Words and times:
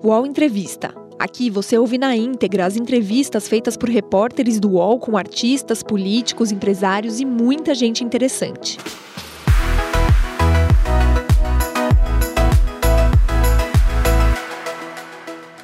UOL 0.00 0.24
Entrevista. 0.24 0.94
Aqui 1.18 1.50
você 1.50 1.76
ouve 1.76 1.98
na 1.98 2.14
íntegra 2.14 2.64
as 2.64 2.76
entrevistas 2.76 3.48
feitas 3.48 3.76
por 3.76 3.88
repórteres 3.88 4.60
do 4.60 4.70
UOL 4.74 5.00
com 5.00 5.16
artistas, 5.16 5.82
políticos, 5.82 6.52
empresários 6.52 7.18
e 7.18 7.24
muita 7.24 7.74
gente 7.74 8.04
interessante. 8.04 8.78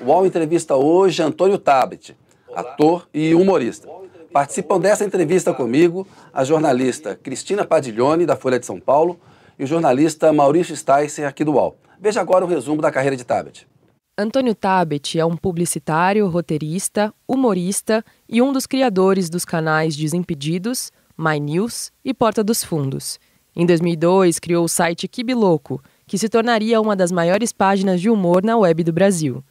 UOL 0.04 0.26
entrevista 0.26 0.74
hoje 0.74 1.22
Antônio 1.22 1.56
Tabet, 1.56 2.16
ator 2.56 3.06
e 3.14 3.36
humorista. 3.36 3.86
Participam 4.32 4.80
dessa 4.80 5.04
entrevista 5.04 5.54
comigo 5.54 6.08
a 6.32 6.42
jornalista 6.42 7.14
Cristina 7.14 7.64
Padiglione, 7.64 8.26
da 8.26 8.34
Folha 8.34 8.58
de 8.58 8.66
São 8.66 8.80
Paulo, 8.80 9.16
e 9.56 9.62
o 9.62 9.66
jornalista 9.66 10.32
Maurício 10.32 10.76
Sticer, 10.76 11.28
aqui 11.28 11.44
do 11.44 11.52
UOL. 11.52 11.76
Veja 12.00 12.20
agora 12.20 12.44
o 12.44 12.48
resumo 12.48 12.82
da 12.82 12.90
carreira 12.90 13.16
de 13.16 13.22
Tabet. 13.22 13.68
Antônio 14.16 14.54
Tabet 14.54 15.18
é 15.18 15.26
um 15.26 15.36
publicitário, 15.36 16.28
roteirista, 16.28 17.12
humorista 17.26 18.04
e 18.28 18.40
um 18.40 18.52
dos 18.52 18.64
criadores 18.64 19.28
dos 19.28 19.44
canais 19.44 19.96
Desimpedidos, 19.96 20.92
My 21.18 21.40
News 21.40 21.90
e 22.04 22.14
Porta 22.14 22.44
dos 22.44 22.62
Fundos. 22.62 23.18
Em 23.56 23.66
2002, 23.66 24.38
criou 24.38 24.66
o 24.66 24.68
site 24.68 25.08
Kibiloco, 25.08 25.82
que 26.06 26.16
se 26.16 26.28
tornaria 26.28 26.80
uma 26.80 26.94
das 26.94 27.10
maiores 27.10 27.52
páginas 27.52 28.00
de 28.00 28.08
humor 28.08 28.44
na 28.44 28.56
web 28.56 28.84
do 28.84 28.92
Brasil. 28.92 29.42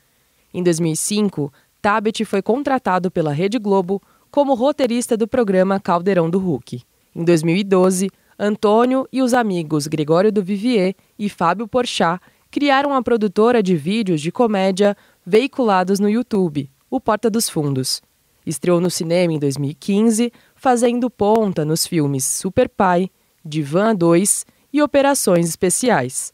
Em 0.54 0.64
2005, 0.64 1.52
Tabet 1.82 2.24
foi 2.24 2.42
contratado 2.42 3.12
pela 3.12 3.34
Rede 3.34 3.60
Globo 3.60 4.02
como 4.32 4.54
roteirista 4.54 5.18
do 5.18 5.28
programa 5.28 5.78
Caldeirão 5.78 6.30
do 6.30 6.40
Hulk. 6.40 6.82
Em 7.14 7.26
2012, 7.26 8.10
Antônio 8.40 9.06
e 9.12 9.22
os 9.22 9.34
amigos 9.34 9.88
Gregório 9.88 10.32
do 10.32 10.42
Vivier 10.42 10.96
e 11.20 11.28
Fábio 11.28 11.68
Porchat 11.68 12.22
criaram 12.54 12.94
a 12.94 13.02
produtora 13.02 13.64
de 13.64 13.76
vídeos 13.76 14.22
de 14.22 14.32
comédia 14.32 14.96
veiculados 15.26 16.00
no 16.00 16.08
YouTube, 16.08 16.70
o 16.88 17.02
Porta 17.02 17.28
dos 17.28 17.50
Fundos. 17.50 18.00
Estreou 18.46 18.80
no 18.80 18.92
cinema 18.92 19.34
em 19.34 19.40
2015, 19.40 20.32
fazendo 20.56 21.10
ponta 21.10 21.66
nos 21.66 21.88
filmes 21.88 22.24
Super 22.24 22.70
Pai, 22.70 23.10
Divan 23.44 23.96
2 23.96 24.46
e 24.72 24.84
Operações 24.84 25.50
Especiais. 25.50 26.32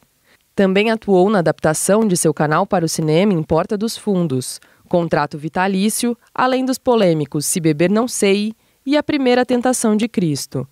Também 0.54 0.92
atuou 0.92 1.30
na 1.30 1.40
adaptação 1.40 2.06
de 2.06 2.18
seu 2.18 2.34
canal 2.34 2.68
para 2.68 2.84
o 2.84 2.90
cinema 2.90 3.32
em 3.32 3.42
Porta 3.42 3.78
dos 3.78 3.96
Fundos, 3.96 4.60
Contrato 4.90 5.38
Vitalício, 5.38 6.18
além 6.36 6.66
dos 6.66 6.78
polêmicos 6.78 7.46
Se 7.46 7.62
Beber 7.62 7.90
Não 7.90 8.10
Sei 8.10 8.52
e 8.86 8.98
A 8.98 9.02
Primeira 9.02 9.46
Tentação 9.46 9.96
de 9.96 10.10
Cristo. 10.10 10.68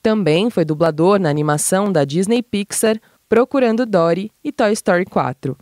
Também 0.00 0.48
foi 0.48 0.64
dublador 0.64 1.18
na 1.18 1.28
animação 1.28 1.90
da 1.90 2.04
Disney 2.04 2.40
Pixar 2.40 3.00
Procurando 3.32 3.86
Dory 3.86 4.30
e 4.44 4.52
Toy 4.52 4.72
Story 4.74 5.06
4. 5.06 5.56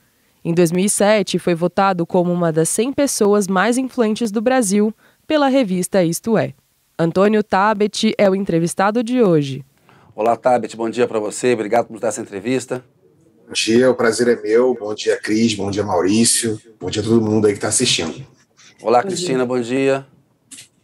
Em 0.45 0.53
2007, 0.53 1.39
foi 1.39 1.55
votado 1.55 2.05
como 2.05 2.33
uma 2.33 2.51
das 2.51 2.69
100 2.69 2.93
pessoas 2.93 3.47
mais 3.47 3.79
influentes 3.79 4.33
do 4.33 4.43
Brasil 4.43 4.93
pela 5.25 5.47
revista 5.47 6.03
Isto 6.03 6.37
É. 6.37 6.53
Antônio 6.99 7.45
Tabet 7.45 8.13
é 8.19 8.29
o 8.29 8.35
entrevistado 8.35 9.05
de 9.05 9.23
hoje. 9.23 9.65
Olá, 10.17 10.37
Tabet, 10.37 10.77
bom 10.77 10.91
dia 10.91 11.07
para 11.07 11.21
você. 11.21 11.53
Obrigado 11.53 11.87
por 11.87 12.01
dar 12.01 12.09
essa 12.09 12.21
entrevista. 12.21 12.85
Bom 13.47 13.53
dia, 13.53 13.89
o 13.89 13.95
prazer 13.95 14.27
é 14.27 14.43
meu. 14.43 14.75
Bom 14.75 14.93
dia, 14.93 15.17
Cris. 15.17 15.55
Bom 15.55 15.71
dia, 15.71 15.85
Maurício. 15.85 16.61
Bom 16.81 16.91
dia 16.91 17.03
a 17.03 17.05
todo 17.05 17.23
mundo 17.23 17.47
aí 17.47 17.53
que 17.53 17.59
está 17.59 17.69
assistindo. 17.69 18.27
Olá, 18.83 19.01
bom 19.01 19.07
Cristina, 19.07 19.39
dia. 19.39 19.47
bom 19.47 19.61
dia. 19.61 20.07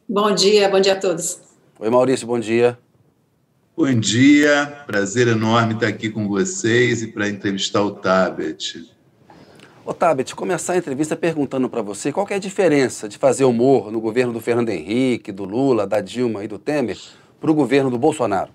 Bom 0.09 0.33
dia, 0.33 0.69
bom 0.69 0.79
dia 0.81 0.93
a 0.93 1.01
todos. 1.01 1.41
Oi, 1.81 1.91
Maurício, 1.91 2.29
bom 2.29 2.39
dia. 2.39 2.79
Bom 3.77 3.93
dia, 3.93 4.85
prazer 4.87 5.29
enorme 5.29 5.75
estar 5.75 5.89
aqui 5.89 6.09
com 6.09 6.27
vocês 6.27 7.03
e 7.03 7.09
para 7.09 7.29
entrevistar 7.29 7.83
o 7.83 7.91
Tabet. 7.91 8.91
Ô 9.85 9.93
Tabet, 9.93 10.35
começar 10.35 10.73
a 10.73 10.77
entrevista 10.79 11.15
perguntando 11.15 11.69
para 11.69 11.83
você 11.83 12.11
qual 12.11 12.27
é 12.31 12.37
a 12.37 12.39
diferença 12.39 13.07
de 13.07 13.19
fazer 13.19 13.45
humor 13.45 13.93
no 13.93 14.01
governo 14.01 14.33
do 14.33 14.41
Fernando 14.41 14.71
Henrique, 14.71 15.31
do 15.31 15.45
Lula, 15.45 15.87
da 15.87 16.01
Dilma 16.01 16.43
e 16.43 16.49
do 16.49 16.59
Temer 16.59 16.97
para 17.39 17.51
o 17.51 17.55
governo 17.55 17.91
do 17.91 17.99
Bolsonaro. 17.99 18.51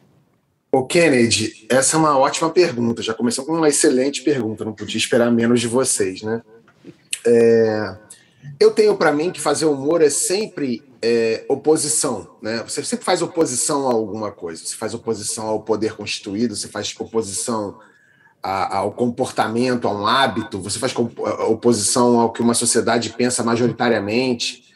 Ô 0.72 0.88
Kennedy, 0.88 1.68
essa 1.70 1.98
é 1.98 2.00
uma 2.00 2.18
ótima 2.18 2.50
pergunta. 2.50 3.04
Já 3.04 3.14
começou 3.14 3.46
com 3.46 3.54
uma 3.54 3.70
excelente 3.70 4.24
pergunta, 4.24 4.66
não 4.66 4.74
podia 4.74 4.98
esperar 4.98 5.32
menos 5.32 5.62
de 5.62 5.68
vocês, 5.68 6.24
né? 6.24 6.42
É... 7.28 7.96
Eu 8.60 8.72
tenho 8.72 8.98
para 8.98 9.12
mim 9.12 9.30
que 9.30 9.40
fazer 9.40 9.66
humor 9.66 10.02
é 10.02 10.10
sempre 10.10 10.82
é, 11.02 11.46
oposição, 11.50 12.36
né? 12.42 12.64
Você 12.68 12.84
sempre 12.84 13.04
faz 13.04 13.22
oposição 13.22 13.90
a 13.90 13.94
alguma 13.94 14.32
coisa. 14.32 14.64
Você 14.64 14.76
faz 14.76 14.94
oposição 14.94 15.48
ao 15.48 15.62
poder 15.62 15.96
constituído, 15.96 16.56
você 16.56 16.68
faz 16.68 16.94
oposição 17.00 17.80
a, 18.42 18.78
ao 18.78 18.92
comportamento, 18.92 19.88
a 19.88 19.94
um 19.94 20.06
hábito, 20.06 20.60
você 20.60 20.78
faz 20.78 20.94
oposição 21.48 22.20
ao 22.20 22.32
que 22.32 22.42
uma 22.42 22.54
sociedade 22.54 23.10
pensa 23.12 23.44
majoritariamente. 23.44 24.72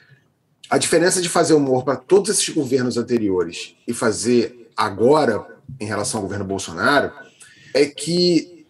A 0.70 0.80
diferença 0.80 1.22
de 1.22 1.30
fazer 1.30 1.54
humor 1.54 1.84
para 1.84 1.96
todos 1.96 2.32
esses 2.32 2.50
governos 2.50 2.98
anteriores 2.98 3.76
e 3.88 3.94
fazer 3.94 4.72
agora 4.76 5.46
em 5.80 5.86
relação 5.86 6.20
ao 6.20 6.24
governo 6.24 6.46
Bolsonaro 6.46 7.12
é 7.74 7.86
que 7.86 8.66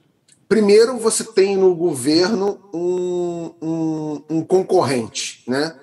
primeiro 0.48 0.98
você 0.98 1.24
tem 1.24 1.56
no 1.56 1.74
governo 1.74 2.60
um, 2.74 3.54
um, 3.62 4.24
um 4.30 4.44
concorrente, 4.44 5.42
né? 5.48 5.74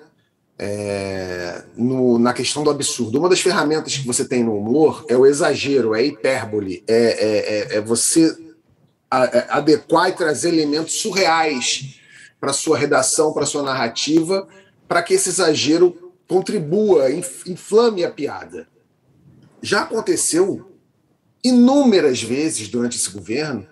É, 0.57 1.63
no, 1.75 2.19
na 2.19 2.33
questão 2.33 2.63
do 2.63 2.69
absurdo. 2.69 3.19
Uma 3.19 3.29
das 3.29 3.41
ferramentas 3.41 3.97
que 3.97 4.05
você 4.05 4.25
tem 4.25 4.43
no 4.43 4.57
humor 4.57 5.05
é 5.07 5.17
o 5.17 5.25
exagero, 5.25 5.95
é 5.95 5.99
a 5.99 6.03
hipérbole, 6.03 6.83
é, 6.87 6.95
é, 6.95 7.75
é, 7.75 7.77
é 7.77 7.81
você 7.81 8.35
é, 9.11 9.47
adequar 9.49 10.09
e 10.09 10.13
trazer 10.13 10.49
elementos 10.49 10.93
surreais 10.95 11.99
para 12.39 12.53
sua 12.53 12.77
redação, 12.77 13.33
para 13.33 13.45
sua 13.45 13.63
narrativa, 13.63 14.47
para 14.87 15.01
que 15.01 15.13
esse 15.13 15.29
exagero 15.29 16.13
contribua, 16.27 17.11
inflame 17.11 18.03
a 18.03 18.11
piada. 18.11 18.67
Já 19.61 19.83
aconteceu 19.83 20.71
inúmeras 21.43 22.21
vezes 22.21 22.67
durante 22.67 22.97
esse 22.97 23.09
governo 23.09 23.67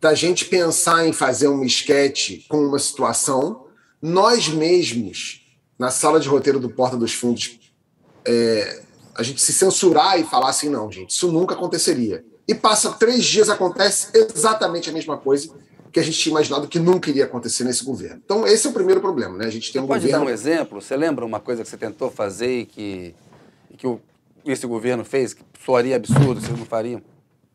da 0.00 0.14
gente 0.14 0.44
pensar 0.44 1.06
em 1.06 1.12
fazer 1.12 1.48
um 1.48 1.64
esquete 1.64 2.44
com 2.48 2.58
uma 2.58 2.78
situação, 2.78 3.66
nós 4.00 4.48
mesmos 4.48 5.45
na 5.78 5.90
sala 5.90 6.18
de 6.18 6.28
roteiro 6.28 6.58
do 6.58 6.70
Porta 6.70 6.96
dos 6.96 7.12
Fundos, 7.12 7.58
é, 8.24 8.82
a 9.14 9.22
gente 9.22 9.40
se 9.40 9.52
censurar 9.52 10.18
e 10.20 10.24
falar 10.24 10.50
assim, 10.50 10.68
não, 10.68 10.90
gente, 10.90 11.10
isso 11.10 11.30
nunca 11.30 11.54
aconteceria. 11.54 12.24
E 12.48 12.54
passa 12.54 12.92
três 12.92 13.24
dias, 13.24 13.48
acontece 13.48 14.08
exatamente 14.14 14.88
a 14.88 14.92
mesma 14.92 15.16
coisa 15.16 15.50
que 15.92 16.00
a 16.00 16.02
gente 16.02 16.18
tinha 16.18 16.30
imaginado 16.30 16.68
que 16.68 16.78
nunca 16.78 17.08
iria 17.08 17.24
acontecer 17.24 17.64
nesse 17.64 17.82
governo. 17.82 18.20
Então, 18.24 18.46
esse 18.46 18.66
é 18.66 18.70
o 18.70 18.72
primeiro 18.72 19.00
problema, 19.00 19.36
né? 19.38 19.46
A 19.46 19.50
gente 19.50 19.72
tem 19.72 19.80
um 19.80 19.86
pode 19.86 20.02
governo... 20.02 20.26
dar 20.26 20.30
um 20.30 20.32
exemplo? 20.32 20.80
Você 20.80 20.96
lembra 20.96 21.24
uma 21.24 21.40
coisa 21.40 21.62
que 21.62 21.68
você 21.68 21.76
tentou 21.76 22.10
fazer 22.10 22.60
e 22.60 22.66
que, 22.66 23.14
e 23.70 23.76
que 23.76 23.86
o, 23.86 24.00
esse 24.44 24.66
governo 24.66 25.04
fez, 25.04 25.32
que 25.32 25.42
soaria 25.64 25.96
absurdo, 25.96 26.40
vocês 26.40 26.56
não 26.56 26.66
fariam? 26.66 27.02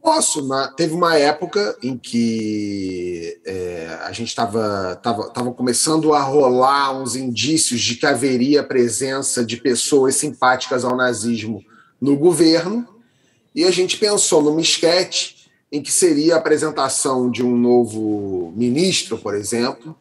Posso. 0.02 0.48
Na, 0.48 0.68
teve 0.68 0.94
uma 0.94 1.16
época 1.16 1.78
em 1.84 1.98
que 1.98 3.40
é, 3.46 4.00
a 4.02 4.12
gente 4.12 4.30
estava 4.30 5.00
tava, 5.02 5.30
tava 5.30 5.52
começando 5.52 6.14
a 6.14 6.22
rolar 6.22 7.00
uns 7.00 7.16
indícios 7.16 7.80
de 7.82 7.96
que 7.96 8.06
haveria 8.06 8.64
presença 8.64 9.46
de 9.46 9.58
pessoas 9.58 10.16
simpáticas 10.16 10.84
ao 10.84 10.98
nazismo 10.98 11.64
no 12.02 12.18
governo, 12.18 12.88
e 13.54 13.64
a 13.64 13.70
gente 13.70 13.98
pensou 13.98 14.42
numa 14.42 14.62
esquete 14.62 15.52
em 15.72 15.82
que 15.82 15.92
seria 15.92 16.36
a 16.36 16.38
apresentação 16.38 17.30
de 17.30 17.44
um 17.44 17.56
novo 17.56 18.52
ministro, 18.56 19.18
por 19.18 19.36
exemplo, 19.36 19.96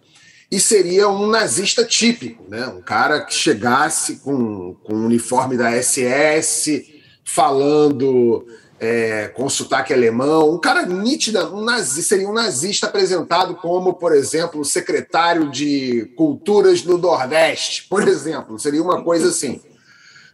e 0.51 0.59
seria 0.59 1.09
um 1.09 1.27
nazista 1.27 1.85
típico, 1.85 2.43
né? 2.49 2.67
um 2.67 2.81
cara 2.81 3.21
que 3.21 3.35
chegasse 3.35 4.17
com, 4.17 4.75
com 4.83 4.95
o 4.95 5.05
uniforme 5.05 5.57
da 5.57 5.71
SS, 5.81 6.87
falando 7.25 8.45
é, 8.81 9.29
com 9.29 9.47
sotaque 9.51 9.93
alemão, 9.93 10.55
um 10.55 10.59
cara 10.59 10.87
nítida, 10.87 11.47
um 11.51 11.63
nazi, 11.63 12.03
seria 12.03 12.27
um 12.27 12.33
nazista 12.33 12.87
apresentado 12.87 13.55
como, 13.57 13.93
por 13.93 14.15
exemplo, 14.15 14.65
secretário 14.65 15.51
de 15.51 16.11
culturas 16.17 16.81
do 16.81 16.97
Nordeste, 16.97 17.87
por 17.91 18.09
exemplo, 18.09 18.59
seria 18.59 18.83
uma 18.83 19.05
coisa 19.05 19.29
assim. 19.29 19.61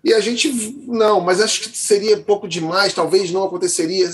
E 0.05 0.15
a 0.15 0.21
gente, 0.21 0.53
não, 0.87 1.21
mas 1.21 1.41
acho 1.41 1.63
que 1.63 1.77
seria 1.77 2.19
pouco 2.19 2.47
demais, 2.47 2.95
talvez 2.95 3.33
não 3.33 3.43
aconteceria. 3.43 4.09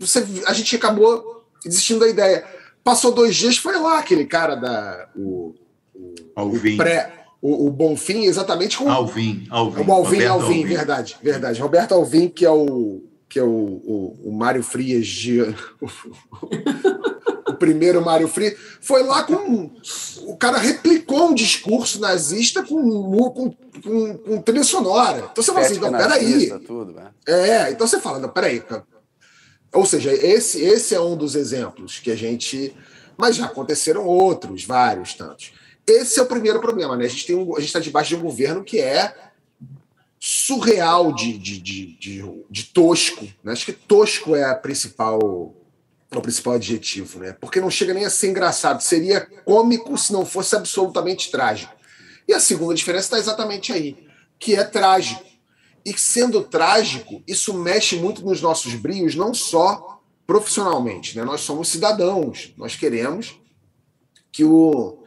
Você, 0.00 0.26
a 0.46 0.52
gente 0.52 0.74
acabou 0.74 1.44
desistindo 1.64 2.00
da 2.00 2.08
ideia. 2.08 2.44
Passou 2.82 3.12
dois 3.12 3.36
dias, 3.36 3.56
foi 3.56 3.78
lá 3.78 4.00
aquele 4.00 4.24
cara 4.24 4.56
da. 4.56 5.08
O, 5.14 5.54
o, 5.94 6.14
Alvin. 6.34 6.74
o 6.74 6.76
pré. 6.76 7.12
O, 7.40 7.68
o 7.68 7.70
Bonfim, 7.70 8.24
exatamente 8.24 8.76
com. 8.76 8.90
Alvin, 8.90 9.46
Alvin. 9.48 9.82
O 9.82 9.92
Alvin, 9.92 10.24
Alvin, 10.24 10.24
Alvin, 10.24 10.66
verdade, 10.66 11.16
verdade. 11.22 11.60
Roberto 11.60 11.92
Alvin, 11.92 12.28
que 12.28 12.44
é 12.44 12.50
o 12.50 13.02
que 13.34 13.40
é 13.40 13.42
o, 13.42 13.48
o, 13.48 14.20
o 14.26 14.32
Mário 14.32 14.62
Frias 14.62 15.08
de. 15.08 15.40
o 17.48 17.54
primeiro 17.54 18.00
Mário 18.00 18.28
Frias, 18.28 18.56
foi 18.80 19.02
lá 19.02 19.24
com. 19.24 19.72
O 20.20 20.36
cara 20.36 20.56
replicou 20.56 21.30
um 21.30 21.34
discurso 21.34 21.98
nazista 21.98 22.62
com, 22.62 22.78
com, 23.32 23.50
com, 23.82 24.18
com 24.18 24.40
trilha 24.40 24.62
sonora. 24.62 25.28
Então 25.32 25.42
você 25.42 25.52
fala 25.52 25.66
assim, 25.66 25.80
não, 25.80 25.90
peraí. 25.90 26.60
Tudo, 26.60 26.92
né? 26.92 27.10
É, 27.26 27.72
então 27.72 27.88
você 27.88 27.98
fala, 27.98 28.20
não, 28.20 28.28
peraí. 28.28 28.62
Ou 29.72 29.84
seja, 29.84 30.12
esse, 30.12 30.62
esse 30.62 30.94
é 30.94 31.00
um 31.00 31.16
dos 31.16 31.34
exemplos 31.34 31.98
que 31.98 32.12
a 32.12 32.16
gente. 32.16 32.72
Mas 33.16 33.34
já 33.34 33.46
aconteceram 33.46 34.06
outros, 34.06 34.64
vários 34.64 35.12
tantos. 35.14 35.50
esse 35.84 36.20
é 36.20 36.22
o 36.22 36.26
primeiro 36.26 36.60
problema, 36.60 36.96
né? 36.96 37.06
A 37.06 37.08
gente 37.08 37.34
um, 37.34 37.58
está 37.58 37.80
debaixo 37.80 38.10
de 38.10 38.16
um 38.16 38.22
governo 38.22 38.62
que 38.62 38.78
é 38.78 39.12
surreal 40.26 41.12
de, 41.12 41.36
de, 41.36 41.60
de, 41.60 42.44
de, 42.48 42.64
tosco. 42.64 43.26
Né? 43.42 43.52
Acho 43.52 43.66
que 43.66 43.74
tosco 43.74 44.34
é 44.34 44.42
a 44.42 44.54
principal 44.54 45.18
o 45.20 46.20
principal 46.22 46.54
adjetivo, 46.54 47.18
né? 47.18 47.36
Porque 47.38 47.60
não 47.60 47.68
chega 47.68 47.92
nem 47.92 48.04
a 48.04 48.10
ser 48.10 48.30
engraçado, 48.30 48.80
seria 48.80 49.20
cômico 49.44 49.98
se 49.98 50.12
não 50.12 50.24
fosse 50.24 50.54
absolutamente 50.54 51.30
trágico. 51.30 51.74
E 52.26 52.32
a 52.32 52.38
segunda 52.38 52.72
diferença 52.72 53.06
está 53.06 53.18
exatamente 53.18 53.72
aí, 53.72 53.98
que 54.38 54.54
é 54.54 54.62
trágico. 54.62 55.24
E 55.84 55.92
sendo 55.98 56.42
trágico, 56.42 57.22
isso 57.26 57.52
mexe 57.52 57.96
muito 57.96 58.24
nos 58.24 58.40
nossos 58.40 58.74
brios, 58.76 59.16
não 59.16 59.34
só 59.34 60.00
profissionalmente, 60.24 61.18
né? 61.18 61.24
Nós 61.24 61.42
somos 61.42 61.68
cidadãos, 61.68 62.54
nós 62.56 62.76
queremos 62.76 63.38
que 64.32 64.44
o 64.44 65.03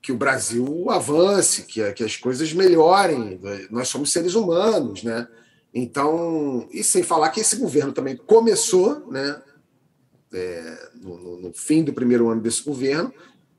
que 0.00 0.12
o 0.12 0.16
Brasil 0.16 0.90
avance, 0.90 1.62
que, 1.62 1.92
que 1.92 2.04
as 2.04 2.16
coisas 2.16 2.52
melhorem. 2.52 3.40
Nós 3.70 3.88
somos 3.88 4.12
seres 4.12 4.34
humanos, 4.34 5.02
né? 5.02 5.26
Então, 5.74 6.66
e 6.72 6.82
sem 6.82 7.02
falar 7.02 7.30
que 7.30 7.40
esse 7.40 7.56
governo 7.56 7.92
também 7.92 8.16
começou, 8.16 9.10
né, 9.10 9.40
é, 10.32 10.90
no, 10.94 11.40
no, 11.40 11.52
fim 11.52 11.84
do 11.84 11.92
primeiro 11.92 12.28
ano 12.28 12.40
desse 12.40 12.62
governo, 12.62 13.12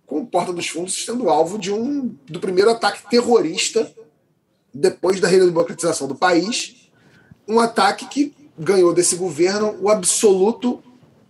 com 0.06 0.25
Porta 0.25 0.51
dos 0.51 0.68
Fundos 0.68 1.06
sendo 1.06 1.30
alvo 1.30 1.59
de 1.59 1.71
um 1.71 2.15
do 2.25 2.39
primeiro 2.39 2.71
ataque 2.71 3.07
terrorista 3.09 3.94
depois 4.74 5.19
da 5.19 5.27
redemocratização 5.27 6.07
do 6.07 6.15
país, 6.15 6.89
um 7.47 7.59
ataque 7.59 8.07
que 8.07 8.33
ganhou 8.57 8.94
desse 8.94 9.15
governo 9.15 9.77
o 9.80 9.89
absoluto 9.89 10.81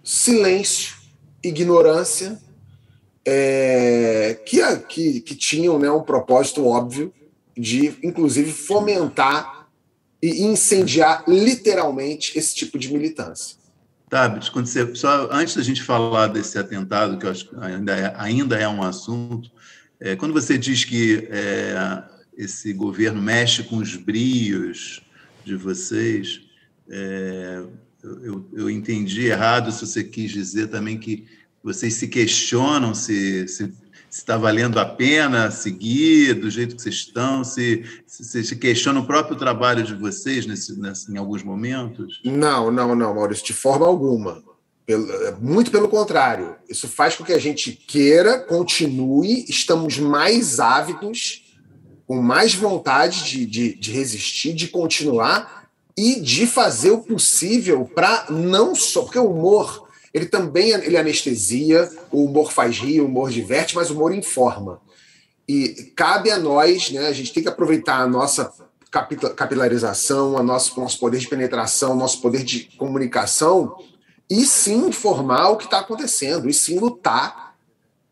silêncio, 0.04 0.96
ignorância 1.44 2.40
é, 3.26 4.40
que, 4.46 4.60
que, 4.88 5.22
que 5.22 5.36
tinham 5.36 5.78
né, 5.78 5.90
um 5.92 6.02
propósito 6.02 6.66
óbvio 6.66 7.14
de, 7.58 7.94
inclusive, 8.04 8.52
fomentar 8.52 9.68
e 10.22 10.44
incendiar 10.44 11.24
literalmente 11.28 12.38
esse 12.38 12.56
tipo 12.56 12.78
de 12.78 12.92
militância. 12.92 13.58
Tabit, 14.10 14.52
quando 14.52 14.66
você, 14.66 14.96
só 14.96 15.30
antes 15.32 15.56
da 15.56 15.62
gente 15.62 15.84
falar 15.84 16.28
desse 16.28 16.58
atentado, 16.58 17.18
que 17.18 17.26
eu 17.26 17.32
acho 17.32 17.50
que 17.50 17.56
ainda 17.60 17.96
é, 17.96 18.14
ainda 18.18 18.58
é 18.58 18.68
um 18.68 18.82
assunto, 18.82 19.52
é, 20.00 20.16
quando 20.16 20.34
você 20.34 20.58
diz 20.58 20.84
que 20.84 21.28
é, 21.30 22.04
esse 22.36 22.74
governo 22.74 23.22
mexe 23.22 23.64
com 23.64 23.78
os 23.78 23.96
brios 23.96 25.02
de 25.46 25.56
vocês, 25.56 26.42
é, 26.90 27.62
eu, 28.02 28.50
eu, 28.54 28.70
entendi 28.70 29.26
errado 29.26 29.72
se 29.72 29.86
você 29.86 30.04
quis 30.04 30.32
dizer 30.32 30.68
também 30.68 30.98
que 30.98 31.28
vocês 31.64 31.96
se 31.96 32.08
questionam 32.08 32.94
se 32.94 33.46
está 34.10 34.38
valendo 34.38 34.80
a 34.80 34.86
pena 34.86 35.52
seguir 35.52 36.34
do 36.34 36.50
jeito 36.50 36.76
que 36.76 36.82
vocês 36.82 36.96
estão, 36.96 37.44
se, 37.44 37.84
se, 38.08 38.44
se 38.44 38.90
o 38.90 39.06
próprio 39.06 39.38
trabalho 39.38 39.84
de 39.84 39.94
vocês 39.94 40.46
nesse, 40.46 40.80
nesse, 40.80 41.12
em 41.12 41.18
alguns 41.18 41.44
momentos? 41.44 42.20
Não, 42.26 42.72
não, 42.72 42.96
não, 42.96 43.14
Maurício, 43.14 43.46
de 43.46 43.54
forma 43.54 43.86
alguma. 43.86 44.44
Pelo, 44.86 45.08
muito 45.40 45.70
pelo 45.70 45.88
contrário. 45.88 46.56
Isso 46.68 46.88
faz 46.88 47.16
com 47.16 47.24
que 47.24 47.34
a 47.34 47.40
gente 47.40 47.72
queira, 47.72 48.40
continue, 48.40 49.46
estamos 49.48 50.00
mais 50.00 50.60
ávidos, 50.60 51.44
com 52.08 52.20
mais 52.20 52.56
vontade 52.56 53.24
de, 53.24 53.46
de, 53.46 53.76
de 53.76 53.92
resistir, 53.92 54.54
de 54.54 54.68
continuar 54.68 55.70
e 55.96 56.20
de 56.20 56.48
fazer 56.48 56.90
o 56.90 57.04
possível 57.04 57.86
para 57.86 58.26
não 58.32 58.74
só. 58.74 59.04
Porque 59.04 59.20
o 59.20 59.30
humor 59.30 59.89
ele 60.14 60.26
também 60.26 60.72
ele 60.72 60.98
anestesia, 60.98 61.90
o 62.12 62.26
humor 62.26 62.52
faz 62.52 62.78
rir, 62.78 63.02
o 63.02 63.06
humor 63.06 63.30
diverte, 63.30 63.76
mas 63.76 63.90
o 63.90 63.94
humor 63.94 64.14
informa. 64.14 64.82
E 65.48 65.92
cabe 65.96 66.32
a 66.32 66.38
nós, 66.38 66.92
né, 66.92 67.08
a 67.08 67.14
gente 67.14 67.34
tem 67.34 67.44
que 67.44 67.50
aproveitar 67.50 68.00
a 68.00 68.08
nossa 68.08 68.52
capilarização, 69.36 70.38
a 70.38 70.44
nosso, 70.44 70.80
nosso 70.80 71.00
poder 71.00 71.20
de 71.20 71.28
penetração, 71.28 71.96
nosso 71.96 72.22
poder 72.22 72.44
de 72.44 72.70
comunicação, 72.78 73.76
e 74.30 74.46
sim 74.46 74.88
informar 74.88 75.50
o 75.50 75.58
que 75.58 75.66
está 75.66 75.80
acontecendo, 75.80 76.50
e 76.50 76.54
sim 76.54 76.80
lutar 76.80 77.56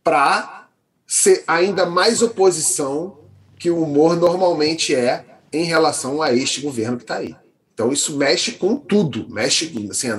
para 0.04 0.68
ser 1.06 1.44
ainda 1.48 1.86
mais 1.86 2.22
oposição 2.22 3.20
que 3.58 3.72
o 3.72 3.82
humor 3.82 4.16
normalmente 4.16 4.94
é 4.94 5.26
em 5.52 5.64
relação 5.64 6.22
a 6.22 6.34
este 6.34 6.62
governo 6.62 6.98
que 6.98 7.04
está 7.04 7.18
aí. 7.18 7.36
Então 7.74 7.92
isso 7.92 8.18
mexe 8.18 8.54
com 8.54 8.76
tudo, 8.76 9.28
mexe 9.30 9.88
assim, 9.90 10.10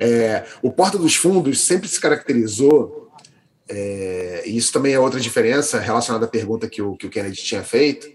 é, 0.00 0.46
o 0.62 0.72
Porta 0.72 0.96
dos 0.96 1.14
Fundos 1.14 1.60
sempre 1.60 1.86
se 1.86 2.00
caracterizou, 2.00 3.10
é, 3.68 4.42
e 4.46 4.56
isso 4.56 4.72
também 4.72 4.94
é 4.94 4.98
outra 4.98 5.20
diferença 5.20 5.78
relacionada 5.78 6.24
à 6.24 6.28
pergunta 6.28 6.68
que 6.68 6.80
o, 6.80 6.96
que 6.96 7.06
o 7.06 7.10
Kennedy 7.10 7.36
tinha 7.36 7.62
feito, 7.62 8.08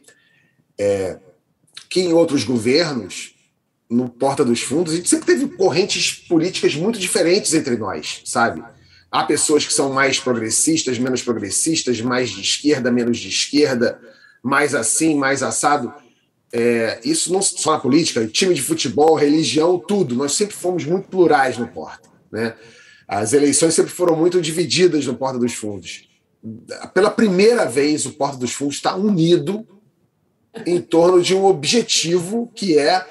é, 0.77 1.19
que 1.87 2.01
em 2.01 2.11
outros 2.11 2.43
governos, 2.43 3.35
no 3.87 4.09
Porta 4.09 4.43
dos 4.43 4.61
Fundos, 4.61 4.93
a 4.93 4.95
gente 4.95 5.07
sempre 5.07 5.27
teve 5.27 5.47
correntes 5.55 6.11
políticas 6.27 6.75
muito 6.75 6.97
diferentes 6.97 7.53
entre 7.53 7.77
nós, 7.77 8.21
sabe? 8.25 8.63
Há 9.11 9.23
pessoas 9.23 9.65
que 9.65 9.71
são 9.71 9.93
mais 9.93 10.19
progressistas, 10.19 10.97
menos 10.97 11.21
progressistas, 11.21 12.01
mais 12.01 12.31
de 12.31 12.41
esquerda, 12.41 12.91
menos 12.91 13.19
de 13.19 13.29
esquerda, 13.29 14.01
mais 14.43 14.73
assim, 14.73 15.15
mais 15.15 15.43
assado. 15.43 15.93
É, 16.57 17.02
isso 17.04 17.34
não 17.34 17.42
só 17.42 17.74
na 17.74 17.80
política, 17.80 18.25
time 18.28 18.54
de 18.54 18.62
futebol, 18.62 19.16
religião, 19.16 19.78
tudo. 19.78 20.16
Nós 20.16 20.31
sempre 20.31 20.56
fomos 20.56 20.86
muito 20.86 21.10
plurais 21.10 21.57
no 21.57 21.68
Porta. 21.68 22.07
Né? 22.31 22.56
As 23.06 23.34
eleições 23.34 23.74
sempre 23.74 23.92
foram 23.92 24.16
muito 24.16 24.42
divididas 24.42 25.06
no 25.06 25.16
Porta 25.16 25.38
dos 25.38 25.54
Fundos. 25.54 26.07
Pela 26.94 27.12
primeira 27.12 27.66
vez, 27.66 28.06
o 28.06 28.13
Porta 28.13 28.38
dos 28.38 28.54
Fundos 28.54 28.75
está 28.75 28.96
unido 28.96 29.68
em 30.66 30.80
torno 30.80 31.22
de 31.22 31.36
um 31.36 31.44
objetivo 31.44 32.50
que 32.56 32.80
é 32.80 33.06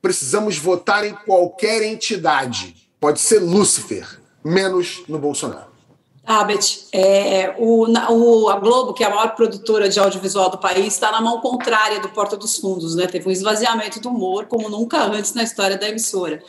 precisamos 0.00 0.56
votar 0.56 1.04
em 1.04 1.12
qualquer 1.12 1.82
entidade. 1.82 2.88
Pode 2.98 3.20
ser 3.20 3.40
Lúcifer, 3.40 4.22
menos 4.42 5.02
no 5.06 5.18
Bolsonaro. 5.18 5.70
Ah, 6.30 6.44
Beth, 6.44 6.84
é, 6.92 7.56
o, 7.58 7.86
o, 7.86 8.48
a 8.50 8.60
Globo, 8.60 8.92
que 8.92 9.02
é 9.02 9.06
a 9.06 9.10
maior 9.10 9.34
produtora 9.34 9.88
de 9.88 9.98
audiovisual 9.98 10.50
do 10.50 10.58
país, 10.58 10.92
está 10.92 11.10
na 11.10 11.22
mão 11.22 11.40
contrária 11.40 12.00
do 12.00 12.10
Porta 12.10 12.36
dos 12.36 12.58
Fundos, 12.58 12.94
né? 12.94 13.06
Teve 13.06 13.26
um 13.26 13.32
esvaziamento 13.32 13.98
do 13.98 14.10
humor 14.10 14.44
como 14.44 14.68
nunca 14.68 15.02
antes 15.04 15.32
na 15.32 15.42
história 15.42 15.78
da 15.78 15.88
emissora. 15.88 16.42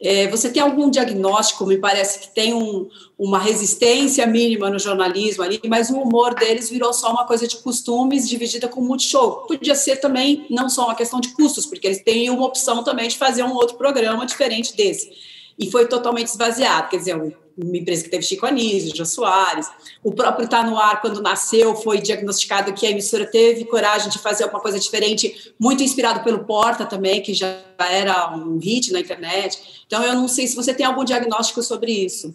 É, 0.00 0.28
você 0.28 0.48
tem 0.52 0.62
algum 0.62 0.88
diagnóstico? 0.88 1.66
Me 1.66 1.76
parece 1.78 2.20
que 2.20 2.28
tem 2.32 2.54
um, 2.54 2.88
uma 3.18 3.40
resistência 3.40 4.24
mínima 4.24 4.70
no 4.70 4.78
jornalismo 4.78 5.42
ali, 5.42 5.60
mas 5.66 5.90
o 5.90 5.96
humor 5.96 6.36
deles 6.36 6.70
virou 6.70 6.92
só 6.92 7.10
uma 7.10 7.26
coisa 7.26 7.48
de 7.48 7.56
costumes 7.56 8.28
dividida 8.28 8.68
com 8.68 8.82
multishow. 8.82 9.48
Podia 9.48 9.74
ser 9.74 9.96
também 9.96 10.46
não 10.48 10.70
só 10.70 10.84
uma 10.84 10.94
questão 10.94 11.18
de 11.20 11.30
custos, 11.30 11.66
porque 11.66 11.88
eles 11.88 12.04
têm 12.04 12.30
uma 12.30 12.46
opção 12.46 12.84
também 12.84 13.08
de 13.08 13.18
fazer 13.18 13.42
um 13.42 13.54
outro 13.54 13.76
programa 13.76 14.26
diferente 14.26 14.76
desse. 14.76 15.33
E 15.58 15.70
foi 15.70 15.86
totalmente 15.86 16.28
esvaziado. 16.28 16.88
Quer 16.88 16.98
dizer, 16.98 17.14
uma 17.56 17.76
empresa 17.76 18.02
que 18.02 18.10
teve 18.10 18.24
Chico 18.24 18.46
Anísio, 18.46 18.96
Jô 18.96 19.04
Soares. 19.04 19.68
O 20.02 20.12
próprio 20.12 20.48
Tá 20.48 20.62
No 20.64 20.76
Ar, 20.76 21.00
quando 21.00 21.22
nasceu, 21.22 21.74
foi 21.76 22.00
diagnosticado 22.00 22.72
que 22.72 22.86
a 22.86 22.90
emissora 22.90 23.26
teve 23.26 23.64
coragem 23.64 24.10
de 24.10 24.18
fazer 24.18 24.44
alguma 24.44 24.60
coisa 24.60 24.78
diferente, 24.78 25.54
muito 25.58 25.82
inspirado 25.82 26.24
pelo 26.24 26.44
Porta 26.44 26.84
também, 26.84 27.22
que 27.22 27.32
já 27.32 27.56
era 27.78 28.34
um 28.34 28.58
hit 28.58 28.92
na 28.92 29.00
internet. 29.00 29.84
Então, 29.86 30.02
eu 30.02 30.14
não 30.14 30.26
sei 30.26 30.46
se 30.46 30.56
você 30.56 30.74
tem 30.74 30.84
algum 30.84 31.04
diagnóstico 31.04 31.62
sobre 31.62 31.92
isso. 31.92 32.34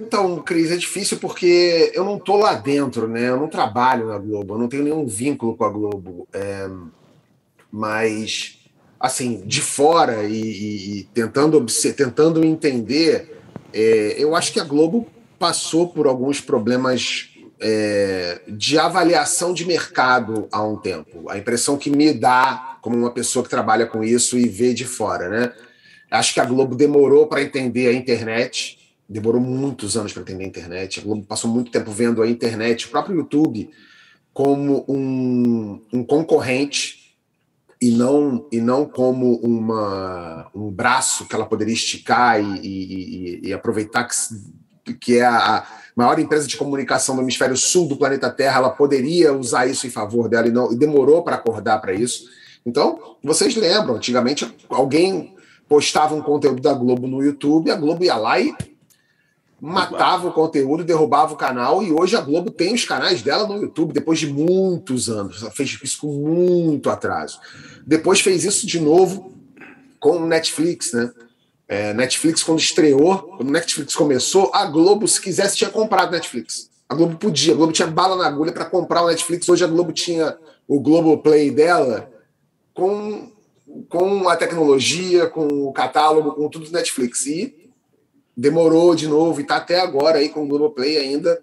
Então, 0.00 0.40
Cris, 0.42 0.70
é 0.70 0.76
difícil 0.76 1.18
porque 1.18 1.90
eu 1.94 2.04
não 2.04 2.16
estou 2.16 2.36
lá 2.36 2.54
dentro, 2.54 3.08
né? 3.08 3.28
Eu 3.28 3.38
não 3.38 3.48
trabalho 3.48 4.08
na 4.08 4.18
Globo, 4.18 4.54
eu 4.54 4.58
não 4.58 4.68
tenho 4.68 4.84
nenhum 4.84 5.06
vínculo 5.06 5.56
com 5.56 5.64
a 5.64 5.68
Globo. 5.68 6.28
É... 6.32 6.68
Mas, 7.70 8.58
assim, 9.02 9.42
de 9.44 9.60
fora 9.60 10.22
e, 10.22 10.40
e, 10.40 11.00
e 11.00 11.04
tentando, 11.12 11.66
tentando 11.96 12.44
entender 12.44 13.42
é, 13.72 14.14
eu 14.16 14.36
acho 14.36 14.52
que 14.52 14.60
a 14.60 14.64
Globo 14.64 15.08
passou 15.38 15.88
por 15.88 16.06
alguns 16.06 16.40
problemas 16.40 17.30
é, 17.60 18.42
de 18.46 18.78
avaliação 18.78 19.52
de 19.52 19.64
mercado 19.64 20.46
há 20.52 20.62
um 20.62 20.76
tempo. 20.76 21.28
A 21.28 21.36
impressão 21.36 21.76
que 21.76 21.90
me 21.90 22.12
dá, 22.12 22.78
como 22.80 22.96
uma 22.96 23.10
pessoa 23.10 23.42
que 23.42 23.50
trabalha 23.50 23.86
com 23.86 24.04
isso 24.04 24.38
e 24.38 24.48
vê 24.48 24.72
de 24.72 24.84
fora, 24.84 25.28
né? 25.28 25.52
Acho 26.08 26.34
que 26.34 26.40
a 26.40 26.44
Globo 26.44 26.76
demorou 26.76 27.26
para 27.26 27.42
entender 27.42 27.88
a 27.88 27.92
internet, 27.92 28.78
demorou 29.08 29.40
muitos 29.40 29.96
anos 29.96 30.12
para 30.12 30.22
entender 30.22 30.44
a 30.44 30.48
internet. 30.48 31.00
A 31.00 31.02
Globo 31.02 31.24
passou 31.24 31.50
muito 31.50 31.70
tempo 31.70 31.90
vendo 31.90 32.22
a 32.22 32.28
internet, 32.28 32.86
o 32.86 32.90
próprio 32.90 33.16
YouTube, 33.16 33.70
como 34.32 34.84
um, 34.86 35.80
um 35.92 36.04
concorrente 36.04 37.01
e 37.82 37.90
não, 37.90 38.46
e 38.52 38.60
não 38.60 38.84
como 38.84 39.40
uma, 39.40 40.48
um 40.54 40.70
braço 40.70 41.26
que 41.26 41.34
ela 41.34 41.44
poderia 41.44 41.74
esticar 41.74 42.40
e, 42.40 42.60
e, 42.62 43.48
e 43.48 43.52
aproveitar 43.52 44.06
que, 44.84 44.94
que 44.94 45.18
é 45.18 45.26
a 45.26 45.66
maior 45.96 46.16
empresa 46.20 46.46
de 46.46 46.56
comunicação 46.56 47.16
do 47.16 47.22
hemisfério 47.22 47.56
sul 47.56 47.88
do 47.88 47.96
planeta 47.96 48.30
Terra, 48.30 48.58
ela 48.58 48.70
poderia 48.70 49.32
usar 49.32 49.66
isso 49.66 49.84
em 49.84 49.90
favor 49.90 50.28
dela 50.28 50.46
e, 50.46 50.52
não, 50.52 50.72
e 50.72 50.76
demorou 50.76 51.24
para 51.24 51.34
acordar 51.34 51.80
para 51.80 51.92
isso. 51.92 52.26
Então, 52.64 53.16
vocês 53.20 53.56
lembram, 53.56 53.96
antigamente 53.96 54.48
alguém 54.68 55.34
postava 55.68 56.14
um 56.14 56.22
conteúdo 56.22 56.62
da 56.62 56.72
Globo 56.72 57.08
no 57.08 57.20
YouTube, 57.20 57.72
a 57.72 57.76
Globo 57.76 58.04
ia 58.04 58.14
lá 58.14 58.38
e 58.38 58.54
matava 59.60 60.26
o 60.26 60.32
conteúdo, 60.32 60.82
derrubava 60.82 61.34
o 61.34 61.36
canal, 61.36 61.84
e 61.84 61.92
hoje 61.92 62.16
a 62.16 62.20
Globo 62.20 62.50
tem 62.50 62.74
os 62.74 62.84
canais 62.84 63.22
dela 63.22 63.46
no 63.46 63.62
YouTube, 63.62 63.92
depois 63.92 64.18
de 64.18 64.26
muitos 64.26 65.08
anos. 65.08 65.40
Ela 65.40 65.52
fez 65.52 65.78
isso 65.80 66.00
com 66.00 66.08
muito 66.08 66.90
atraso. 66.90 67.38
Depois 67.86 68.20
fez 68.20 68.44
isso 68.44 68.66
de 68.66 68.80
novo 68.80 69.32
com 69.98 70.16
o 70.16 70.26
Netflix, 70.26 70.92
né? 70.92 71.12
É, 71.68 71.94
Netflix, 71.94 72.42
quando 72.42 72.58
estreou, 72.58 73.18
quando 73.18 73.50
Netflix 73.50 73.94
começou, 73.94 74.50
a 74.52 74.66
Globo, 74.66 75.08
se 75.08 75.20
quisesse, 75.20 75.56
tinha 75.56 75.70
comprado 75.70 76.10
Netflix. 76.10 76.70
A 76.88 76.94
Globo 76.94 77.16
podia, 77.16 77.54
a 77.54 77.56
Globo 77.56 77.72
tinha 77.72 77.88
bala 77.88 78.16
na 78.16 78.26
agulha 78.26 78.52
para 78.52 78.66
comprar 78.66 79.02
o 79.02 79.06
Netflix. 79.06 79.48
Hoje 79.48 79.64
a 79.64 79.66
Globo 79.66 79.92
tinha 79.92 80.36
o 80.68 80.78
Globoplay 80.78 81.50
dela 81.50 82.12
com, 82.74 83.32
com 83.88 84.28
a 84.28 84.36
tecnologia, 84.36 85.26
com 85.26 85.46
o 85.46 85.72
catálogo, 85.72 86.32
com 86.32 86.48
tudo 86.50 86.66
do 86.66 86.72
Netflix. 86.72 87.24
E 87.26 87.70
demorou 88.36 88.94
de 88.94 89.08
novo 89.08 89.40
e 89.40 89.42
está 89.42 89.56
até 89.56 89.80
agora 89.80 90.18
aí 90.18 90.28
com 90.28 90.44
o 90.44 90.46
Globoplay 90.46 90.98
ainda 90.98 91.40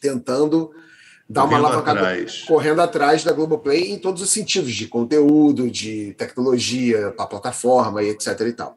tentando 0.00 0.70
dar 1.30 1.42
correndo 1.42 1.60
uma 1.60 1.68
alavancada, 1.68 2.00
atrás. 2.00 2.42
correndo 2.42 2.80
atrás 2.80 3.24
da 3.24 3.32
Globoplay 3.32 3.92
em 3.92 3.98
todos 3.98 4.20
os 4.20 4.30
sentidos, 4.30 4.74
de 4.74 4.88
conteúdo, 4.88 5.70
de 5.70 6.12
tecnologia, 6.14 7.12
para 7.16 7.26
plataforma 7.26 8.02
e 8.02 8.08
etc 8.08 8.40
e 8.40 8.52
tal. 8.52 8.76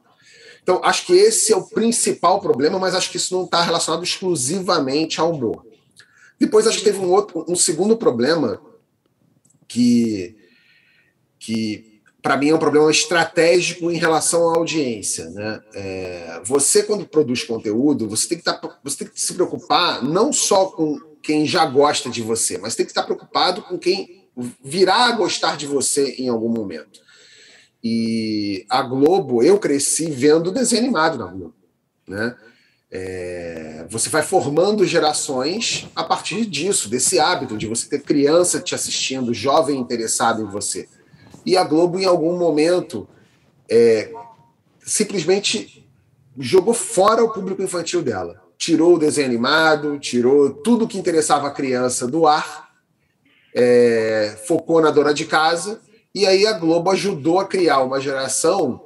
Então, 0.62 0.80
acho 0.84 1.04
que 1.04 1.12
esse 1.12 1.52
é 1.52 1.56
o 1.56 1.66
principal 1.66 2.40
problema, 2.40 2.78
mas 2.78 2.94
acho 2.94 3.10
que 3.10 3.16
isso 3.16 3.34
não 3.34 3.44
está 3.44 3.60
relacionado 3.60 4.04
exclusivamente 4.04 5.20
ao 5.20 5.32
humor. 5.32 5.66
Depois, 6.38 6.68
acho 6.68 6.78
que 6.78 6.84
teve 6.84 7.00
um 7.00 7.10
outro, 7.10 7.44
um 7.48 7.56
segundo 7.56 7.96
problema 7.96 8.60
que, 9.66 10.36
que 11.40 12.00
para 12.22 12.36
mim, 12.36 12.50
é 12.50 12.54
um 12.54 12.58
problema 12.58 12.90
estratégico 12.90 13.90
em 13.90 13.96
relação 13.96 14.48
à 14.48 14.56
audiência. 14.56 15.28
Né? 15.30 15.60
É, 15.74 16.40
você, 16.44 16.84
quando 16.84 17.04
produz 17.04 17.42
conteúdo, 17.42 18.08
você 18.08 18.28
tem, 18.28 18.38
que 18.38 18.44
tá, 18.44 18.58
você 18.82 18.98
tem 18.98 19.08
que 19.08 19.20
se 19.20 19.34
preocupar 19.34 20.02
não 20.02 20.32
só 20.32 20.66
com 20.66 21.13
quem 21.24 21.46
já 21.46 21.64
gosta 21.64 22.10
de 22.10 22.20
você, 22.20 22.58
mas 22.58 22.76
tem 22.76 22.84
que 22.84 22.92
estar 22.92 23.02
preocupado 23.02 23.62
com 23.62 23.78
quem 23.78 24.28
virá 24.62 25.06
a 25.06 25.12
gostar 25.12 25.56
de 25.56 25.66
você 25.66 26.16
em 26.18 26.28
algum 26.28 26.50
momento. 26.50 27.00
E 27.82 28.66
a 28.68 28.82
Globo, 28.82 29.42
eu 29.42 29.58
cresci 29.58 30.10
vendo 30.10 30.52
desenho 30.52 30.82
animado 30.82 31.18
na 31.18 31.26
Globo. 31.26 31.54
Né? 32.06 32.36
É, 32.90 33.86
você 33.88 34.10
vai 34.10 34.22
formando 34.22 34.86
gerações 34.86 35.88
a 35.96 36.04
partir 36.04 36.44
disso, 36.44 36.90
desse 36.90 37.18
hábito 37.18 37.56
de 37.56 37.66
você 37.66 37.88
ter 37.88 38.02
criança 38.02 38.60
te 38.60 38.74
assistindo, 38.74 39.32
jovem 39.32 39.80
interessado 39.80 40.42
em 40.42 40.46
você. 40.46 40.88
E 41.46 41.56
a 41.56 41.64
Globo, 41.64 41.98
em 41.98 42.04
algum 42.04 42.38
momento, 42.38 43.08
é, 43.68 44.12
simplesmente 44.84 45.88
jogou 46.38 46.74
fora 46.74 47.24
o 47.24 47.32
público 47.32 47.62
infantil 47.62 48.02
dela. 48.02 48.43
Tirou 48.56 48.94
o 48.94 48.98
desenho 48.98 49.28
animado, 49.28 49.98
tirou 49.98 50.50
tudo 50.50 50.88
que 50.88 50.98
interessava 50.98 51.48
a 51.48 51.50
criança 51.50 52.06
do 52.06 52.26
ar, 52.26 52.70
é, 53.54 54.36
focou 54.46 54.80
na 54.80 54.90
dona 54.90 55.12
de 55.12 55.24
casa, 55.24 55.80
e 56.14 56.26
aí 56.26 56.46
a 56.46 56.52
Globo 56.52 56.90
ajudou 56.90 57.40
a 57.40 57.46
criar 57.46 57.82
uma 57.82 58.00
geração 58.00 58.84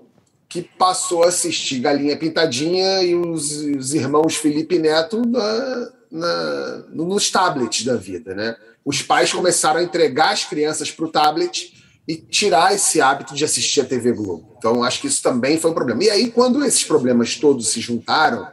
que 0.49 0.63
passou 0.63 1.25
a 1.25 1.29
assistir 1.29 1.81
Galinha 1.81 2.17
Pintadinha 2.17 3.03
e 3.03 3.15
os, 3.15 3.53
os 3.53 3.93
irmãos 3.93 4.37
Felipe 4.37 4.79
Neto 4.79 5.23
na, 5.27 5.91
na, 6.11 6.85
nos 6.91 7.31
tablets 7.31 7.85
da 7.85 7.97
vida. 7.97 8.35
Né? 8.35 8.57
Os 8.85 9.03
pais 9.03 9.31
começaram 9.31 9.81
a 9.81 9.83
entregar 9.83 10.33
as 10.33 10.45
crianças 10.45 10.91
para 10.91 11.05
o 11.05 11.11
tablet 11.11 11.75
e 12.09 12.17
tirar 12.17 12.75
esse 12.75 13.03
hábito 13.03 13.35
de 13.35 13.45
assistir 13.45 13.83
a 13.83 13.85
TV 13.85 14.13
Globo. 14.13 14.55
Então, 14.57 14.83
acho 14.83 15.03
que 15.03 15.07
isso 15.07 15.23
também 15.23 15.61
foi 15.61 15.71
um 15.71 15.75
problema. 15.75 16.03
E 16.03 16.09
aí, 16.09 16.31
quando 16.31 16.65
esses 16.65 16.83
problemas 16.83 17.37
todos 17.37 17.69
se 17.69 17.83
juntaram, 17.83 18.49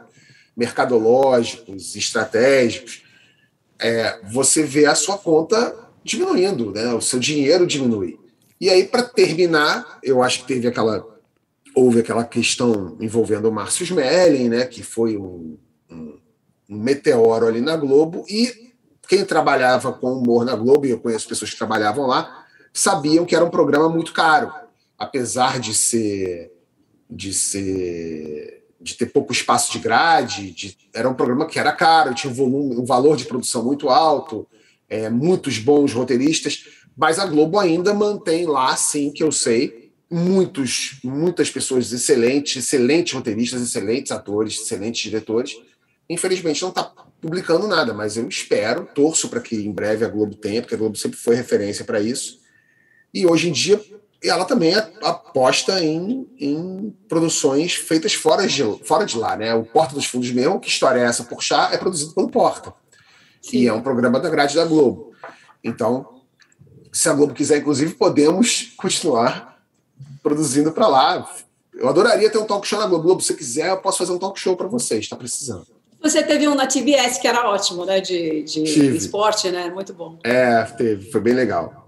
mercadológicos, 0.56 1.94
estratégicos, 1.94 3.02
é, 3.78 4.18
você 4.24 4.62
vê 4.62 4.86
a 4.86 4.94
sua 4.94 5.18
conta 5.18 5.76
diminuindo, 6.02 6.72
né? 6.72 6.94
o 6.94 7.00
seu 7.00 7.18
dinheiro 7.18 7.66
diminui. 7.66 8.18
E 8.60 8.70
aí, 8.70 8.84
para 8.84 9.02
terminar, 9.02 9.98
eu 10.02 10.22
acho 10.22 10.40
que 10.40 10.46
teve 10.46 10.66
aquela. 10.66 11.06
Houve 11.74 12.00
aquela 12.00 12.24
questão 12.24 12.96
envolvendo 13.00 13.50
o 13.50 13.52
Márcio 13.52 13.84
Smelling, 13.84 14.48
né, 14.48 14.64
que 14.64 14.82
foi 14.82 15.18
um, 15.18 15.58
um, 15.90 16.18
um 16.70 16.78
meteoro 16.78 17.46
ali 17.46 17.60
na 17.60 17.76
Globo, 17.76 18.24
e 18.30 18.72
quem 19.06 19.26
trabalhava 19.26 19.92
com 19.92 20.14
humor 20.14 20.42
na 20.42 20.56
Globo, 20.56 20.86
e 20.86 20.90
eu 20.90 20.98
conheço 20.98 21.28
pessoas 21.28 21.50
que 21.50 21.58
trabalhavam 21.58 22.06
lá, 22.06 22.46
sabiam 22.72 23.26
que 23.26 23.36
era 23.36 23.44
um 23.44 23.50
programa 23.50 23.90
muito 23.90 24.14
caro, 24.14 24.50
apesar 24.98 25.60
de 25.60 25.74
ser 25.74 26.50
de 27.08 27.32
ser 27.32 28.65
de 28.80 28.94
ter 28.94 29.06
pouco 29.06 29.32
espaço 29.32 29.72
de 29.72 29.78
grade, 29.78 30.50
de, 30.50 30.76
era 30.92 31.08
um 31.08 31.14
programa 31.14 31.46
que 31.46 31.58
era 31.58 31.72
caro, 31.72 32.14
tinha 32.14 32.30
um 32.30 32.34
volume, 32.34 32.76
um 32.76 32.84
valor 32.84 33.16
de 33.16 33.24
produção 33.24 33.64
muito 33.64 33.88
alto, 33.88 34.46
é, 34.88 35.08
muitos 35.08 35.58
bons 35.58 35.92
roteiristas, 35.92 36.64
mas 36.96 37.18
a 37.18 37.26
Globo 37.26 37.58
ainda 37.58 37.92
mantém 37.92 38.46
lá, 38.46 38.74
sim, 38.76 39.10
que 39.10 39.22
eu 39.22 39.32
sei, 39.32 39.90
muitos, 40.10 40.98
muitas 41.02 41.50
pessoas 41.50 41.92
excelentes, 41.92 42.56
excelentes 42.56 43.12
roteiristas, 43.12 43.60
excelentes 43.60 44.12
atores, 44.12 44.60
excelentes 44.60 45.02
diretores. 45.02 45.56
Infelizmente 46.08 46.62
não 46.62 46.68
está 46.68 46.84
publicando 47.20 47.66
nada, 47.66 47.92
mas 47.92 48.16
eu 48.16 48.28
espero, 48.28 48.88
torço 48.94 49.28
para 49.28 49.40
que 49.40 49.56
em 49.56 49.72
breve 49.72 50.04
a 50.04 50.08
Globo 50.08 50.34
tenha, 50.36 50.62
porque 50.62 50.74
a 50.74 50.78
Globo 50.78 50.96
sempre 50.96 51.18
foi 51.18 51.34
referência 51.34 51.84
para 51.84 52.00
isso 52.00 52.46
e 53.16 53.26
hoje 53.26 53.48
em 53.48 53.52
dia 53.52 53.82
ela 54.28 54.44
também 54.44 54.74
aposta 55.02 55.82
em, 55.82 56.28
em 56.38 56.96
produções 57.08 57.74
feitas 57.74 58.14
fora 58.14 58.46
de, 58.46 58.62
fora 58.84 59.04
de 59.04 59.16
lá, 59.16 59.36
né? 59.36 59.54
O 59.54 59.64
Porta 59.64 59.94
dos 59.94 60.06
Fundos 60.06 60.30
mesmo, 60.30 60.60
que 60.60 60.68
história 60.68 61.00
é 61.00 61.04
essa? 61.04 61.24
Por 61.24 61.42
chá 61.42 61.70
é 61.72 61.76
produzido 61.76 62.12
pelo 62.12 62.30
Porta. 62.30 62.72
Sim. 63.40 63.58
E 63.58 63.66
é 63.66 63.72
um 63.72 63.82
programa 63.82 64.18
da 64.18 64.28
grade 64.28 64.56
da 64.56 64.64
Globo. 64.64 65.12
Então, 65.62 66.22
se 66.92 67.08
a 67.08 67.12
Globo 67.12 67.34
quiser, 67.34 67.58
inclusive, 67.58 67.94
podemos 67.94 68.72
continuar 68.76 69.60
produzindo 70.22 70.72
para 70.72 70.88
lá. 70.88 71.30
Eu 71.74 71.88
adoraria 71.88 72.30
ter 72.30 72.38
um 72.38 72.46
talk 72.46 72.66
show 72.66 72.78
na 72.78 72.86
Globo. 72.86 73.04
Globo, 73.04 73.20
se 73.20 73.28
você 73.28 73.34
quiser, 73.34 73.70
eu 73.70 73.76
posso 73.76 73.98
fazer 73.98 74.12
um 74.12 74.18
talk 74.18 74.38
show 74.40 74.56
para 74.56 74.66
vocês, 74.66 75.00
está 75.00 75.14
precisando. 75.16 75.66
Você 76.02 76.22
teve 76.22 76.46
um 76.48 76.54
na 76.54 76.66
TBS 76.66 77.18
que 77.18 77.26
era 77.26 77.48
ótimo, 77.48 77.84
né? 77.84 78.00
De, 78.00 78.42
de 78.42 78.96
esporte, 78.96 79.50
né? 79.50 79.70
Muito 79.70 79.92
bom. 79.92 80.18
É, 80.24 80.62
teve, 80.62 81.10
foi 81.10 81.20
bem 81.20 81.34
legal. 81.34 81.85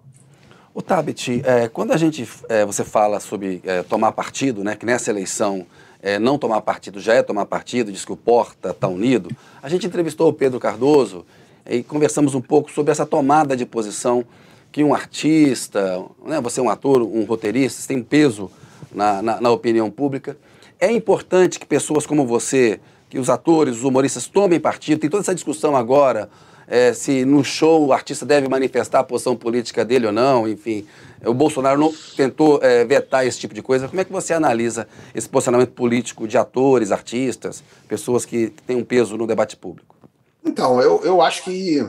O 0.78 0.80
Tabit, 0.80 1.42
é, 1.44 1.66
quando 1.66 1.90
a 1.90 1.97
gente, 1.97 2.25
é, 2.49 2.64
você 2.64 2.85
fala 2.85 3.18
sobre 3.18 3.61
é, 3.64 3.82
tomar 3.82 4.12
partido, 4.12 4.62
né, 4.62 4.76
que 4.76 4.87
nessa 4.87 5.11
eleição 5.11 5.66
é, 6.00 6.20
não 6.20 6.38
tomar 6.38 6.61
partido 6.61 7.00
já 7.00 7.14
é 7.14 7.20
tomar 7.20 7.47
partido, 7.47 7.90
diz 7.90 8.04
que 8.04 8.12
o 8.12 8.16
Porta 8.16 8.70
está 8.70 8.87
unido, 8.87 9.28
a 9.61 9.68
gente 9.68 9.88
entrevistou 9.88 10.28
o 10.28 10.32
Pedro 10.32 10.61
Cardoso 10.61 11.26
e 11.68 11.82
conversamos 11.82 12.32
um 12.37 12.40
pouco 12.40 12.70
sobre 12.70 12.92
essa 12.92 13.04
tomada 13.04 13.56
de 13.56 13.66
posição 13.66 14.25
que 14.70 14.85
um 14.85 14.94
artista, 14.94 16.00
né, 16.25 16.40
você 16.40 16.61
é 16.61 16.62
um 16.62 16.70
ator, 16.70 17.02
um 17.02 17.25
roteirista, 17.25 17.88
tem 17.88 18.00
peso 18.00 18.49
na, 18.94 19.20
na, 19.20 19.40
na 19.40 19.50
opinião 19.50 19.90
pública. 19.90 20.38
É 20.78 20.92
importante 20.92 21.58
que 21.58 21.66
pessoas 21.66 22.06
como 22.06 22.25
você, 22.25 22.78
que 23.11 23.18
os 23.18 23.28
atores, 23.28 23.78
os 23.78 23.82
humoristas 23.82 24.28
tomem 24.28 24.61
partido, 24.61 25.00
tem 25.00 25.11
toda 25.11 25.25
essa 25.25 25.35
discussão 25.35 25.75
agora 25.75 26.30
é, 26.69 26.93
se 26.93 27.25
no 27.25 27.43
show 27.43 27.87
o 27.87 27.93
artista 27.93 28.27
deve 28.27 28.47
manifestar 28.49 29.01
a 29.01 29.05
posição 29.05 29.35
política 29.35 29.85
dele 29.85 30.07
ou 30.07 30.13
não, 30.13 30.47
enfim. 30.47 30.87
O 31.25 31.33
Bolsonaro 31.35 31.81
não 31.81 31.93
tentou 32.17 32.61
é, 32.63 32.85
vetar 32.85 33.27
esse 33.27 33.39
tipo 33.39 33.55
de 33.55 33.63
coisa. 33.63 33.89
Como 33.89 34.01
é 34.01 34.05
que 34.05 34.13
você 34.13 34.35
analisa 34.35 34.87
esse 35.15 35.29
posicionamento 35.29 35.71
político 35.71 36.29
de 36.29 36.37
atores, 36.37 36.93
artistas, 36.93 37.63
pessoas 37.89 38.25
que 38.25 38.53
têm 38.67 38.77
um 38.77 38.85
peso 38.85 39.17
no 39.17 39.27
debate 39.27 39.57
público? 39.57 39.97
Então, 40.45 40.81
eu, 40.81 41.03
eu 41.05 41.23
acho 41.23 41.43
que 41.43 41.83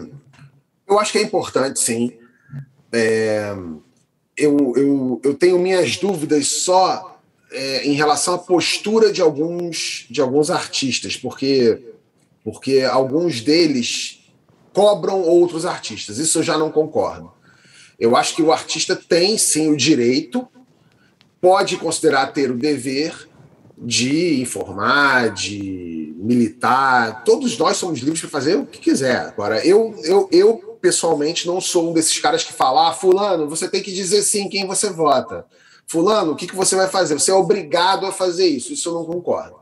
eu 0.88 0.98
acho 0.98 1.12
que 1.12 1.20
é 1.20 1.22
importante, 1.22 1.80
sim. 1.80 2.14
É, 2.92 3.54
eu, 4.36 4.74
eu, 4.76 5.22
eu 5.24 5.34
tenho 5.36 5.60
minhas 5.60 5.98
dúvidas 5.98 6.48
só 6.48 7.20
é, 7.52 7.86
em 7.86 7.94
relação 7.94 8.34
à 8.34 8.38
postura 8.40 9.12
de 9.12 9.22
alguns, 9.22 10.08
de 10.10 10.20
alguns 10.22 10.50
artistas, 10.50 11.16
porque, 11.16 11.80
porque 12.44 12.82
alguns 12.82 13.42
deles 13.42 14.19
cobram 14.74 15.22
outros 15.22 15.66
artistas. 15.66 16.18
Isso 16.18 16.40
eu 16.40 16.44
já 16.44 16.58
não 16.58 16.72
concordo. 16.72 17.32
Eu 18.00 18.16
acho 18.16 18.36
que 18.36 18.42
o 18.42 18.52
artista 18.52 18.96
tem 18.96 19.38
sim 19.38 19.70
o 19.70 19.76
direito, 19.76 20.48
pode 21.42 21.78
considerar 21.78 22.28
ter 22.28 22.50
o 22.50 22.58
dever 22.58 23.28
de 23.78 24.42
informar, 24.42 25.32
de 25.32 26.14
militar. 26.18 27.24
Todos 27.24 27.58
nós 27.58 27.78
somos 27.78 28.00
livres 28.00 28.22
para 28.22 28.30
fazer 28.30 28.56
o 28.56 28.66
que 28.66 28.80
quiser. 28.80 29.18
Agora, 29.18 29.66
eu, 29.66 29.96
eu, 30.04 30.30
eu 30.32 30.58
pessoalmente 30.82 31.46
não 31.46 31.60
sou 31.60 31.90
um 31.90 31.94
desses 31.94 32.18
caras 32.20 32.44
que 32.44 32.54
fala: 32.54 32.90
ah, 32.90 32.94
Fulano, 32.94 33.50
você 33.50 33.68
tem 33.68 33.82
que 33.82 33.92
dizer 33.92 34.22
sim 34.22 34.48
quem 34.50 34.66
você 34.66 34.90
vota. 34.90 35.46
Fulano, 35.88 36.34
o 36.34 36.36
que, 36.36 36.48
que 36.48 36.56
você 36.56 36.76
vai 36.76 36.88
fazer? 36.88 37.16
Você 37.16 37.32
é 37.32 37.34
obrigado 37.34 38.06
a 38.06 38.12
fazer 38.12 38.48
isso. 38.48 38.72
Isso 38.72 38.90
eu 38.90 38.94
não 38.94 39.06
concordo. 39.06 39.56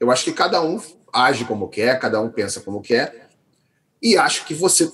Eu 0.00 0.10
acho 0.10 0.24
que 0.24 0.32
cada 0.32 0.62
um 0.62 0.80
age 1.12 1.44
como 1.44 1.68
quer, 1.68 1.98
cada 1.98 2.20
um 2.20 2.30
pensa 2.30 2.60
como 2.60 2.80
quer 2.80 3.27
e 4.02 4.16
acho 4.16 4.46
que 4.46 4.54
você 4.54 4.90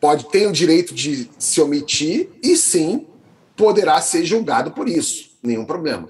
pode 0.00 0.28
ter 0.30 0.46
o 0.46 0.52
direito 0.52 0.94
de 0.94 1.30
se 1.38 1.60
omitir 1.60 2.30
e 2.42 2.56
sim 2.56 3.06
poderá 3.56 4.00
ser 4.00 4.24
julgado 4.24 4.70
por 4.70 4.88
isso, 4.88 5.30
nenhum 5.42 5.64
problema. 5.64 6.08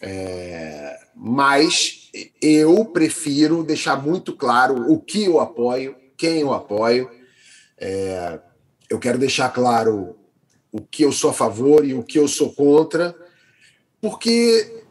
É, 0.00 0.98
mas 1.14 2.10
eu 2.40 2.84
prefiro 2.84 3.62
deixar 3.62 4.02
muito 4.02 4.34
claro 4.34 4.92
o 4.92 5.00
que 5.00 5.24
eu 5.24 5.40
apoio, 5.40 5.96
quem 6.16 6.40
eu 6.40 6.52
apoio. 6.52 7.10
É, 7.78 8.38
eu 8.90 8.98
quero 8.98 9.18
deixar 9.18 9.48
claro 9.50 10.16
o 10.70 10.80
que 10.80 11.02
eu 11.02 11.12
sou 11.12 11.30
a 11.30 11.34
favor 11.34 11.84
e 11.84 11.94
o 11.94 12.02
que 12.02 12.18
eu 12.18 12.28
sou 12.28 12.52
contra, 12.52 13.14
porque, 14.00 14.82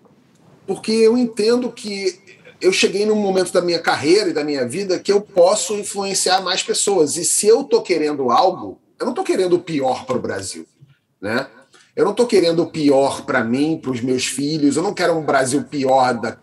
porque 0.65 0.91
eu 0.91 1.17
entendo 1.17 1.71
que 1.71 2.30
eu 2.61 2.71
cheguei 2.71 3.05
num 3.05 3.15
momento 3.15 3.51
da 3.51 3.61
minha 3.61 3.79
carreira 3.79 4.29
e 4.29 4.33
da 4.33 4.43
minha 4.43 4.67
vida 4.67 4.99
que 4.99 5.11
eu 5.11 5.19
posso 5.19 5.73
influenciar 5.75 6.41
mais 6.41 6.61
pessoas. 6.61 7.17
E 7.17 7.25
se 7.25 7.47
eu 7.47 7.61
estou 7.61 7.81
querendo 7.81 8.29
algo, 8.29 8.79
eu 8.99 9.05
não 9.05 9.11
estou 9.11 9.25
querendo 9.25 9.53
o 9.53 9.59
pior 9.59 10.05
para 10.05 10.15
o 10.15 10.21
Brasil. 10.21 10.65
Né? 11.19 11.47
Eu 11.95 12.05
não 12.05 12.11
estou 12.11 12.27
querendo 12.27 12.61
o 12.61 12.69
pior 12.69 13.25
para 13.25 13.43
mim, 13.43 13.79
para 13.81 13.91
os 13.91 13.99
meus 13.99 14.27
filhos. 14.27 14.77
Eu 14.77 14.83
não 14.83 14.93
quero 14.93 15.17
um 15.17 15.25
Brasil 15.25 15.63
pior 15.63 16.13
da, 16.13 16.37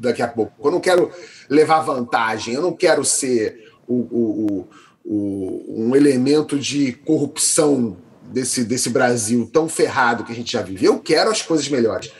daqui 0.00 0.20
a 0.22 0.28
pouco. 0.28 0.52
Eu 0.66 0.72
não 0.72 0.80
quero 0.80 1.10
levar 1.48 1.80
vantagem. 1.80 2.54
Eu 2.54 2.62
não 2.62 2.72
quero 2.72 3.04
ser 3.04 3.70
o, 3.86 3.94
o, 3.94 4.68
o, 5.04 5.64
um 5.68 5.94
elemento 5.94 6.58
de 6.58 6.92
corrupção 6.92 7.96
desse, 8.24 8.64
desse 8.64 8.90
Brasil 8.90 9.48
tão 9.52 9.68
ferrado 9.68 10.24
que 10.24 10.32
a 10.32 10.34
gente 10.34 10.52
já 10.52 10.62
vive. 10.62 10.84
Eu 10.84 10.98
quero 10.98 11.30
as 11.30 11.42
coisas 11.42 11.68
melhores. 11.68 12.10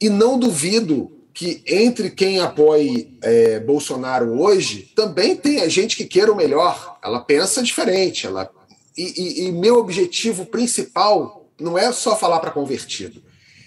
E 0.00 0.10
não 0.10 0.36
duvido 0.36 1.15
que 1.36 1.62
entre 1.66 2.08
quem 2.08 2.40
apoie 2.40 3.14
é, 3.20 3.60
Bolsonaro 3.60 4.40
hoje 4.40 4.90
também 4.96 5.36
tem 5.36 5.60
a 5.60 5.68
gente 5.68 5.94
que 5.94 6.06
queira 6.06 6.32
o 6.32 6.34
melhor. 6.34 6.98
Ela 7.04 7.20
pensa 7.20 7.62
diferente. 7.62 8.26
Ela 8.26 8.50
e, 8.96 9.42
e, 9.42 9.44
e 9.44 9.52
meu 9.52 9.76
objetivo 9.76 10.46
principal 10.46 11.46
não 11.60 11.76
é 11.76 11.92
só 11.92 12.16
falar 12.16 12.40
para 12.40 12.50
convertido. 12.50 13.22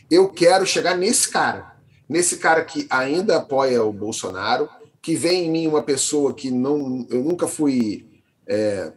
Eu 0.10 0.30
quero 0.30 0.66
chegar 0.66 0.98
nesse 0.98 1.30
cara, 1.30 1.76
nesse 2.10 2.38
cara 2.38 2.66
que 2.66 2.88
ainda 2.90 3.38
apoia 3.38 3.84
o 3.84 3.94
Bolsonaro, 3.94 4.68
que 5.00 5.16
vê 5.16 5.34
em 5.34 5.52
mim 5.52 5.68
uma 5.68 5.84
pessoa 5.84 6.34
que 6.34 6.50
não, 6.50 7.06
eu 7.12 7.24
nunca 7.24 7.48
fui 7.48 8.08
é, 8.48 8.92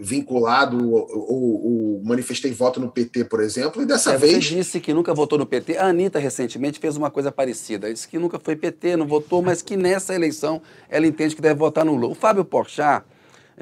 vinculado 0.00 0.92
ou, 0.92 1.08
ou, 1.10 1.66
ou, 1.66 2.00
manifestei 2.04 2.52
voto 2.52 2.78
no 2.78 2.88
PT, 2.88 3.24
por 3.24 3.40
exemplo, 3.40 3.82
e 3.82 3.84
dessa 3.84 4.12
é, 4.12 4.16
vez. 4.16 4.44
Você 4.44 4.54
disse 4.54 4.78
que 4.78 4.94
nunca 4.94 5.12
votou 5.12 5.36
no 5.36 5.44
PT. 5.44 5.76
A 5.76 5.86
Anitta 5.86 6.20
recentemente 6.20 6.78
fez 6.78 6.96
uma 6.96 7.10
coisa 7.10 7.32
parecida. 7.32 7.92
Disse 7.92 8.06
que 8.06 8.16
nunca 8.16 8.38
foi 8.38 8.54
PT, 8.54 8.96
não 8.96 9.06
votou, 9.06 9.42
mas 9.42 9.60
que 9.60 9.76
nessa 9.76 10.14
eleição 10.14 10.62
ela 10.88 11.04
entende 11.04 11.34
que 11.34 11.42
deve 11.42 11.58
votar 11.58 11.84
no 11.84 11.96
Lula. 11.96 12.12
O 12.12 12.14
Fábio 12.14 12.44
Porchat 12.44 13.04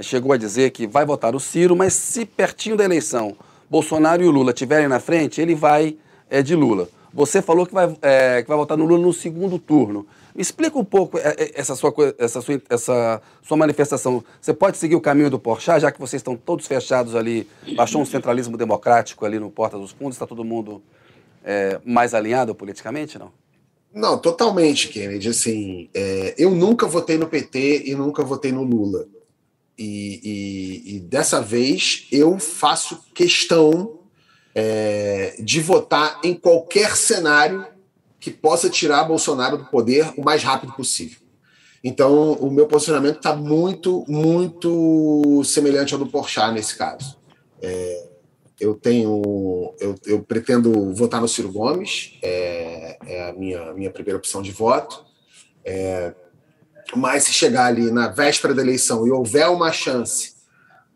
chegou 0.00 0.30
a 0.32 0.36
dizer 0.36 0.70
que 0.72 0.86
vai 0.86 1.06
votar 1.06 1.34
o 1.34 1.40
Ciro, 1.40 1.74
mas 1.74 1.94
se 1.94 2.26
pertinho 2.26 2.76
da 2.76 2.84
eleição 2.84 3.34
Bolsonaro 3.70 4.22
e 4.22 4.26
o 4.26 4.30
Lula 4.30 4.50
estiverem 4.50 4.88
na 4.88 5.00
frente, 5.00 5.40
ele 5.40 5.54
vai 5.54 5.96
é, 6.28 6.42
de 6.42 6.54
Lula. 6.54 6.88
Você 7.14 7.40
falou 7.40 7.66
que 7.66 7.72
vai, 7.72 7.96
é, 8.02 8.42
que 8.42 8.48
vai 8.48 8.58
votar 8.58 8.76
no 8.76 8.84
Lula 8.84 9.02
no 9.02 9.12
segundo 9.12 9.58
turno. 9.58 10.06
Explica 10.36 10.78
um 10.78 10.84
pouco 10.84 11.18
é, 11.18 11.34
é, 11.38 11.52
essa 11.54 11.74
sua, 11.74 11.92
essa, 12.18 12.40
sua, 12.40 12.62
essa 12.68 13.22
sua 13.42 13.56
manifestação. 13.56 14.22
Você 14.40 14.52
pode 14.52 14.76
seguir 14.76 14.94
o 14.94 15.00
caminho 15.00 15.30
do 15.30 15.38
Porchat, 15.38 15.80
já 15.80 15.90
que 15.90 15.98
vocês 15.98 16.20
estão 16.20 16.36
todos 16.36 16.66
fechados 16.66 17.14
ali, 17.14 17.48
baixou 17.74 18.00
um 18.00 18.06
centralismo 18.06 18.56
democrático 18.56 19.24
ali 19.24 19.38
no 19.38 19.50
Porta 19.50 19.78
dos 19.78 19.92
Fundos, 19.92 20.16
está 20.16 20.26
todo 20.26 20.44
mundo 20.44 20.82
é, 21.44 21.80
mais 21.84 22.12
alinhado 22.14 22.54
politicamente, 22.54 23.18
não? 23.18 23.32
Não, 23.94 24.18
totalmente, 24.18 24.88
Kennedy. 24.88 25.28
Assim, 25.28 25.88
é, 25.94 26.34
eu 26.36 26.50
nunca 26.50 26.86
votei 26.86 27.16
no 27.16 27.26
PT 27.26 27.84
e 27.86 27.94
nunca 27.94 28.22
votei 28.22 28.52
no 28.52 28.62
Lula. 28.62 29.06
E, 29.78 30.20
e, 30.84 30.96
e 30.96 31.00
dessa 31.00 31.40
vez 31.40 32.06
eu 32.10 32.38
faço 32.38 33.04
questão 33.14 34.00
é, 34.54 35.36
de 35.38 35.60
votar 35.60 36.20
em 36.24 36.34
qualquer 36.34 36.96
cenário 36.96 37.66
que 38.26 38.32
possa 38.32 38.68
tirar 38.68 39.04
Bolsonaro 39.04 39.56
do 39.56 39.66
poder 39.66 40.12
o 40.16 40.24
mais 40.24 40.42
rápido 40.42 40.72
possível. 40.72 41.20
Então, 41.84 42.32
o 42.32 42.50
meu 42.50 42.66
posicionamento 42.66 43.18
está 43.18 43.36
muito, 43.36 44.04
muito 44.08 45.44
semelhante 45.44 45.94
ao 45.94 46.00
do 46.00 46.08
Porchat 46.08 46.52
nesse 46.52 46.76
caso. 46.76 47.16
É, 47.62 48.08
eu 48.58 48.74
tenho, 48.74 49.72
eu, 49.78 49.94
eu, 50.04 50.24
pretendo 50.24 50.92
votar 50.92 51.20
no 51.20 51.28
Ciro 51.28 51.52
Gomes, 51.52 52.18
é, 52.20 52.98
é 53.06 53.28
a 53.30 53.32
minha, 53.32 53.72
minha 53.74 53.92
primeira 53.92 54.18
opção 54.18 54.42
de 54.42 54.50
voto. 54.50 55.06
É, 55.64 56.12
mas 56.96 57.22
se 57.22 57.32
chegar 57.32 57.66
ali 57.66 57.92
na 57.92 58.08
véspera 58.08 58.52
da 58.52 58.62
eleição 58.62 59.06
e 59.06 59.12
houver 59.12 59.48
uma 59.48 59.70
chance 59.70 60.34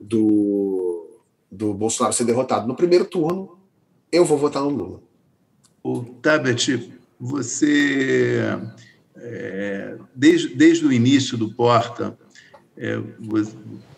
do, 0.01 1.23
do 1.49 1.73
Bolsonaro 1.75 2.12
ser 2.12 2.25
derrotado 2.25 2.66
no 2.66 2.75
primeiro 2.75 3.05
turno, 3.05 3.57
eu 4.11 4.25
vou 4.25 4.37
votar 4.37 4.64
no 4.64 4.71
Lula. 4.71 5.01
O 5.81 6.03
Tabet, 6.03 7.00
você, 7.20 8.59
é, 9.16 9.96
desde, 10.14 10.54
desde 10.54 10.87
o 10.87 10.92
início 10.92 11.37
do 11.37 11.52
Porta, 11.52 12.18
é, 12.76 12.98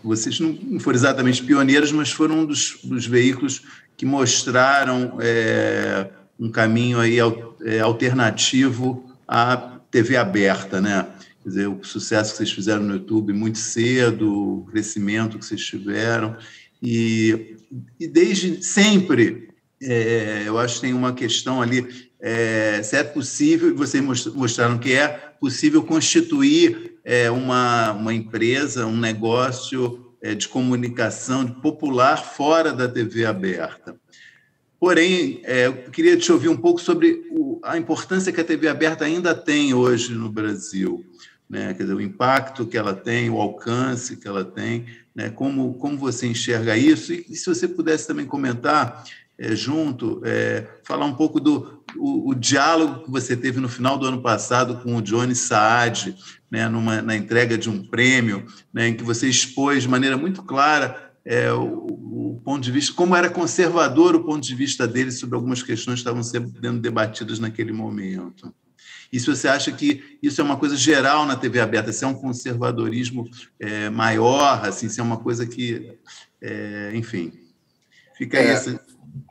vocês 0.03 0.41
não 0.41 0.81
foram 0.81 0.97
exatamente 0.97 1.45
pioneiros, 1.45 1.93
mas 1.93 2.11
foram 2.11 2.41
um 2.41 2.45
dos, 2.45 2.81
dos 2.83 3.07
veículos 3.07 3.63
que 3.97 4.05
mostraram 4.05 5.19
é, 5.21 6.11
um 6.39 6.51
caminho 6.51 6.99
aí 6.99 7.19
é, 7.65 7.79
alternativo 7.79 9.09
à 9.29 9.79
TV 9.91 10.17
aberta, 10.17 10.81
né? 10.81 11.07
Quer 11.43 11.49
dizer, 11.49 11.69
o 11.69 11.85
sucesso 11.85 12.33
que 12.33 12.39
vocês 12.39 12.53
fizeram 12.53 12.83
no 12.83 12.95
YouTube 12.95 13.33
muito 13.33 13.59
cedo, 13.59 14.59
o 14.59 14.65
crescimento 14.67 15.39
que 15.39 15.45
vocês 15.45 15.65
tiveram. 15.65 16.37
E, 16.83 17.57
e 18.01 18.09
desde 18.09 18.63
sempre, 18.63 19.52
é, 19.83 20.45
eu 20.47 20.59
acho 20.59 20.77
que 20.77 20.81
tem 20.83 20.95
uma 20.95 21.13
questão 21.13 21.61
ali, 21.61 22.11
é, 22.21 22.83
se 22.83 22.97
é 22.97 23.03
possível, 23.03 23.75
vocês 23.75 24.03
mostraram 24.35 24.79
que 24.79 24.93
é 24.93 25.09
possível 25.41 25.83
constituir 25.83 26.99
é, 27.05 27.31
uma, 27.31 27.93
uma 27.93 28.15
empresa, 28.15 28.87
um 28.87 28.97
negócio 28.97 30.15
é, 30.23 30.35
de 30.35 30.49
comunicação 30.49 31.47
popular 31.47 32.17
fora 32.17 32.73
da 32.73 32.89
TV 32.89 33.25
aberta. 33.25 33.97
Porém, 34.79 35.41
é, 35.45 35.67
eu 35.67 35.75
queria 35.91 36.17
te 36.17 36.31
ouvir 36.33 36.49
um 36.49 36.57
pouco 36.57 36.81
sobre 36.81 37.23
a 37.63 37.79
importância 37.79 38.33
que 38.33 38.41
a 38.41 38.45
TV 38.45 38.69
aberta 38.69 39.05
ainda 39.05 39.35
tem 39.35 39.75
hoje 39.75 40.13
no 40.13 40.29
Brasil 40.29 41.05
né? 41.53 41.75
Quer 41.75 41.83
dizer, 41.83 41.95
o 41.95 42.01
impacto 42.01 42.67
que 42.67 42.79
ela 42.79 42.95
tem, 42.95 43.29
o 43.29 43.39
alcance 43.39 44.17
que 44.17 44.27
ela 44.27 44.43
tem, 44.43 44.87
né? 45.15 45.29
Como 45.29 45.75
como 45.75 45.99
você 45.99 46.27
enxerga 46.27 46.79
isso? 46.79 47.13
E 47.13 47.37
se 47.37 47.45
você 47.45 47.69
pudesse 47.69 48.07
também 48.07 48.25
comentar 48.25 49.05
é, 49.39 49.57
junto, 49.57 50.21
é, 50.25 50.67
falar 50.85 51.07
um 51.07 51.15
pouco 51.15 51.41
do 51.41 51.83
o, 51.97 52.31
o, 52.31 52.35
diálogo 52.35 53.05
que 53.05 53.11
você 53.11 53.37
teve 53.37 53.61
no 53.61 53.69
final 53.69 53.99
do 53.99 54.07
ano 54.07 54.23
passado 54.23 54.81
com 54.83 54.97
o 54.97 55.03
Johnny 55.03 55.35
Saad, 55.35 56.17
né? 56.51 56.69
Numa, 56.69 57.03
na 57.03 57.17
entrega 57.17 57.57
de 57.59 57.69
um 57.69 57.85
prêmio, 57.85 58.47
né? 58.73 58.89
Em 58.89 58.95
que 58.95 59.03
você 59.03 59.29
expôs 59.29 59.83
de 59.83 59.89
maneira 59.89 60.17
muito 60.17 60.43
clara 60.43 61.13
é, 61.25 61.53
o, 61.53 61.65
o, 61.65 62.41
ponto 62.45 62.63
de 62.63 62.73
vista, 62.73 62.93
como 62.95 63.15
era 63.15 63.31
conservador 63.31 64.15
o 64.17 64.25
ponto 64.25 64.47
de 64.47 64.55
vista 64.55 64.87
dele 64.87 65.13
sobre 65.13 65.37
algumas 65.37 65.63
questões 65.63 65.95
que 65.95 66.01
estavam 66.01 66.23
sendo 66.23 66.81
debatidas 66.81 67.39
naquele 67.39 67.73
momento. 67.73 68.53
E 69.13 69.21
se 69.21 69.27
você 69.27 69.47
acha 69.47 69.71
que 69.71 70.19
isso 70.23 70.41
é 70.41 70.45
uma 70.45 70.57
coisa 70.57 70.75
geral 70.75 71.27
na 71.27 71.37
TV 71.37 71.61
aberta, 71.61 71.93
se 71.93 72.03
é 72.03 72.07
um 72.07 72.15
conservadorismo 72.15 73.29
é, 73.61 73.91
maior, 73.91 74.65
assim, 74.65 74.89
se 74.89 75.01
é 75.01 75.03
uma 75.03 75.19
coisa 75.19 75.47
que, 75.47 75.99
é, 76.41 76.93
enfim, 76.95 77.33
fica 78.17 78.39
é. 78.39 78.55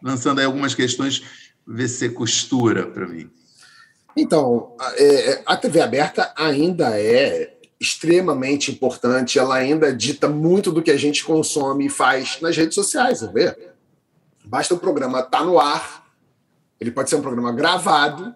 Lançando 0.01 0.39
aí 0.39 0.45
algumas 0.45 0.75
questões, 0.75 1.23
ver 1.67 1.87
se 1.87 2.09
costura 2.09 2.87
para 2.87 3.07
mim. 3.07 3.29
Então, 4.15 4.75
é, 4.97 5.31
é, 5.31 5.43
a 5.45 5.55
TV 5.55 5.81
aberta 5.81 6.33
ainda 6.35 6.99
é 6.99 7.57
extremamente 7.79 8.71
importante, 8.71 9.39
ela 9.39 9.55
ainda 9.55 9.93
dita 9.93 10.27
muito 10.27 10.71
do 10.71 10.83
que 10.83 10.91
a 10.91 10.97
gente 10.97 11.23
consome 11.23 11.87
e 11.87 11.89
faz 11.89 12.37
nas 12.41 12.55
redes 12.55 12.75
sociais, 12.75 13.21
vê? 13.33 13.55
Basta 14.45 14.75
o 14.75 14.79
programa 14.79 15.19
estar 15.19 15.39
tá 15.39 15.43
no 15.43 15.59
ar, 15.59 16.05
ele 16.79 16.91
pode 16.91 17.09
ser 17.09 17.15
um 17.15 17.21
programa 17.21 17.51
gravado, 17.51 18.35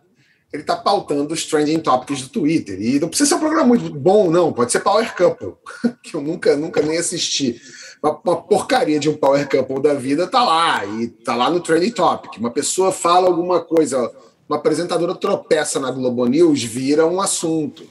ele 0.51 0.63
está 0.63 0.75
pautando 0.75 1.34
os 1.34 1.45
trending 1.45 1.79
topics 1.79 2.21
do 2.21 2.29
Twitter. 2.29 2.79
E 2.81 2.99
não 2.99 3.10
precisa 3.10 3.29
ser 3.29 3.36
um 3.36 3.39
programa 3.39 3.67
muito 3.67 3.93
bom, 3.93 4.31
não. 4.31 4.53
Pode 4.53 4.71
ser 4.71 4.79
Power 4.79 5.13
Couple, 5.15 5.53
que 6.01 6.15
eu 6.15 6.21
nunca, 6.21 6.55
nunca 6.55 6.81
nem 6.81 6.97
assisti. 6.97 7.62
Uma, 8.05 8.21
uma, 8.23 8.41
porcaria 8.41 8.99
de 8.99 9.09
um 9.09 9.17
Power 9.17 9.49
Couple 9.49 9.81
da 9.81 9.95
vida 9.95 10.27
tá 10.27 10.43
lá, 10.43 10.85
e 10.85 11.07
tá 11.07 11.35
lá 11.35 11.49
no 11.49 11.59
trending 11.59 11.89
topic. 11.89 12.37
Uma 12.37 12.51
pessoa 12.51 12.91
fala 12.91 13.27
alguma 13.27 13.59
coisa, 13.61 14.11
uma 14.47 14.57
apresentadora 14.57 15.15
tropeça 15.15 15.79
na 15.79 15.89
Globo 15.89 16.27
News, 16.27 16.61
vira 16.63 17.07
um 17.07 17.19
assunto. 17.19 17.83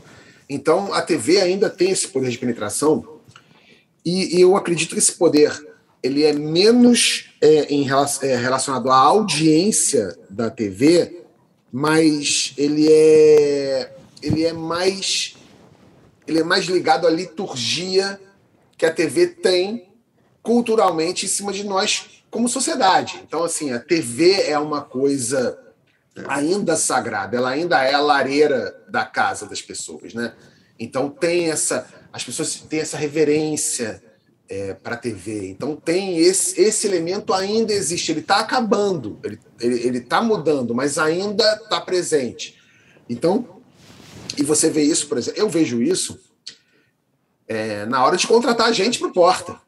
Então, 0.49 0.95
a 0.95 1.03
TV 1.03 1.41
ainda 1.41 1.69
tem 1.69 1.91
esse 1.91 2.07
poder 2.07 2.31
de 2.31 2.39
penetração, 2.39 3.05
e, 4.07 4.37
e 4.37 4.41
eu 4.41 4.55
acredito 4.55 4.93
que 4.93 4.99
esse 4.99 5.13
poder 5.13 5.53
ele 6.01 6.23
é 6.23 6.33
menos 6.33 7.31
é, 7.41 7.65
em, 7.65 7.89
é, 8.23 8.37
relacionado 8.37 8.91
à 8.91 8.97
audiência 8.97 10.17
da 10.29 10.51
TV 10.51 11.25
mas 11.77 12.55
ele 12.57 12.87
é 12.89 13.93
ele 14.23 14.45
é 14.45 14.53
mais 14.53 15.35
ele 16.25 16.39
é 16.39 16.45
mais 16.45 16.67
ligado 16.67 17.05
à 17.05 17.11
liturgia 17.11 18.21
que 18.79 18.87
a 18.87 18.93
TV 18.93 19.27
tem 19.27 19.94
culturalmente 20.45 21.25
em 21.27 21.29
cima 21.29 21.53
de 21.53 21.65
nós 21.65 22.23
como 22.31 22.49
sociedade. 22.49 23.21
Então 23.27 23.43
assim, 23.43 23.73
a 23.73 23.81
TV 23.81 24.43
é 24.43 24.59
uma 24.59 24.83
coisa 24.83 25.59
ainda 26.29 26.77
sagrada, 26.77 27.37
ela 27.37 27.51
ainda 27.51 27.83
é 27.83 27.95
a 27.95 28.01
lareira 28.01 28.85
da 28.89 29.05
casa 29.05 29.47
das 29.47 29.61
pessoas, 29.61 30.15
né? 30.15 30.33
Então 30.79 31.09
tem 31.09 31.51
essa, 31.51 31.89
as 32.13 32.23
pessoas 32.23 32.55
têm 32.57 32.81
essa 32.81 32.97
reverência 32.97 34.03
é, 34.49 34.75
para 34.75 34.95
a 34.95 34.99
TV. 34.99 35.49
Então 35.49 35.75
tem 35.75 36.19
esse, 36.19 36.61
esse 36.61 36.87
elemento 36.87 37.33
ainda 37.33 37.73
existe. 37.73 38.13
Ele 38.13 38.21
está 38.21 38.39
acabando, 38.39 39.19
ele 39.61 39.99
está 39.99 40.23
mudando, 40.23 40.75
mas 40.75 40.99
ainda 40.99 41.45
está 41.55 41.81
presente. 41.81 42.57
Então, 43.09 43.61
e 44.37 44.43
você 44.43 44.71
vê 44.71 44.83
isso, 44.83 45.09
por 45.09 45.19
exemplo, 45.19 45.41
eu 45.41 45.49
vejo 45.49 45.83
isso 45.83 46.21
é, 47.47 47.87
na 47.87 48.05
hora 48.05 48.17
de 48.17 48.27
contratar 48.27 48.73
gente 48.73 48.99
para 48.99 49.11
Porta. 49.11 49.64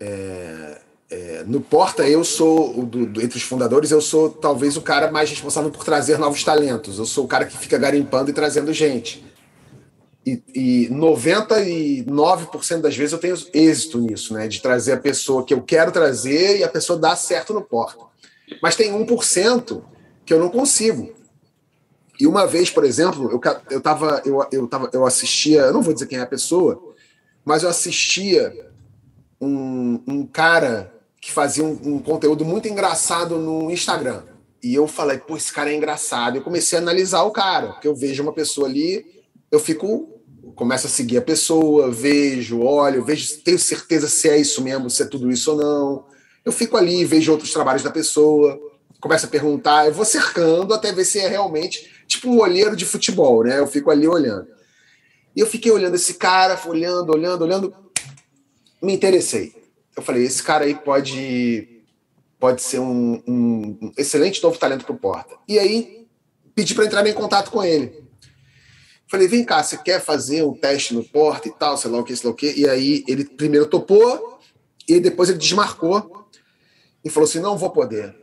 É, 0.00 0.80
é, 1.10 1.44
no 1.46 1.60
Porta, 1.60 2.08
eu 2.08 2.24
sou, 2.24 2.84
do, 2.84 3.04
do, 3.04 3.20
entre 3.22 3.36
os 3.36 3.42
fundadores, 3.42 3.90
eu 3.90 4.00
sou 4.00 4.30
talvez 4.30 4.76
o 4.76 4.80
cara 4.80 5.10
mais 5.10 5.28
responsável 5.28 5.70
por 5.70 5.84
trazer 5.84 6.18
novos 6.18 6.42
talentos. 6.42 6.98
Eu 6.98 7.04
sou 7.04 7.24
o 7.24 7.28
cara 7.28 7.44
que 7.44 7.56
fica 7.56 7.76
garimpando 7.76 8.30
e 8.30 8.32
trazendo 8.32 8.72
gente. 8.72 9.24
E, 10.24 10.42
e 10.54 10.88
99% 10.90 12.80
das 12.80 12.96
vezes 12.96 13.12
eu 13.12 13.18
tenho 13.18 13.36
êxito 13.52 13.98
nisso, 13.98 14.34
né? 14.34 14.46
De 14.46 14.62
trazer 14.62 14.92
a 14.92 14.98
pessoa 14.98 15.44
que 15.44 15.52
eu 15.52 15.62
quero 15.62 15.90
trazer 15.90 16.58
e 16.58 16.64
a 16.64 16.68
pessoa 16.68 16.98
dá 16.98 17.16
certo 17.16 17.52
no 17.52 17.62
Porta. 17.62 18.04
Mas 18.62 18.76
tem 18.76 18.92
1% 18.92 19.82
que 20.24 20.32
eu 20.32 20.38
não 20.38 20.48
consigo. 20.48 21.12
E 22.20 22.26
uma 22.26 22.46
vez, 22.46 22.70
por 22.70 22.84
exemplo, 22.84 23.30
eu, 23.32 23.40
eu, 23.70 23.80
tava, 23.80 24.22
eu, 24.24 24.46
eu, 24.52 24.66
tava, 24.68 24.90
eu 24.92 25.04
assistia, 25.06 25.62
eu 25.62 25.72
não 25.72 25.82
vou 25.82 25.92
dizer 25.92 26.06
quem 26.06 26.18
é 26.18 26.22
a 26.22 26.26
pessoa, 26.26 26.94
mas 27.44 27.62
eu 27.62 27.68
assistia 27.68 28.69
um, 29.40 30.02
um 30.06 30.26
cara 30.26 30.92
que 31.20 31.32
fazia 31.32 31.64
um, 31.64 31.78
um, 31.84 31.98
conteúdo 31.98 32.44
muito 32.44 32.68
engraçado 32.68 33.38
no 33.38 33.70
Instagram. 33.70 34.22
E 34.62 34.74
eu 34.74 34.86
falei, 34.86 35.18
pô, 35.18 35.36
esse 35.36 35.52
cara 35.52 35.70
é 35.70 35.76
engraçado. 35.76 36.36
Eu 36.36 36.42
comecei 36.42 36.78
a 36.78 36.82
analisar 36.82 37.22
o 37.22 37.30
cara, 37.30 37.68
porque 37.68 37.88
eu 37.88 37.94
vejo 37.94 38.22
uma 38.22 38.32
pessoa 38.32 38.68
ali, 38.68 39.04
eu 39.50 39.58
fico, 39.58 40.20
começo 40.54 40.86
a 40.86 40.90
seguir 40.90 41.18
a 41.18 41.22
pessoa, 41.22 41.90
vejo, 41.90 42.60
olho, 42.60 43.04
vejo, 43.04 43.38
tenho 43.38 43.58
certeza 43.58 44.08
se 44.08 44.28
é 44.28 44.38
isso 44.38 44.62
mesmo, 44.62 44.90
se 44.90 45.02
é 45.02 45.06
tudo 45.06 45.30
isso 45.30 45.52
ou 45.52 45.56
não. 45.56 46.04
Eu 46.44 46.52
fico 46.52 46.76
ali, 46.76 47.04
vejo 47.04 47.32
outros 47.32 47.52
trabalhos 47.52 47.82
da 47.82 47.90
pessoa, 47.90 48.58
começo 49.00 49.26
a 49.26 49.28
perguntar, 49.28 49.86
eu 49.86 49.92
vou 49.92 50.04
cercando 50.04 50.74
até 50.74 50.92
ver 50.92 51.04
se 51.04 51.18
é 51.18 51.28
realmente 51.28 51.90
tipo 52.06 52.28
um 52.28 52.40
olheiro 52.40 52.76
de 52.76 52.84
futebol, 52.84 53.44
né? 53.44 53.58
Eu 53.58 53.66
fico 53.66 53.90
ali 53.90 54.06
olhando. 54.06 54.46
E 55.34 55.40
eu 55.40 55.46
fiquei 55.46 55.70
olhando 55.70 55.94
esse 55.94 56.14
cara, 56.14 56.60
olhando, 56.66 57.10
olhando, 57.10 57.42
olhando. 57.42 57.74
Me 58.82 58.92
interessei. 58.94 59.54
Eu 59.96 60.02
falei, 60.02 60.24
esse 60.24 60.42
cara 60.42 60.64
aí 60.64 60.74
pode, 60.74 61.82
pode 62.38 62.62
ser 62.62 62.78
um, 62.78 63.22
um 63.26 63.92
excelente 63.96 64.42
novo 64.42 64.58
talento 64.58 64.84
para 64.84 64.94
o 64.94 64.98
Porta. 64.98 65.36
E 65.46 65.58
aí 65.58 66.06
pedi 66.54 66.74
para 66.74 66.84
entrar 66.84 67.06
em 67.06 67.12
contato 67.12 67.50
com 67.50 67.62
ele. 67.62 68.02
Falei, 69.06 69.26
vem 69.26 69.44
cá, 69.44 69.62
você 69.62 69.76
quer 69.76 70.00
fazer 70.00 70.44
um 70.44 70.54
teste 70.54 70.94
no 70.94 71.02
Porta 71.04 71.48
e 71.48 71.52
tal, 71.52 71.76
sei 71.76 71.90
lá 71.90 71.98
o 71.98 72.04
que, 72.04 72.14
sei 72.14 72.28
lá 72.28 72.32
o 72.32 72.36
que. 72.36 72.52
E 72.52 72.68
aí 72.68 73.04
ele 73.08 73.24
primeiro 73.24 73.66
topou 73.66 74.38
e 74.88 75.00
depois 75.00 75.28
ele 75.28 75.38
desmarcou 75.38 76.26
e 77.04 77.10
falou 77.10 77.28
assim, 77.28 77.40
não 77.40 77.58
vou 77.58 77.70
poder. 77.70 78.14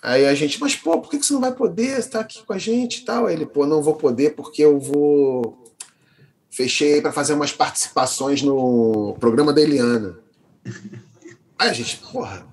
Aí 0.00 0.26
a 0.26 0.34
gente, 0.34 0.60
mas 0.60 0.76
pô, 0.76 1.00
por 1.00 1.10
que 1.10 1.18
você 1.18 1.32
não 1.32 1.40
vai 1.40 1.52
poder 1.52 1.98
estar 1.98 2.20
aqui 2.20 2.44
com 2.44 2.52
a 2.52 2.58
gente 2.58 2.98
e 3.00 3.04
tal? 3.04 3.26
Aí 3.26 3.34
ele, 3.34 3.46
pô, 3.46 3.66
não 3.66 3.82
vou 3.82 3.96
poder 3.96 4.36
porque 4.36 4.64
eu 4.64 4.78
vou 4.78 5.67
fechei 6.58 7.00
para 7.00 7.12
fazer 7.12 7.34
umas 7.34 7.52
participações 7.52 8.42
no 8.42 9.16
programa 9.20 9.52
da 9.52 9.60
Eliana. 9.60 10.18
Aí 11.56 11.70
a 11.70 11.72
gente, 11.72 11.98
porra. 11.98 12.44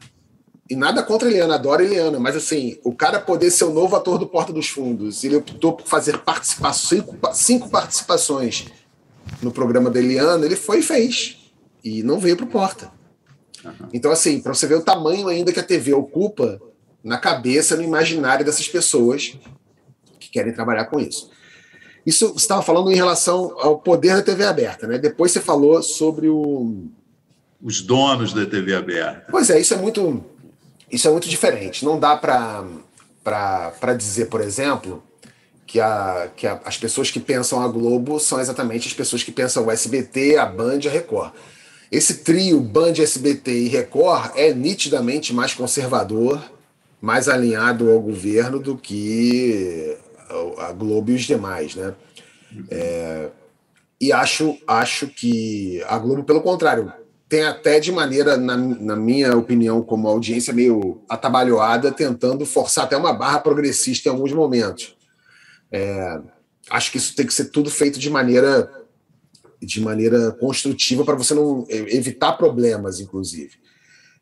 E 0.70 0.76
nada 0.76 1.02
contra 1.02 1.28
a 1.28 1.32
Eliana, 1.32 1.56
adoro 1.56 1.82
a 1.82 1.86
Eliana, 1.86 2.20
mas 2.20 2.36
assim, 2.36 2.78
o 2.84 2.94
cara 2.94 3.20
poder 3.20 3.50
ser 3.50 3.64
o 3.64 3.74
novo 3.74 3.96
ator 3.96 4.20
do 4.20 4.28
Porta 4.28 4.54
dos 4.54 4.70
Fundos, 4.70 5.24
ele 5.24 5.38
optou 5.38 5.74
por 5.74 5.88
fazer 5.88 6.20
participações, 6.20 7.02
cinco, 7.02 7.34
cinco 7.34 7.70
participações 7.70 8.68
no 9.42 9.52
programa 9.52 9.90
da 9.90 10.00
Eliana, 10.00 10.46
ele 10.46 10.56
foi 10.56 10.80
e 10.80 10.84
fez. 10.84 11.52
E 11.84 12.04
não 12.04 12.20
veio 12.20 12.38
pro 12.38 12.46
Porta. 12.46 12.92
Uhum. 13.64 13.90
Então, 13.92 14.12
assim, 14.12 14.40
para 14.40 14.54
você 14.54 14.68
ver 14.68 14.76
o 14.76 14.84
tamanho 14.84 15.28
ainda 15.28 15.52
que 15.52 15.60
a 15.60 15.64
TV 15.64 15.96
ocupa 15.96 16.62
na 17.04 17.18
cabeça, 17.18 17.76
no 17.76 17.82
imaginário 17.82 18.46
dessas 18.46 18.68
pessoas 18.68 19.36
que 20.20 20.30
querem 20.30 20.54
trabalhar 20.54 20.86
com 20.86 21.00
isso. 21.00 21.32
Isso 22.06 22.34
você 22.34 22.44
estava 22.44 22.62
falando 22.62 22.92
em 22.92 22.96
relação 22.96 23.56
ao 23.60 23.80
poder 23.80 24.16
da 24.16 24.22
TV 24.22 24.46
aberta, 24.46 24.86
né? 24.86 24.98
Depois 24.98 25.32
você 25.32 25.42
falou 25.42 25.82
sobre 25.82 26.28
o. 26.30 26.86
Os 27.62 27.82
donos 27.82 28.32
da 28.32 28.46
TV 28.46 28.76
aberta. 28.76 29.26
Pois 29.32 29.50
é, 29.50 29.60
isso 29.60 29.74
é 29.74 29.78
muito, 29.78 30.24
isso 30.92 31.08
é 31.08 31.12
muito 31.12 31.28
diferente. 31.28 31.84
Não 31.84 32.00
dá 32.00 32.16
para 32.16 33.94
dizer, 33.98 34.28
por 34.28 34.40
exemplo, 34.40 35.04
que, 35.66 35.80
a, 35.80 36.30
que 36.36 36.46
a, 36.46 36.62
as 36.64 36.78
pessoas 36.78 37.10
que 37.10 37.20
pensam 37.20 37.62
a 37.62 37.68
Globo 37.68 38.20
são 38.20 38.40
exatamente 38.40 38.88
as 38.88 38.94
pessoas 38.94 39.24
que 39.24 39.32
pensam 39.32 39.66
o 39.66 39.72
SBT, 39.72 40.38
a 40.38 40.46
Band 40.46 40.80
e 40.84 40.88
a 40.88 40.92
Record. 40.92 41.32
Esse 41.92 42.16
trio 42.16 42.60
Band, 42.60 42.94
SBT 43.00 43.52
e 43.52 43.68
Record 43.68 44.32
é 44.36 44.54
nitidamente 44.54 45.34
mais 45.34 45.54
conservador, 45.54 46.40
mais 47.02 47.28
alinhado 47.28 47.92
ao 47.92 48.00
governo 48.00 48.60
do 48.60 48.78
que 48.78 49.98
a 50.58 50.72
Globo 50.72 51.12
e 51.12 51.16
os 51.16 51.24
demais, 51.24 51.76
né? 51.76 51.94
É, 52.70 53.30
e 54.00 54.12
acho, 54.12 54.58
acho 54.68 55.08
que 55.08 55.84
a 55.88 55.98
Globo, 55.98 56.24
pelo 56.24 56.42
contrário, 56.42 56.92
tem 57.28 57.44
até 57.44 57.80
de 57.80 57.92
maneira, 57.92 58.38
na, 58.38 58.56
na, 58.56 58.96
minha 58.96 59.36
opinião, 59.36 59.82
como 59.82 60.08
audiência 60.08 60.54
meio 60.54 61.02
atabalhoada, 61.10 61.92
tentando 61.92 62.46
forçar 62.46 62.86
até 62.86 62.96
uma 62.96 63.14
barra 63.14 63.40
progressista 63.40 64.10
em 64.10 64.12
alguns 64.12 64.32
momentos. 64.32 64.96
É, 65.72 66.20
acho 66.70 66.92
que 66.92 66.98
isso 66.98 67.16
tem 67.16 67.26
que 67.26 67.34
ser 67.34 67.46
tudo 67.46 67.70
feito 67.70 68.00
de 68.00 68.10
maneira 68.10 68.70
de 69.62 69.82
maneira 69.82 70.32
construtiva 70.34 71.04
para 71.04 71.16
você 71.16 71.34
não 71.34 71.66
evitar 71.70 72.34
problemas, 72.34 73.00
inclusive. 73.00 73.54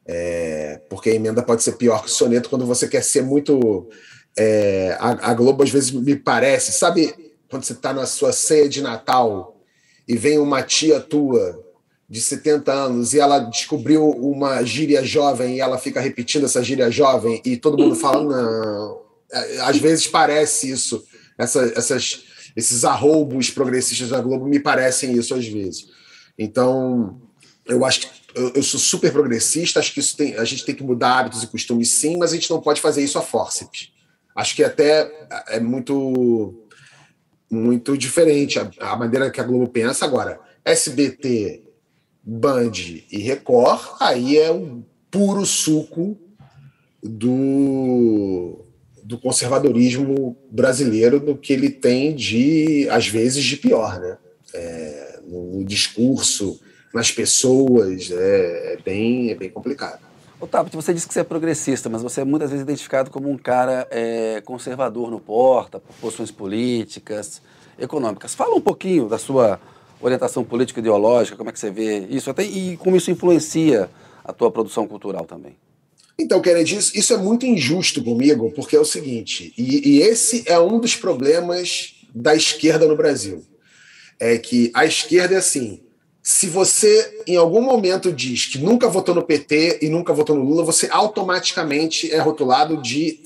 É, 0.05 0.81
porque 0.89 1.09
a 1.09 1.15
emenda 1.15 1.41
pode 1.41 1.63
ser 1.63 1.73
pior 1.73 2.01
que 2.01 2.07
o 2.07 2.11
soneto 2.11 2.49
quando 2.49 2.65
você 2.65 2.87
quer 2.87 3.03
ser 3.03 3.23
muito 3.23 3.89
é, 4.37 4.97
a, 4.99 5.31
a, 5.31 5.33
Globo 5.33 5.63
às 5.63 5.69
vezes 5.69 5.91
me 5.91 6.15
parece, 6.15 6.71
sabe 6.71 7.13
quando 7.49 7.63
você 7.63 7.73
está 7.73 7.93
na 7.93 8.05
sua 8.05 8.31
ceia 8.31 8.67
de 8.67 8.81
Natal 8.81 9.61
e 10.07 10.17
vem 10.17 10.39
uma 10.39 10.61
tia 10.63 10.99
tua 10.99 11.63
de 12.09 12.21
70 12.21 12.71
anos 12.71 13.13
e 13.13 13.19
ela 13.19 13.39
descobriu 13.39 14.09
uma 14.09 14.63
gíria 14.63 15.03
jovem 15.03 15.55
e 15.55 15.59
ela 15.59 15.77
fica 15.77 15.99
repetindo 15.99 16.45
essa 16.45 16.63
gíria 16.63 16.89
jovem 16.91 17.41
e 17.45 17.57
todo 17.57 17.77
mundo 17.77 17.95
fala, 17.95 18.23
não. 18.23 19.01
É, 19.31 19.61
às 19.61 19.77
vezes 19.77 20.07
parece 20.07 20.69
isso, 20.69 21.03
essa, 21.37 21.71
essas, 21.75 22.23
esses 22.55 22.83
arroubos 22.83 23.49
progressistas 23.49 24.09
da 24.09 24.21
Globo 24.21 24.45
me 24.45 24.59
parecem 24.59 25.13
isso 25.13 25.33
às 25.33 25.47
vezes. 25.47 25.87
Então, 26.37 27.21
eu 27.65 27.85
acho 27.85 28.01
que 28.01 28.07
eu, 28.35 28.63
sou 28.63 28.79
super 28.79 29.11
progressista, 29.11 29.79
acho 29.79 29.93
que 29.93 29.99
isso 29.99 30.17
tem, 30.17 30.35
a 30.35 30.43
gente 30.43 30.65
tem 30.65 30.73
que 30.73 30.83
mudar 30.83 31.19
hábitos 31.19 31.43
e 31.43 31.47
costumes 31.47 31.89
sim, 31.91 32.17
mas 32.17 32.31
a 32.31 32.35
gente 32.35 32.49
não 32.49 32.59
pode 32.59 32.81
fazer 32.81 33.03
isso 33.03 33.17
a 33.17 33.21
fórceps. 33.21 33.92
Acho 34.35 34.55
que 34.55 34.63
até 34.63 35.09
é 35.49 35.59
muito 35.59 36.59
muito 37.49 37.95
diferente 37.95 38.57
a, 38.57 38.69
a 38.79 38.95
maneira 38.95 39.29
que 39.29 39.39
a 39.39 39.43
Globo 39.43 39.67
pensa 39.67 40.05
agora. 40.05 40.39
SBT, 40.65 41.61
Band 42.23 42.71
e 43.11 43.19
Record, 43.19 43.81
aí 43.99 44.37
é 44.37 44.51
um 44.51 44.83
puro 45.11 45.45
suco 45.45 46.17
do, 47.03 48.65
do 49.03 49.19
conservadorismo 49.19 50.37
brasileiro 50.49 51.19
do 51.19 51.37
que 51.37 51.53
ele 51.53 51.69
tem 51.69 52.15
de, 52.15 52.87
às 52.89 53.07
vezes, 53.07 53.43
de 53.43 53.57
pior, 53.57 53.99
né? 53.99 54.17
É, 54.55 55.19
no, 55.27 55.57
no, 55.57 55.65
discurso, 55.65 56.59
nas 56.93 57.11
pessoas, 57.11 58.09
é, 58.11 58.73
é, 58.73 58.77
bem, 58.83 59.31
é 59.31 59.35
bem 59.35 59.49
complicado. 59.49 59.99
Otávio, 60.43 60.69
você 60.73 60.93
disse 60.93 61.08
que 61.08 61.13
você 61.13 61.21
é 61.21 61.23
progressista, 61.23 61.89
mas 61.89 62.01
você 62.01 62.19
é 62.19 62.25
muitas 62.25 62.49
vezes 62.49 62.63
identificado 62.63 63.10
como 63.10 63.29
um 63.29 63.38
cara 63.38 63.88
é, 63.89 64.41
conservador 64.41 65.10
no 65.10 65.17
Porta, 65.17 65.79
por 65.79 65.95
posições 65.95 66.32
políticas, 66.32 67.41
econômicas. 67.79 68.36
Fala 68.36 68.53
um 68.53 68.60
pouquinho 68.60 69.08
da 69.08 69.17
sua 69.17 69.58
orientação 70.01 70.43
política 70.43 70.82
ideológica, 70.82 71.38
como 71.38 71.49
é 71.49 71.53
que 71.53 71.60
você 71.60 71.71
vê 71.71 71.99
isso, 72.10 72.29
até, 72.29 72.43
e 72.43 72.75
como 72.75 72.97
isso 72.97 73.10
influencia 73.10 73.89
a 74.21 74.34
tua 74.34 74.51
produção 74.51 74.86
cultural 74.86 75.25
também. 75.25 75.56
Então, 76.19 76.41
Kennedy, 76.41 76.75
isso, 76.75 76.97
isso 76.97 77.13
é 77.13 77.17
muito 77.17 77.45
injusto 77.45 78.03
comigo, 78.03 78.51
porque 78.51 78.75
é 78.75 78.79
o 78.79 78.86
seguinte, 78.86 79.53
e, 79.58 79.95
e 79.95 80.01
esse 80.01 80.43
é 80.45 80.60
um 80.60 80.77
dos 80.77 80.93
problemas 80.93 82.06
da 82.13 82.36
esquerda 82.36 82.86
no 82.86 82.97
Brasil. 82.97 83.45
É 84.19 84.38
que 84.38 84.71
a 84.73 84.86
esquerda 84.86 85.36
é 85.36 85.38
assim, 85.38 85.82
se 86.23 86.47
você 86.47 87.21
em 87.27 87.36
algum 87.36 87.62
momento 87.62 88.09
diz 88.09 88.45
que 88.45 88.57
nunca 88.57 88.88
votou 88.88 89.13
no 89.13 89.21
PT 89.21 89.79
e 89.81 89.89
nunca 89.89 90.13
votou 90.13 90.38
no 90.38 90.45
Lula, 90.45 90.63
você 90.63 90.88
automaticamente 90.89 92.09
é 92.09 92.17
rotulado 92.17 92.81
de 92.81 93.19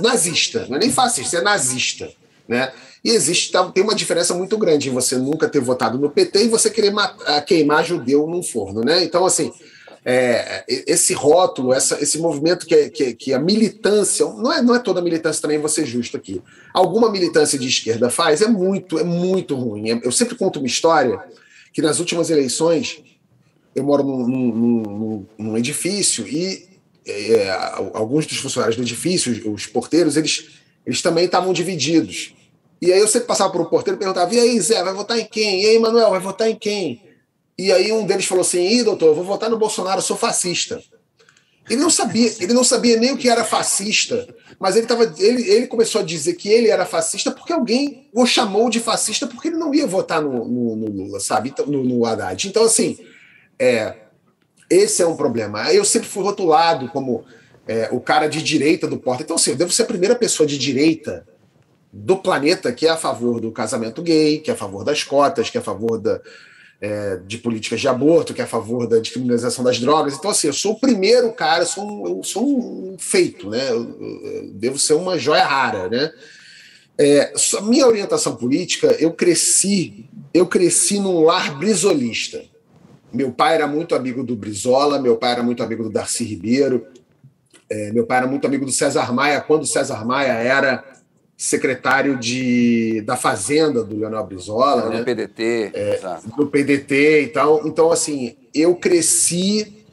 nazista. 0.00 0.66
Não 0.68 0.76
é 0.76 0.80
nem 0.80 0.90
fascista, 0.90 1.38
é 1.38 1.40
nazista. 1.40 2.10
Né? 2.48 2.72
E 3.04 3.10
existe 3.10 3.52
tá, 3.52 3.64
tem 3.70 3.84
uma 3.84 3.94
diferença 3.94 4.34
muito 4.34 4.58
grande 4.58 4.88
em 4.88 4.92
você 4.92 5.16
nunca 5.16 5.48
ter 5.48 5.60
votado 5.60 5.96
no 5.96 6.10
PT 6.10 6.46
e 6.46 6.48
você 6.48 6.68
querer 6.70 6.90
matar, 6.90 7.40
queimar 7.42 7.84
judeu 7.84 8.26
num 8.26 8.42
forno. 8.42 8.80
Né? 8.80 9.04
Então, 9.04 9.24
assim, 9.24 9.52
é, 10.04 10.64
esse 10.68 11.14
rótulo, 11.14 11.72
essa, 11.72 12.02
esse 12.02 12.18
movimento 12.18 12.66
que, 12.66 12.74
é, 12.74 12.88
que, 12.88 13.14
que, 13.14 13.32
a 13.32 13.38
militância, 13.38 14.26
não 14.26 14.52
é, 14.52 14.60
não 14.60 14.74
é 14.74 14.80
toda 14.80 15.00
militância 15.00 15.40
também, 15.40 15.58
vou 15.58 15.68
ser 15.68 15.86
justo 15.86 16.16
aqui. 16.16 16.42
Alguma 16.72 17.12
militância 17.12 17.56
de 17.56 17.68
esquerda 17.68 18.10
faz, 18.10 18.42
é 18.42 18.48
muito, 18.48 18.98
é 18.98 19.04
muito 19.04 19.54
ruim. 19.54 20.00
Eu 20.02 20.10
sempre 20.10 20.34
conto 20.34 20.58
uma 20.58 20.66
história 20.66 21.22
que 21.74 21.82
nas 21.82 21.98
últimas 21.98 22.30
eleições, 22.30 23.02
eu 23.74 23.82
moro 23.82 24.04
num, 24.04 24.26
num, 24.26 25.26
num 25.36 25.58
edifício 25.58 26.26
e 26.26 26.68
é, 27.06 27.50
alguns 27.92 28.26
dos 28.26 28.38
funcionários 28.38 28.76
do 28.76 28.82
edifício, 28.82 29.52
os 29.52 29.66
porteiros, 29.66 30.16
eles, 30.16 30.50
eles 30.86 31.02
também 31.02 31.24
estavam 31.24 31.52
divididos. 31.52 32.32
E 32.80 32.92
aí 32.92 33.00
eu 33.00 33.08
sempre 33.08 33.26
passava 33.26 33.50
por 33.50 33.60
um 33.60 33.64
porteiro 33.64 33.98
e 33.98 33.98
perguntava: 33.98 34.32
e 34.32 34.38
aí, 34.38 34.60
Zé, 34.60 34.82
vai 34.84 34.94
votar 34.94 35.18
em 35.18 35.24
quem? 35.24 35.62
E 35.62 35.66
aí, 35.66 35.78
Manuel, 35.78 36.10
vai 36.10 36.20
votar 36.20 36.48
em 36.48 36.54
quem? 36.54 37.02
E 37.58 37.72
aí 37.72 37.92
um 37.92 38.06
deles 38.06 38.24
falou 38.24 38.42
assim: 38.42 38.64
Ih, 38.64 38.84
doutor, 38.84 39.06
eu 39.06 39.14
vou 39.14 39.24
votar 39.24 39.50
no 39.50 39.58
Bolsonaro, 39.58 39.98
eu 39.98 40.02
sou 40.02 40.16
fascista. 40.16 40.82
Ele 41.68 41.80
não 41.80 41.88
sabia, 41.88 42.30
ele 42.40 42.52
não 42.52 42.62
sabia 42.62 42.98
nem 42.98 43.12
o 43.12 43.16
que 43.16 43.28
era 43.28 43.42
fascista, 43.42 44.28
mas 44.58 44.76
ele, 44.76 44.86
tava, 44.86 45.14
ele, 45.18 45.48
ele 45.48 45.66
começou 45.66 46.02
a 46.02 46.04
dizer 46.04 46.34
que 46.34 46.48
ele 46.48 46.68
era 46.68 46.84
fascista 46.84 47.30
porque 47.30 47.52
alguém 47.52 48.08
o 48.12 48.26
chamou 48.26 48.68
de 48.68 48.80
fascista 48.80 49.26
porque 49.26 49.48
ele 49.48 49.56
não 49.56 49.74
ia 49.74 49.86
votar 49.86 50.20
no, 50.20 50.44
no, 50.46 50.76
no 50.76 50.86
Lula, 50.90 51.20
sabe? 51.20 51.48
Então, 51.48 51.66
no, 51.66 51.82
no 51.82 52.04
Haddad. 52.04 52.46
Então, 52.46 52.64
assim, 52.64 52.98
é, 53.58 53.96
esse 54.68 55.02
é 55.02 55.06
um 55.06 55.16
problema. 55.16 55.72
Eu 55.72 55.84
sempre 55.84 56.08
fui 56.08 56.22
rotulado 56.22 56.88
como 56.88 57.24
é, 57.66 57.88
o 57.90 58.00
cara 58.00 58.28
de 58.28 58.42
direita 58.42 58.86
do 58.86 58.98
Porta. 58.98 59.22
Então, 59.22 59.36
assim, 59.36 59.52
eu 59.52 59.56
devo 59.56 59.72
ser 59.72 59.82
a 59.82 59.86
primeira 59.86 60.14
pessoa 60.14 60.46
de 60.46 60.58
direita 60.58 61.26
do 61.90 62.16
planeta 62.16 62.72
que 62.72 62.86
é 62.86 62.90
a 62.90 62.96
favor 62.96 63.40
do 63.40 63.52
casamento 63.52 64.02
gay, 64.02 64.38
que 64.38 64.50
é 64.50 64.54
a 64.54 64.56
favor 64.56 64.84
das 64.84 65.02
cotas, 65.02 65.48
que 65.48 65.56
é 65.56 65.60
a 65.60 65.64
favor 65.64 65.98
da, 65.98 66.20
é, 66.84 67.18
de 67.26 67.38
políticas 67.38 67.80
de 67.80 67.88
aborto, 67.88 68.34
que 68.34 68.42
é 68.42 68.44
a 68.44 68.46
favor 68.46 68.86
da 68.86 68.98
descriminalização 68.98 69.64
das 69.64 69.80
drogas. 69.80 70.12
Então, 70.12 70.30
assim, 70.30 70.48
eu 70.48 70.52
sou 70.52 70.72
o 70.72 70.78
primeiro 70.78 71.32
cara, 71.32 71.62
eu 71.62 71.66
sou 71.66 71.90
um, 71.90 72.18
eu 72.18 72.22
sou 72.22 72.46
um 72.46 72.96
feito, 72.98 73.48
né? 73.48 73.70
Eu, 73.70 73.96
eu 73.98 74.50
devo 74.52 74.78
ser 74.78 74.92
uma 74.92 75.18
joia 75.18 75.46
rara, 75.46 75.88
né? 75.88 76.12
É, 76.98 77.32
minha 77.62 77.86
orientação 77.86 78.36
política, 78.36 78.88
eu 79.00 79.14
cresci, 79.14 80.04
eu 80.34 80.46
cresci 80.46 81.00
num 81.00 81.24
lar 81.24 81.58
brisolista. 81.58 82.44
Meu 83.10 83.32
pai 83.32 83.54
era 83.54 83.66
muito 83.66 83.94
amigo 83.94 84.22
do 84.22 84.36
Brizola, 84.36 85.00
meu 85.00 85.16
pai 85.16 85.32
era 85.32 85.42
muito 85.42 85.62
amigo 85.62 85.84
do 85.84 85.90
Darcy 85.90 86.22
Ribeiro, 86.22 86.86
é, 87.70 87.92
meu 87.92 88.04
pai 88.04 88.18
era 88.18 88.26
muito 88.26 88.46
amigo 88.46 88.66
do 88.66 88.72
César 88.72 89.10
Maia, 89.10 89.40
quando 89.40 89.62
o 89.62 89.66
César 89.66 90.04
Maia 90.04 90.32
era 90.32 90.84
secretário 91.36 92.16
de, 92.16 93.02
da 93.02 93.16
Fazenda 93.16 93.82
do 93.82 93.96
Leonel 93.96 94.24
Brizola. 94.24 94.88
né? 94.88 95.02
PDT. 95.02 95.70
É, 95.74 96.18
do 96.36 96.46
PDT. 96.46 97.22
Então, 97.24 97.62
então, 97.64 97.90
assim, 97.90 98.36
eu 98.54 98.74
cresci 98.76 99.84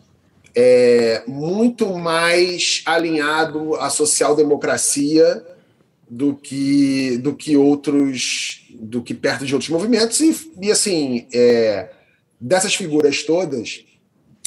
é, 0.56 1.24
muito 1.28 1.88
mais 1.98 2.84
alinhado 2.86 3.76
à 3.76 3.90
social-democracia 3.90 5.44
do 6.10 6.36
que, 6.36 7.18
do 7.18 7.34
que 7.34 7.58
outros, 7.58 8.68
do 8.72 9.02
que 9.02 9.14
perto 9.14 9.46
de 9.46 9.54
outros 9.54 9.70
movimentos. 9.70 10.20
E, 10.20 10.52
e 10.62 10.72
assim, 10.72 11.28
é, 11.34 11.90
dessas 12.40 12.76
figuras 12.76 13.24
todas, 13.24 13.84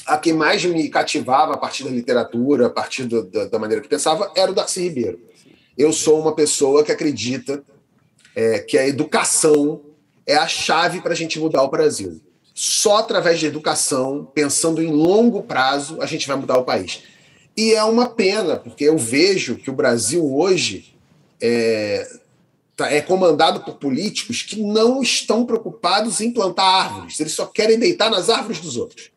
a 0.07 0.17
que 0.17 0.33
mais 0.33 0.65
me 0.65 0.89
cativava 0.89 1.55
a 1.55 1.57
partir 1.57 1.83
da 1.83 1.91
literatura, 1.91 2.67
a 2.67 2.71
partir 2.71 3.05
do, 3.05 3.25
da, 3.25 3.47
da 3.47 3.59
maneira 3.59 3.83
que 3.83 3.89
pensava, 3.89 4.31
era 4.37 4.51
o 4.53 4.55
Darcy 4.55 4.83
Ribeiro 4.83 5.34
eu 5.77 5.93
sou 5.93 6.21
uma 6.21 6.35
pessoa 6.35 6.85
que 6.85 6.93
acredita 6.93 7.63
é, 8.35 8.59
que 8.61 8.79
a 8.79 8.87
educação 8.87 9.81
é 10.27 10.37
a 10.37 10.47
chave 10.47 11.01
para 11.01 11.13
a 11.13 11.17
gente 11.17 11.39
mudar 11.39 11.63
o 11.63 11.71
Brasil. 11.71 12.21
Só 12.55 12.99
através 12.99 13.41
de 13.41 13.47
educação, 13.47 14.31
pensando 14.33 14.81
em 14.81 14.91
longo 14.91 15.43
prazo, 15.43 16.01
a 16.01 16.07
gente 16.07 16.27
vai 16.27 16.37
mudar 16.37 16.59
o 16.59 16.65
país. 16.65 17.03
E 17.57 17.73
é 17.75 17.83
uma 17.85 18.09
pena, 18.09 18.57
porque 18.57 18.85
eu 18.85 18.97
vejo 18.97 19.57
que 19.57 19.71
o 19.71 19.75
Brasil 19.75 20.25
hoje 20.35 20.97
é, 21.41 22.09
tá, 22.77 22.91
é 22.91 23.01
comandado 23.01 23.61
por 23.61 23.75
políticos 23.75 24.43
que 24.43 24.63
não 24.63 25.03
estão 25.03 25.45
preocupados 25.45 26.21
em 26.21 26.33
plantar 26.33 26.65
árvores, 26.65 27.19
eles 27.21 27.33
só 27.33 27.47
querem 27.47 27.79
deitar 27.79 28.11
nas 28.11 28.31
árvores 28.31 28.61
dos 28.61 28.77
outros. 28.77 29.11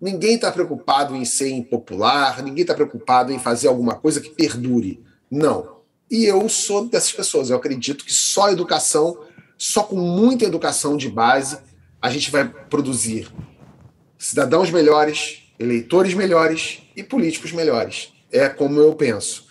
Ninguém 0.00 0.36
está 0.36 0.52
preocupado 0.52 1.16
em 1.16 1.24
ser 1.24 1.50
impopular, 1.50 2.42
ninguém 2.42 2.62
está 2.62 2.74
preocupado 2.74 3.32
em 3.32 3.38
fazer 3.38 3.68
alguma 3.68 3.96
coisa 3.96 4.20
que 4.20 4.30
perdure. 4.30 5.02
Não. 5.30 5.77
E 6.10 6.24
eu 6.24 6.48
sou 6.48 6.86
dessas 6.86 7.12
pessoas. 7.12 7.50
Eu 7.50 7.56
acredito 7.56 8.04
que 8.04 8.12
só 8.12 8.50
educação, 8.50 9.18
só 9.56 9.82
com 9.82 9.96
muita 9.96 10.44
educação 10.44 10.96
de 10.96 11.08
base, 11.08 11.58
a 12.00 12.10
gente 12.10 12.30
vai 12.30 12.48
produzir 12.48 13.28
cidadãos 14.16 14.70
melhores, 14.70 15.42
eleitores 15.58 16.14
melhores 16.14 16.82
e 16.96 17.02
políticos 17.02 17.52
melhores. 17.52 18.12
É 18.30 18.48
como 18.48 18.80
eu 18.80 18.94
penso. 18.94 19.46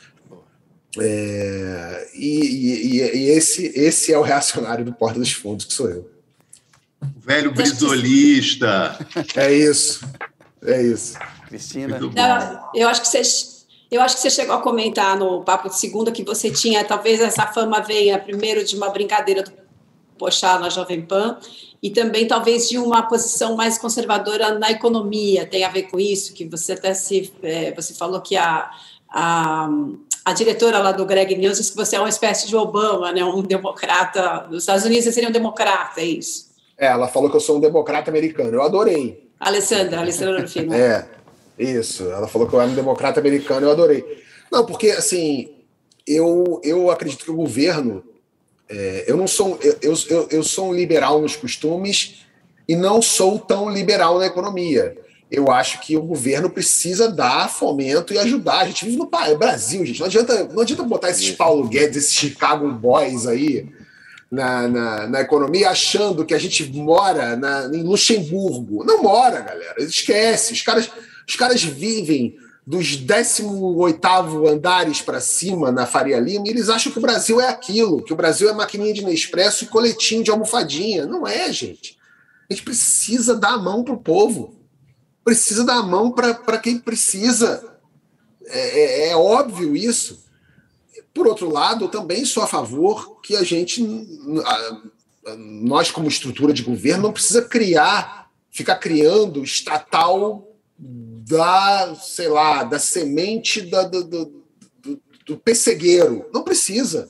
É, 0.99 2.09
e, 2.15 2.97
e, 2.97 3.17
e 3.17 3.29
esse, 3.29 3.67
esse 3.75 4.11
é 4.11 4.17
o 4.17 4.23
reacionário 4.23 4.83
do 4.83 4.93
Porta 4.93 5.19
dos 5.19 5.31
Fundos, 5.31 5.65
que 5.65 5.73
sou 5.73 5.89
eu. 5.89 6.09
Velho 7.17 7.51
brisolista. 7.51 8.97
É 9.35 9.53
isso. 9.53 10.07
É 10.63 10.81
isso. 10.81 11.17
Cristina. 11.47 11.99
eu 12.73 12.89
acho 12.89 13.01
que 13.01 13.07
vocês 13.07 13.56
eu 13.89 14.01
acho 14.01 14.15
que 14.15 14.21
você 14.21 14.29
chegou 14.29 14.55
a 14.55 14.61
comentar 14.61 15.17
no 15.17 15.43
Papo 15.43 15.69
de 15.69 15.77
Segunda 15.79 16.11
que 16.11 16.23
você 16.23 16.51
tinha, 16.51 16.83
talvez 16.83 17.21
essa 17.21 17.47
fama 17.47 17.79
venha 17.79 18.19
primeiro 18.19 18.63
de 18.63 18.75
uma 18.75 18.89
brincadeira 18.89 19.43
do 19.43 19.51
Pochá 20.17 20.59
na 20.59 20.69
Jovem 20.69 21.01
Pan 21.01 21.37
e 21.81 21.89
também 21.89 22.27
talvez 22.27 22.67
de 22.67 22.77
uma 22.77 23.03
posição 23.03 23.55
mais 23.55 23.77
conservadora 23.77 24.57
na 24.57 24.71
economia. 24.71 25.45
Tem 25.45 25.63
a 25.63 25.69
ver 25.69 25.83
com 25.83 25.99
isso, 25.99 26.33
que 26.33 26.45
você 26.45 26.73
até 26.73 26.93
se. 26.93 27.31
É, 27.43 27.71
você 27.73 27.93
falou 27.93 28.19
que 28.19 28.35
a, 28.35 28.69
a, 29.09 29.69
a 30.25 30.33
diretora 30.33 30.79
lá 30.79 30.91
do 30.91 31.05
Greg 31.05 31.35
News 31.35 31.57
disse 31.57 31.71
que 31.71 31.77
você 31.77 31.95
é 31.95 31.99
uma 31.99 32.09
espécie 32.09 32.47
de 32.47 32.55
Obama, 32.55 33.11
né? 33.11 33.23
um 33.23 33.41
democrata. 33.41 34.47
Nos 34.49 34.63
Estados 34.63 34.85
Unidos 34.85 35.05
você 35.05 35.11
seria 35.11 35.29
um 35.29 35.33
democrata, 35.33 36.01
é 36.01 36.05
isso? 36.05 36.47
É, 36.77 36.87
ela 36.87 37.07
falou 37.07 37.29
que 37.29 37.35
eu 37.35 37.41
sou 37.41 37.57
um 37.57 37.61
democrata 37.61 38.09
americano. 38.09 38.53
Eu 38.53 38.63
adorei. 38.63 39.29
Alessandra, 39.39 40.01
Alessandra 40.01 40.41
Rufino. 40.41 40.73
É. 40.73 41.07
Isso, 41.57 42.03
ela 42.11 42.27
falou 42.27 42.47
que 42.47 42.53
eu 42.53 42.61
era 42.61 42.69
um 42.69 42.75
democrata 42.75 43.19
americano, 43.19 43.65
eu 43.65 43.71
adorei. 43.71 44.23
Não, 44.51 44.65
porque 44.65 44.91
assim, 44.91 45.49
eu, 46.05 46.61
eu 46.63 46.89
acredito 46.89 47.25
que 47.25 47.31
o 47.31 47.35
governo. 47.35 48.03
É, 48.69 49.05
eu 49.07 49.17
não 49.17 49.27
sou. 49.27 49.59
Eu, 49.81 49.93
eu, 50.09 50.27
eu 50.29 50.43
sou 50.43 50.69
um 50.69 50.73
liberal 50.73 51.21
nos 51.21 51.35
costumes 51.35 52.25
e 52.67 52.75
não 52.75 53.01
sou 53.01 53.39
tão 53.39 53.69
liberal 53.69 54.19
na 54.19 54.25
economia. 54.25 54.95
Eu 55.29 55.51
acho 55.51 55.81
que 55.81 55.97
o 55.97 56.01
governo 56.01 56.49
precisa 56.49 57.09
dar 57.09 57.49
fomento 57.49 58.13
e 58.13 58.17
ajudar. 58.17 58.59
A 58.59 58.65
gente 58.65 58.85
vive 58.85 58.97
no 58.97 59.09
Brasil, 59.37 59.85
gente. 59.85 59.99
Não 59.99 60.07
adianta, 60.07 60.45
não 60.45 60.61
adianta 60.61 60.83
botar 60.83 61.09
esses 61.09 61.31
Paulo 61.31 61.67
Guedes, 61.67 61.97
esses 61.97 62.13
Chicago 62.13 62.71
Boys 62.71 63.27
aí 63.27 63.69
na, 64.31 64.67
na, 64.67 65.07
na, 65.07 65.21
economia 65.21 65.69
achando 65.69 66.25
que 66.25 66.33
a 66.33 66.39
gente 66.39 66.71
mora 66.71 67.35
na, 67.35 67.65
em 67.73 67.83
Luxemburgo. 67.83 68.85
Não 68.85 69.03
mora, 69.03 69.41
galera. 69.41 69.75
Esquece. 69.83 70.53
Os 70.53 70.61
caras, 70.61 70.89
os 71.27 71.35
caras 71.35 71.61
vivem 71.63 72.37
dos 72.65 72.97
18 72.97 74.47
andares 74.47 75.01
para 75.01 75.21
cima 75.21 75.71
na 75.71 75.85
Faria 75.85 76.19
Lima 76.19 76.45
e 76.47 76.49
eles 76.49 76.69
acham 76.69 76.91
que 76.91 76.97
o 76.97 77.01
Brasil 77.01 77.39
é 77.39 77.47
aquilo, 77.47 78.03
que 78.03 78.11
o 78.11 78.15
Brasil 78.15 78.49
é 78.49 78.53
maquininha 78.53 78.93
de 78.93 79.05
Nespresso 79.05 79.63
e 79.63 79.67
coletinho 79.67 80.23
de 80.23 80.31
almofadinha. 80.31 81.05
Não 81.05 81.25
é, 81.25 81.51
gente. 81.51 81.97
A 82.49 82.53
gente 82.53 82.63
precisa 82.63 83.35
dar 83.35 83.53
a 83.53 83.57
mão 83.57 83.83
para 83.83 83.93
o 83.93 84.01
povo. 84.01 84.55
Precisa 85.23 85.63
dar 85.63 85.75
a 85.75 85.83
mão 85.83 86.11
para 86.11 86.57
quem 86.57 86.77
precisa. 86.77 87.77
É, 88.45 88.79
é, 88.79 89.09
é 89.09 89.15
óbvio 89.15 89.75
isso. 89.75 90.25
Por 91.13 91.27
outro 91.27 91.49
lado, 91.49 91.85
eu 91.85 91.89
também 91.89 92.23
sou 92.25 92.43
a 92.43 92.47
favor 92.47 93.19
que 93.21 93.35
a 93.35 93.43
gente, 93.43 93.81
nós 95.37 95.89
como 95.89 96.07
estrutura 96.07 96.53
de 96.53 96.63
governo, 96.63 97.03
não 97.03 97.13
precisa 97.13 97.41
criar, 97.41 98.29
ficar 98.51 98.75
criando 98.75 99.43
estatal 99.43 100.46
da, 101.27 101.93
sei 101.95 102.29
lá, 102.29 102.63
da 102.63 102.79
semente 102.79 103.61
da, 103.61 103.83
do, 103.83 104.03
do, 104.03 104.43
do, 104.81 105.01
do 105.25 105.37
pessegueiro. 105.37 106.25
Não 106.33 106.41
precisa. 106.41 107.09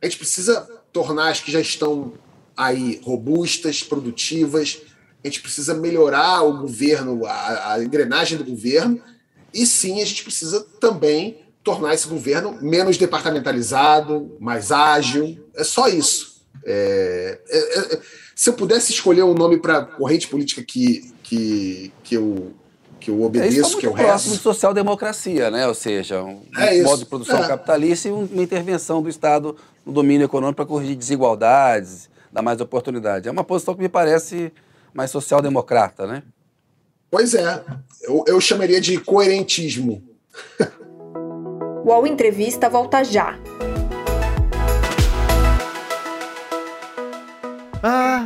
A 0.00 0.06
gente 0.06 0.16
precisa 0.16 0.62
tornar 0.90 1.30
as 1.30 1.40
que 1.40 1.52
já 1.52 1.60
estão 1.60 2.14
aí 2.56 3.00
robustas, 3.04 3.82
produtivas. 3.82 4.80
A 5.22 5.28
gente 5.28 5.42
precisa 5.42 5.74
melhorar 5.74 6.42
o 6.42 6.62
governo, 6.62 7.26
a, 7.26 7.74
a 7.74 7.84
engrenagem 7.84 8.38
do 8.38 8.44
governo. 8.44 9.00
E 9.52 9.66
sim, 9.66 10.00
a 10.00 10.04
gente 10.06 10.24
precisa 10.24 10.66
também 10.80 11.42
tornar 11.62 11.92
esse 11.92 12.08
governo 12.08 12.58
menos 12.62 12.96
departamentalizado, 12.96 14.36
mais 14.40 14.72
ágil. 14.72 15.38
É 15.54 15.64
só 15.64 15.86
isso. 15.86 16.40
É, 16.64 17.40
é, 17.46 17.78
é, 17.94 18.00
se 18.34 18.48
eu 18.48 18.54
pudesse 18.54 18.92
escolher 18.92 19.22
um 19.22 19.34
nome 19.34 19.58
para 19.58 19.84
corrente 19.84 20.28
política 20.28 20.62
que, 20.62 21.12
que, 21.22 21.92
que 22.02 22.14
eu 22.14 22.54
que 23.00 23.10
eu 23.10 23.22
obedeço, 23.22 23.78
é, 23.78 23.80
que 23.80 23.86
eu 23.86 23.92
rezo. 23.92 24.08
próximo 24.08 24.36
de 24.36 24.42
social-democracia, 24.42 25.50
né? 25.50 25.66
ou 25.66 25.74
seja, 25.74 26.22
um 26.22 26.42
é 26.56 26.82
modo 26.82 26.98
de 26.98 27.06
produção 27.06 27.42
é. 27.42 27.48
capitalista 27.48 28.08
e 28.08 28.12
uma 28.12 28.42
intervenção 28.42 29.02
do 29.02 29.08
Estado 29.08 29.56
no 29.84 29.92
domínio 29.92 30.26
econômico 30.26 30.56
para 30.56 30.66
corrigir 30.66 30.94
desigualdades, 30.94 32.10
dar 32.30 32.42
mais 32.42 32.60
oportunidade. 32.60 33.28
É 33.28 33.30
uma 33.32 33.42
posição 33.42 33.74
que 33.74 33.80
me 33.80 33.88
parece 33.88 34.52
mais 34.92 35.10
social-democrata, 35.10 36.06
né? 36.06 36.22
Pois 37.10 37.34
é, 37.34 37.64
eu, 38.02 38.24
eu 38.26 38.40
chamaria 38.40 38.80
de 38.80 38.98
coerentismo. 39.00 40.02
o 41.84 42.06
Entrevista 42.06 42.68
volta 42.68 43.02
já. 43.02 43.38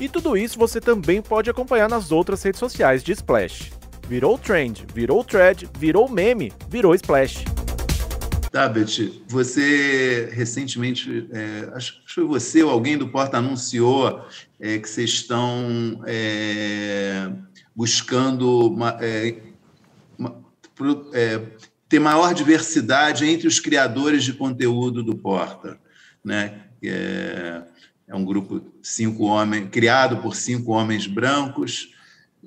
E 0.00 0.08
tudo 0.08 0.36
isso 0.36 0.58
você 0.58 0.80
também 0.80 1.22
pode 1.22 1.48
acompanhar 1.48 1.88
nas 1.88 2.12
outras 2.12 2.42
redes 2.42 2.60
sociais 2.60 3.02
de 3.02 3.12
Splash. 3.12 3.72
Virou 4.08 4.36
trend, 4.38 4.86
virou 4.94 5.24
thread, 5.24 5.68
virou 5.78 6.08
meme, 6.08 6.52
virou 6.68 6.94
Splash. 6.94 7.44
Tabet, 8.52 9.22
você 9.28 10.30
recentemente, 10.32 11.28
é, 11.30 11.70
acho 11.74 12.04
que 12.04 12.12
foi 12.12 12.24
você 12.24 12.62
ou 12.62 12.70
alguém 12.70 12.96
do 12.96 13.08
Porta 13.08 13.38
anunciou 13.38 14.24
é, 14.60 14.78
que 14.78 14.88
vocês 14.88 15.10
estão 15.10 16.00
é, 16.06 17.30
buscando 17.74 18.68
uma, 18.68 18.96
é, 19.00 19.42
uma, 20.18 20.42
é, 21.12 21.42
ter 21.88 21.98
maior 21.98 22.32
diversidade 22.32 23.26
entre 23.26 23.46
os 23.46 23.60
criadores 23.60 24.24
de 24.24 24.32
conteúdo 24.32 25.02
do 25.02 25.16
Porta, 25.16 25.78
né? 26.24 26.62
É, 26.82 27.62
é 28.08 28.14
um 28.14 28.24
grupo 28.24 28.62
cinco 28.82 29.24
homens 29.24 29.68
criado 29.70 30.18
por 30.18 30.36
cinco 30.36 30.72
homens 30.72 31.06
brancos 31.06 31.92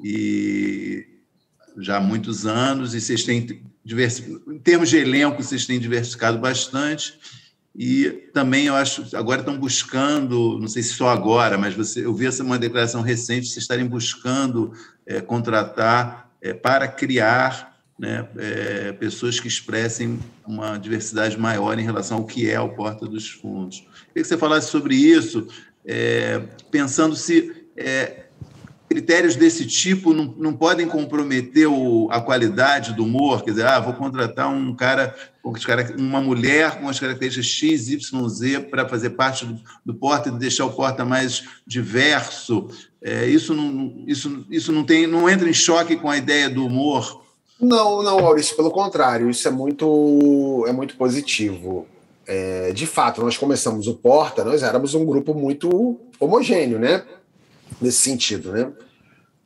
e 0.03 1.05
já 1.77 1.97
há 1.97 2.01
muitos 2.01 2.45
anos 2.45 2.93
e 2.93 3.01
vocês 3.01 3.23
têm 3.23 3.65
em 4.47 4.59
termos 4.59 4.89
de 4.89 4.97
elenco 4.97 5.41
vocês 5.43 5.65
têm 5.65 5.79
diversificado 5.79 6.37
bastante. 6.37 7.17
E 7.75 8.09
também 8.33 8.65
eu 8.65 8.75
acho 8.75 9.15
agora 9.15 9.41
estão 9.41 9.57
buscando 9.57 10.57
não 10.59 10.67
sei 10.67 10.81
se 10.81 10.93
só 10.93 11.09
agora 11.09 11.57
mas 11.57 11.75
você 11.75 12.05
eu 12.05 12.13
vi 12.13 12.25
essa 12.25 12.43
uma 12.43 12.57
declaração 12.57 13.01
recente 13.01 13.47
vocês 13.47 13.63
estarem 13.63 13.85
buscando 13.85 14.73
é, 15.05 15.21
contratar 15.21 16.31
é, 16.41 16.53
para 16.53 16.87
criar 16.87 17.68
né, 17.99 18.25
é, 18.37 18.93
pessoas 18.93 19.41
que 19.41 19.47
expressem 19.49 20.17
uma 20.47 20.77
diversidade 20.77 21.37
maior 21.37 21.77
em 21.77 21.83
relação 21.83 22.19
ao 22.19 22.25
que 22.25 22.49
é 22.49 22.59
o 22.59 22.69
Porta 22.69 23.05
dos 23.05 23.29
Fundos. 23.29 23.81
Queria 24.07 24.23
que 24.23 24.23
você 24.23 24.37
falasse 24.37 24.71
sobre 24.71 24.95
isso, 24.95 25.45
é, 25.85 26.41
pensando 26.71 27.13
se 27.13 27.67
é, 27.75 28.23
critérios 28.87 29.35
desse 29.35 29.65
tipo 29.67 30.13
não, 30.13 30.33
não 30.37 30.53
podem 30.53 30.87
comprometer 30.87 31.67
o, 31.67 32.07
a 32.09 32.21
qualidade 32.21 32.93
do 32.93 33.03
humor, 33.03 33.43
quer 33.43 33.51
dizer, 33.51 33.65
ah, 33.65 33.81
vou 33.81 33.93
contratar 33.93 34.49
um 34.49 34.73
cara, 34.73 35.13
uma 35.97 36.21
mulher 36.21 36.79
com 36.79 36.87
as 36.87 37.01
características 37.01 37.47
X, 37.47 37.89
Y, 37.89 38.29
Z 38.29 38.61
para 38.61 38.87
fazer 38.87 39.09
parte 39.11 39.45
do, 39.45 39.59
do 39.85 39.93
porta 39.93 40.29
e 40.29 40.31
deixar 40.31 40.65
o 40.65 40.71
porta 40.71 41.03
mais 41.03 41.43
diverso. 41.67 42.69
É, 43.01 43.27
isso 43.27 43.53
não, 43.53 44.05
isso, 44.07 44.45
isso 44.49 44.71
não, 44.71 44.85
tem, 44.85 45.05
não 45.05 45.29
entra 45.29 45.49
em 45.49 45.53
choque 45.53 45.97
com 45.97 46.09
a 46.09 46.17
ideia 46.17 46.49
do 46.49 46.65
humor 46.65 47.27
não, 47.61 48.01
não, 48.01 48.21
Maurício, 48.21 48.55
pelo 48.55 48.71
contrário, 48.71 49.29
isso 49.29 49.47
é 49.47 49.51
muito, 49.51 50.65
é 50.67 50.71
muito 50.71 50.95
positivo. 50.95 51.85
É, 52.25 52.71
de 52.71 52.85
fato, 52.85 53.21
nós 53.21 53.37
começamos 53.37 53.87
o 53.87 53.95
Porta, 53.95 54.45
nós 54.45 54.63
éramos 54.63 54.93
um 54.93 55.03
grupo 55.03 55.33
muito 55.33 55.99
homogêneo, 56.19 56.79
né? 56.79 57.03
Nesse 57.81 57.97
sentido, 57.97 58.51
né? 58.51 58.71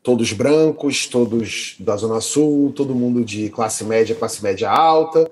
Todos 0.04 0.34
brancos, 0.34 1.08
todos 1.08 1.76
da 1.80 1.95
Zona 1.95 2.19
Sul, 2.19 2.71
todo 2.76 2.93
mundo 2.93 3.23
de 3.23 3.49
classe 3.49 3.84
média, 3.84 4.15
classe 4.15 4.43
média 4.43 4.69
alta. 4.69 5.32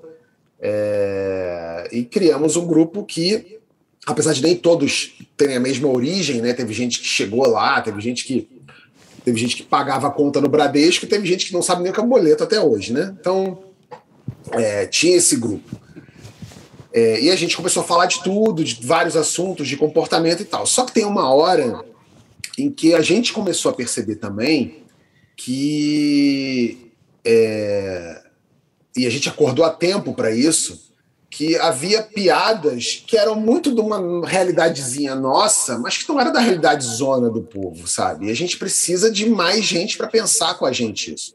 É, 0.60 1.90
e 1.92 2.04
criamos 2.04 2.56
um 2.56 2.66
grupo 2.66 3.04
que, 3.04 3.60
apesar 4.08 4.34
de 4.34 4.42
nem 4.42 4.56
todos 4.56 5.14
terem 5.36 5.58
a 5.58 5.60
mesma 5.60 5.90
origem, 5.90 6.42
né? 6.42 6.54
Teve 6.54 6.74
gente 6.74 7.00
que 7.00 7.06
chegou 7.06 7.48
lá, 7.48 7.82
teve 7.82 8.00
gente 8.00 8.24
que 8.24 8.48
Teve 9.24 9.40
gente 9.40 9.56
que 9.56 9.64
pagava 9.64 10.08
a 10.08 10.12
conta 10.12 10.42
no 10.42 10.50
Bradesco 10.50 11.06
e 11.06 11.08
teve 11.08 11.28
gente 11.28 11.46
que 11.46 11.54
não 11.54 11.62
sabe 11.62 11.84
nem 11.84 11.92
o 11.92 11.94
que 11.96 12.00
é 12.00 12.06
boleto 12.06 12.44
até 12.44 12.60
hoje, 12.60 12.92
né? 12.92 13.16
Então, 13.20 13.60
é, 14.52 14.86
tinha 14.88 15.16
esse 15.16 15.36
grupo. 15.36 15.80
É, 16.94 17.22
e 17.22 17.30
a 17.30 17.36
gente 17.36 17.56
começou 17.56 17.84
a 17.84 17.86
falar 17.86 18.06
de 18.08 18.22
tudo, 18.22 18.64
de 18.64 18.86
vários 18.86 19.16
assuntos, 19.16 19.68
de 19.68 19.78
comportamento 19.78 20.42
e 20.42 20.46
tal. 20.46 20.66
Só 20.66 20.84
que 20.86 20.92
tem 20.92 21.06
uma 21.06 21.34
hora 21.34 21.86
em 22.58 22.70
que 22.70 22.94
a 22.94 23.02
gente 23.02 23.32
começou 23.32 23.72
a 23.72 23.74
perceber 23.74 24.16
também 24.16 24.84
que. 25.38 26.92
É, 27.24 28.22
e 28.96 29.06
a 29.06 29.10
gente 29.10 29.30
acordou 29.30 29.64
a 29.64 29.70
tempo 29.70 30.14
para 30.14 30.32
isso, 30.32 30.91
que 31.32 31.56
havia 31.56 32.04
piadas 32.04 33.02
que 33.08 33.18
eram 33.18 33.36
muito 33.36 33.74
de 33.74 33.80
uma 33.80 34.28
realidadezinha 34.28 35.16
nossa, 35.16 35.80
mas 35.80 35.98
que 35.98 36.08
não 36.10 36.20
era 36.20 36.30
da 36.30 36.42
realidade 36.42 36.86
zona 36.86 37.30
do 37.30 37.42
povo, 37.42 37.88
sabe? 37.88 38.28
E 38.28 38.32
a 38.32 38.36
gente 38.36 38.58
precisa 38.58 39.10
de 39.10 39.30
mais 39.30 39.64
gente 39.64 39.98
para 39.98 40.08
pensar 40.08 40.56
com 40.56 40.66
a 40.66 40.74
gente 40.74 41.14
isso. 41.14 41.34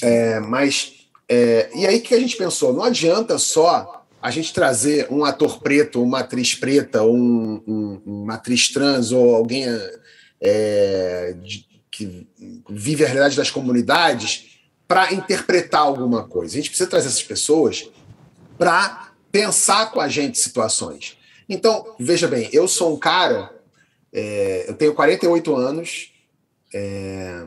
É, 0.00 0.38
mas 0.38 0.92
é, 1.28 1.68
e 1.74 1.84
aí 1.84 2.00
que 2.00 2.14
a 2.14 2.20
gente 2.20 2.36
pensou? 2.36 2.72
Não 2.72 2.84
adianta 2.84 3.36
só 3.36 4.04
a 4.22 4.30
gente 4.30 4.52
trazer 4.52 5.08
um 5.10 5.24
ator 5.24 5.60
preto, 5.60 6.00
uma 6.00 6.20
atriz 6.20 6.54
preta, 6.54 7.02
um, 7.02 7.60
um, 7.66 8.02
uma 8.06 8.34
atriz 8.34 8.68
trans 8.68 9.10
ou 9.10 9.34
alguém 9.34 9.66
é, 10.40 11.34
de, 11.42 11.66
que 11.90 12.28
vive 12.70 13.04
a 13.04 13.08
realidade 13.08 13.36
das 13.36 13.50
comunidades 13.50 14.60
para 14.86 15.12
interpretar 15.12 15.80
alguma 15.80 16.28
coisa. 16.28 16.54
A 16.54 16.56
gente 16.58 16.70
precisa 16.70 16.88
trazer 16.88 17.08
essas 17.08 17.24
pessoas 17.24 17.90
para 18.56 19.15
pensar 19.36 19.92
com 19.92 20.00
a 20.00 20.08
gente 20.08 20.38
situações. 20.38 21.18
Então, 21.46 21.94
veja 21.98 22.26
bem, 22.26 22.48
eu 22.54 22.66
sou 22.66 22.94
um 22.94 22.98
cara, 22.98 23.54
é, 24.10 24.64
eu 24.66 24.72
tenho 24.72 24.94
48 24.94 25.54
anos, 25.54 26.10
é, 26.72 27.44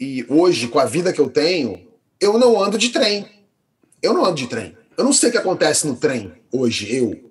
e 0.00 0.26
hoje, 0.28 0.66
com 0.66 0.80
a 0.80 0.84
vida 0.84 1.12
que 1.12 1.20
eu 1.20 1.30
tenho, 1.30 1.86
eu 2.20 2.36
não 2.36 2.60
ando 2.60 2.76
de 2.76 2.88
trem. 2.88 3.28
Eu 4.02 4.12
não 4.12 4.24
ando 4.24 4.34
de 4.34 4.48
trem. 4.48 4.76
Eu 4.96 5.04
não 5.04 5.12
sei 5.12 5.28
o 5.28 5.32
que 5.32 5.38
acontece 5.38 5.86
no 5.86 5.94
trem 5.94 6.32
hoje, 6.50 6.92
eu. 6.92 7.30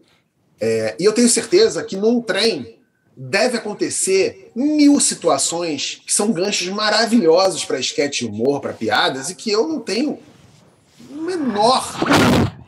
É, 0.62 0.96
e 0.98 1.04
eu 1.04 1.12
tenho 1.12 1.28
certeza 1.28 1.84
que 1.84 1.98
num 1.98 2.22
trem 2.22 2.80
deve 3.17 3.58
acontecer 3.58 4.50
mil 4.56 4.98
situações 5.02 6.02
que 6.06 6.13
são 6.13 6.32
ganchos 6.32 6.69
maravilhosos 6.69 7.65
para 7.65 7.82
esquete 7.82 8.26
humor, 8.26 8.62
para 8.62 8.72
piadas, 8.72 9.30
e 9.30 9.36
que 9.36 9.52
eu 9.52 9.67
não 9.67 9.82
tenho 9.82 10.19
menor 11.10 11.84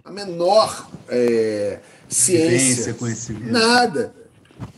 a 0.06 0.12
menor 0.12 0.88
é, 1.10 1.80
ciência, 2.08 2.94
conhecimento. 2.94 3.52
nada. 3.52 4.13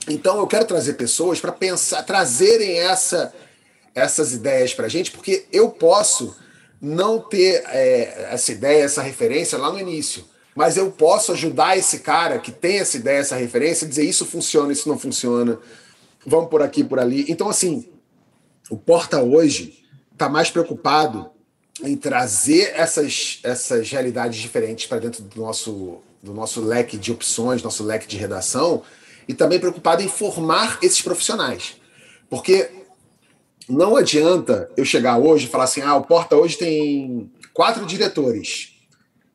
Então 0.08 0.40
eu 0.40 0.48
quero 0.48 0.64
trazer 0.64 0.94
pessoas 0.94 1.42
para 1.42 1.52
pensar, 1.52 2.02
trazerem 2.04 2.80
essa, 2.80 3.34
essas 3.94 4.32
ideias 4.32 4.74
para 4.74 4.86
a 4.86 4.90
gente, 4.90 5.12
porque 5.12 5.46
eu 5.52 5.70
posso 5.70 6.34
não 6.82 7.20
ter 7.20 7.64
é, 7.68 8.30
essa 8.32 8.54
ideia, 8.54 8.86
essa 8.86 9.02
referência 9.02 9.58
lá 9.58 9.70
no 9.70 9.78
início, 9.78 10.24
mas 10.56 10.78
eu 10.78 10.90
posso 10.92 11.34
ajudar 11.34 11.78
esse 11.78 12.00
cara 12.00 12.40
que 12.40 12.52
tem 12.52 12.80
essa 12.80 12.96
ideia, 12.96 13.20
essa 13.20 13.36
referência, 13.36 13.86
a 13.86 13.90
dizer 13.90 14.06
isso 14.06 14.26
funciona, 14.26 14.72
isso 14.72 14.88
não 14.88 14.98
funciona, 14.98 15.60
vamos 16.26 16.50
por 16.50 16.62
aqui, 16.62 16.86
por 16.86 17.00
ali. 17.00 17.26
Então 17.28 17.50
assim, 17.50 17.90
o 18.70 18.78
Porta 18.78 19.22
hoje 19.22 19.84
está 20.14 20.30
mais 20.30 20.50
preocupado 20.50 21.30
em 21.84 21.96
trazer 21.96 22.74
essas, 22.76 23.40
essas 23.44 23.90
realidades 23.90 24.40
diferentes 24.40 24.88
para 24.88 25.00
dentro 25.00 25.24
do 25.24 25.40
nosso, 25.40 26.00
do 26.22 26.34
nosso 26.34 26.62
leque 26.62 26.98
de 26.98 27.12
opções, 27.12 27.62
nosso 27.62 27.84
leque 27.84 28.08
de 28.08 28.18
redação, 28.18 28.84
e 29.28 29.34
também 29.34 29.60
preocupado 29.60 30.02
em 30.02 30.08
formar 30.08 30.80
esses 30.82 31.02
profissionais. 31.02 31.76
Porque 32.30 32.70
não 33.70 33.96
adianta 33.96 34.70
eu 34.76 34.86
chegar 34.86 35.18
hoje 35.18 35.46
e 35.46 35.50
falar 35.50 35.66
assim: 35.66 35.82
ah, 35.82 35.96
o 35.96 36.04
Porta 36.04 36.36
hoje 36.36 36.58
tem 36.58 37.32
quatro 37.54 37.86
diretores. 37.86 38.74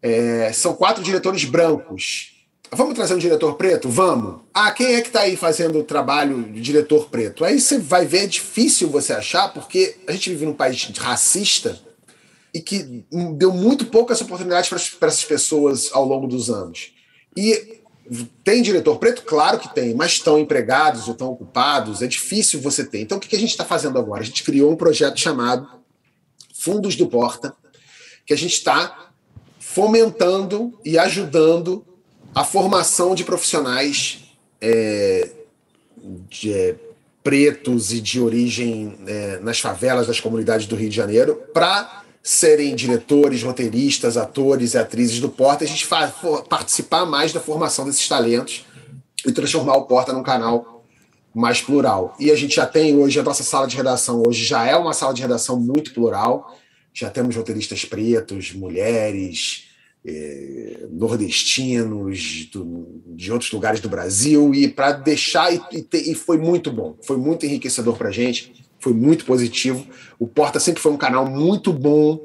É, 0.00 0.50
são 0.52 0.74
quatro 0.74 1.02
diretores 1.02 1.44
brancos. 1.44 2.30
Vamos 2.74 2.94
trazer 2.94 3.14
um 3.14 3.18
diretor 3.18 3.54
preto? 3.54 3.88
Vamos. 3.88 4.40
Ah, 4.52 4.70
quem 4.70 4.94
é 4.94 5.02
que 5.02 5.08
está 5.08 5.20
aí 5.20 5.36
fazendo 5.36 5.78
o 5.78 5.84
trabalho 5.84 6.42
de 6.44 6.60
diretor 6.60 7.08
preto? 7.10 7.44
Aí 7.44 7.60
você 7.60 7.78
vai 7.78 8.06
ver, 8.06 8.24
é 8.24 8.26
difícil 8.26 8.88
você 8.88 9.12
achar, 9.12 9.52
porque 9.52 9.96
a 10.08 10.12
gente 10.12 10.30
vive 10.30 10.46
num 10.46 10.54
país 10.54 10.90
racista 10.96 11.78
e 12.54 12.60
que 12.60 13.04
deu 13.36 13.52
muito 13.52 13.86
poucas 13.86 14.20
oportunidades 14.20 14.68
para 14.98 15.08
essas 15.08 15.24
pessoas 15.24 15.90
ao 15.92 16.04
longo 16.04 16.26
dos 16.26 16.50
anos. 16.50 16.92
E 17.36 17.80
tem 18.44 18.62
diretor 18.62 18.98
preto? 18.98 19.22
Claro 19.22 19.58
que 19.58 19.72
tem, 19.74 19.94
mas 19.94 20.12
estão 20.12 20.38
empregados 20.38 21.06
ou 21.06 21.12
estão 21.12 21.28
ocupados, 21.28 22.02
é 22.02 22.06
difícil 22.06 22.60
você 22.60 22.84
ter. 22.84 23.00
Então, 23.00 23.18
o 23.18 23.20
que 23.20 23.34
a 23.34 23.38
gente 23.38 23.50
está 23.50 23.64
fazendo 23.64 23.98
agora? 23.98 24.22
A 24.22 24.26
gente 24.26 24.42
criou 24.42 24.70
um 24.70 24.76
projeto 24.76 25.18
chamado 25.18 25.66
Fundos 26.54 26.94
do 26.96 27.06
Porta, 27.06 27.54
que 28.26 28.34
a 28.34 28.36
gente 28.36 28.52
está 28.52 29.10
fomentando 29.58 30.78
e 30.84 30.98
ajudando 30.98 31.84
a 32.34 32.44
formação 32.44 33.14
de 33.14 33.24
profissionais 33.24 34.18
é, 34.60 35.30
de, 36.28 36.52
é, 36.52 36.76
pretos 37.22 37.92
e 37.92 38.00
de 38.00 38.20
origem 38.20 38.98
é, 39.06 39.38
nas 39.40 39.60
favelas 39.60 40.06
das 40.06 40.20
comunidades 40.20 40.66
do 40.66 40.76
Rio 40.76 40.90
de 40.90 40.96
Janeiro 40.96 41.36
para 41.52 42.02
serem 42.22 42.74
diretores, 42.76 43.42
roteiristas, 43.42 44.16
atores 44.16 44.74
e 44.74 44.78
atrizes 44.78 45.18
do 45.18 45.28
Porta, 45.28 45.64
a 45.64 45.66
gente 45.66 45.88
participar 46.48 47.04
mais 47.04 47.32
da 47.32 47.40
formação 47.40 47.84
desses 47.84 48.06
talentos 48.06 48.64
e 49.26 49.32
transformar 49.32 49.76
o 49.76 49.86
Porta 49.86 50.12
num 50.12 50.22
canal 50.22 50.86
mais 51.34 51.60
plural. 51.60 52.14
E 52.20 52.30
a 52.30 52.36
gente 52.36 52.56
já 52.56 52.66
tem 52.66 52.96
hoje, 52.96 53.18
a 53.18 53.22
nossa 53.22 53.42
sala 53.42 53.66
de 53.66 53.76
redação 53.76 54.22
hoje 54.26 54.44
já 54.44 54.64
é 54.64 54.76
uma 54.76 54.92
sala 54.92 55.12
de 55.14 55.22
redação 55.22 55.58
muito 55.58 55.92
plural, 55.92 56.56
já 56.92 57.10
temos 57.10 57.34
roteiristas 57.34 57.84
pretos, 57.84 58.52
mulheres, 58.52 59.68
é, 60.04 60.86
nordestinos, 60.90 62.46
do, 62.52 63.02
de 63.06 63.32
outros 63.32 63.50
lugares 63.50 63.80
do 63.80 63.88
Brasil, 63.88 64.54
e 64.54 64.68
para 64.68 64.92
deixar, 64.92 65.52
e, 65.52 65.60
e, 65.72 66.12
e, 66.12 66.14
foi 66.14 66.36
muito 66.36 66.70
bom, 66.70 66.96
foi 67.02 67.16
muito 67.16 67.46
enriquecedor 67.46 67.96
para 67.96 68.08
a 68.08 68.12
gente, 68.12 68.61
foi 68.82 68.92
muito 68.92 69.24
positivo. 69.24 69.86
O 70.18 70.26
Porta 70.26 70.58
sempre 70.58 70.82
foi 70.82 70.90
um 70.90 70.96
canal 70.96 71.24
muito 71.24 71.72
bom 71.72 72.20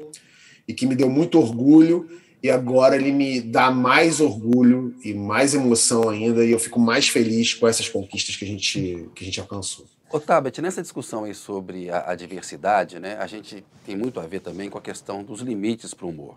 e 0.66 0.74
que 0.74 0.84
me 0.86 0.96
deu 0.96 1.08
muito 1.08 1.38
orgulho, 1.38 2.06
e 2.42 2.50
agora 2.50 2.96
ele 2.96 3.10
me 3.10 3.40
dá 3.40 3.70
mais 3.70 4.20
orgulho 4.20 4.94
e 5.02 5.14
mais 5.14 5.54
emoção 5.54 6.08
ainda, 6.10 6.44
e 6.44 6.50
eu 6.50 6.58
fico 6.58 6.78
mais 6.78 7.08
feliz 7.08 7.54
com 7.54 7.66
essas 7.66 7.88
conquistas 7.88 8.36
que 8.36 8.44
a 8.44 8.48
gente, 8.48 9.08
que 9.14 9.22
a 9.22 9.24
gente 9.24 9.40
alcançou. 9.40 9.86
Ô, 10.10 10.20
Tabet, 10.20 10.60
nessa 10.60 10.82
discussão 10.82 11.24
aí 11.24 11.34
sobre 11.34 11.90
a, 11.90 12.10
a 12.10 12.14
diversidade, 12.14 12.98
né, 12.98 13.16
a 13.18 13.26
gente 13.26 13.64
tem 13.86 13.96
muito 13.96 14.20
a 14.20 14.26
ver 14.26 14.40
também 14.40 14.68
com 14.68 14.78
a 14.78 14.82
questão 14.82 15.22
dos 15.22 15.40
limites 15.40 15.94
para 15.94 16.06
o 16.06 16.10
humor. 16.10 16.36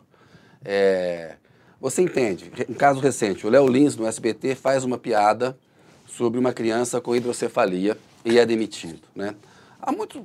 É, 0.63 1.35
você 1.79 2.01
entende? 2.01 2.51
Um 2.69 2.73
caso 2.73 2.99
recente, 2.99 3.45
o 3.45 3.49
Léo 3.49 3.67
Lins, 3.67 3.95
no 3.95 4.05
SBT, 4.05 4.55
faz 4.55 4.83
uma 4.83 4.97
piada 4.97 5.57
sobre 6.05 6.39
uma 6.39 6.53
criança 6.53 7.01
com 7.01 7.15
hidrocefalia 7.15 7.97
e 8.23 8.37
é 8.37 8.45
demitido. 8.45 9.01
Né? 9.15 9.35
Há 9.81 9.91
muito, 9.91 10.23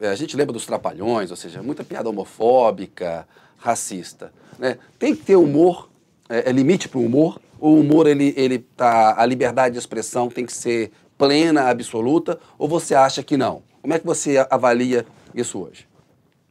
é, 0.00 0.08
a 0.08 0.14
gente 0.14 0.36
lembra 0.36 0.52
dos 0.52 0.64
trapalhões, 0.64 1.30
ou 1.30 1.36
seja, 1.36 1.62
muita 1.62 1.84
piada 1.84 2.08
homofóbica, 2.08 3.28
racista. 3.58 4.32
Né? 4.58 4.78
Tem 4.98 5.14
que 5.14 5.22
ter 5.22 5.36
humor, 5.36 5.90
é, 6.28 6.48
é 6.48 6.52
limite 6.52 6.88
para 6.88 6.98
o 6.98 7.04
humor. 7.04 7.38
O 7.60 7.74
humor, 7.74 8.06
ele, 8.06 8.32
ele 8.36 8.58
tá, 8.58 9.14
a 9.18 9.26
liberdade 9.26 9.74
de 9.74 9.78
expressão 9.78 10.28
tem 10.28 10.46
que 10.46 10.52
ser 10.52 10.90
plena, 11.18 11.68
absoluta, 11.68 12.38
ou 12.58 12.66
você 12.66 12.94
acha 12.94 13.22
que 13.22 13.36
não? 13.36 13.62
Como 13.82 13.92
é 13.92 13.98
que 13.98 14.06
você 14.06 14.44
avalia 14.50 15.04
isso 15.34 15.58
hoje? 15.60 15.86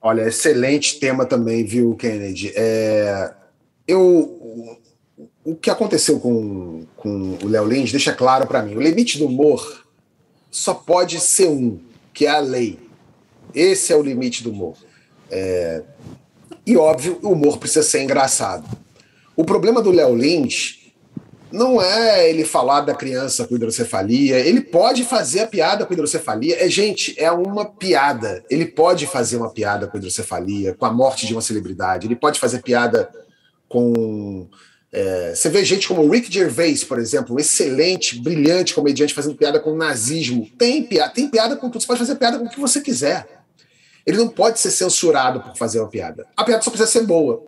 Olha, 0.02 0.28
excelente 0.28 1.00
tema 1.00 1.26
também, 1.26 1.66
viu, 1.66 1.96
Kennedy? 1.96 2.52
É, 2.56 3.34
eu, 3.88 4.78
o 5.44 5.56
que 5.56 5.70
aconteceu 5.70 6.20
com, 6.20 6.86
com 6.96 7.38
o 7.44 7.48
Léo 7.48 7.66
Lins 7.66 7.92
deixa 7.92 8.14
claro 8.14 8.46
para 8.46 8.62
mim: 8.62 8.76
o 8.76 8.82
limite 8.82 9.18
do 9.18 9.26
humor 9.26 9.86
só 10.52 10.74
pode 10.74 11.20
ser 11.20 11.48
um, 11.48 11.80
que 12.14 12.26
é 12.26 12.30
a 12.30 12.40
lei. 12.40 12.80
Esse 13.54 13.92
é 13.92 13.96
o 13.96 14.02
limite 14.02 14.44
do 14.44 14.52
humor. 14.52 14.76
É, 15.30 15.84
e 16.66 16.78
óbvio, 16.78 17.20
o 17.22 17.32
humor 17.32 17.58
precisa 17.58 17.84
ser 17.84 18.04
engraçado. 18.04 18.66
O 19.36 19.44
problema 19.44 19.82
do 19.82 19.92
Léo 19.92 20.16
Lins 20.16 20.84
não 21.54 21.80
é 21.80 22.28
ele 22.28 22.44
falar 22.44 22.82
da 22.82 22.96
criança 22.96 23.46
com 23.46 23.56
hidrocefalia. 23.56 24.40
Ele 24.40 24.60
pode 24.60 25.04
fazer 25.04 25.42
a 25.42 25.48
piada 25.48 25.86
com 25.86 25.94
hidrocefalia. 25.94 26.64
É, 26.64 26.68
gente, 26.68 27.14
é 27.16 27.32
uma 27.32 27.66
piada. 27.66 28.44
Ele 28.50 28.66
pode 28.66 29.06
fazer 29.06 29.38
uma 29.38 29.52
piada 29.52 29.86
com 29.88 29.98
hidrocefalia, 29.98 30.74
com 30.74 30.86
a 30.86 30.92
morte 30.92 31.28
de 31.28 31.34
uma 31.34 31.42
celebridade. 31.42 32.08
Ele 32.08 32.16
pode 32.16 32.40
fazer 32.40 32.64
piada 32.64 33.08
com. 33.70 34.48
É, 34.96 35.34
você 35.34 35.50
vê 35.50 35.66
gente 35.66 35.88
como 35.88 36.08
Rick 36.08 36.32
Gervais, 36.32 36.84
por 36.84 37.00
exemplo, 37.00 37.36
um 37.36 37.40
excelente, 37.40 38.20
brilhante 38.20 38.76
comediante 38.76 39.12
fazendo 39.12 39.36
piada 39.36 39.60
com 39.60 39.72
o 39.72 39.76
nazismo. 39.76 40.48
Tem 40.56 40.84
piada, 40.84 41.12
tem 41.12 41.28
piada 41.28 41.56
com 41.56 41.68
tudo. 41.68 41.82
Você 41.82 41.88
pode 41.88 42.00
fazer 42.00 42.14
piada 42.14 42.38
com 42.38 42.46
o 42.46 42.50
que 42.50 42.60
você 42.60 42.80
quiser. 42.80 43.28
Ele 44.06 44.18
não 44.18 44.28
pode 44.30 44.60
ser 44.60 44.70
censurado 44.70 45.42
por 45.42 45.58
fazer 45.58 45.80
uma 45.80 45.90
piada. 45.90 46.28
A 46.38 46.44
piada 46.44 46.62
só 46.62 46.70
precisa 46.70 46.92
ser 46.92 47.08
boa. 47.08 47.44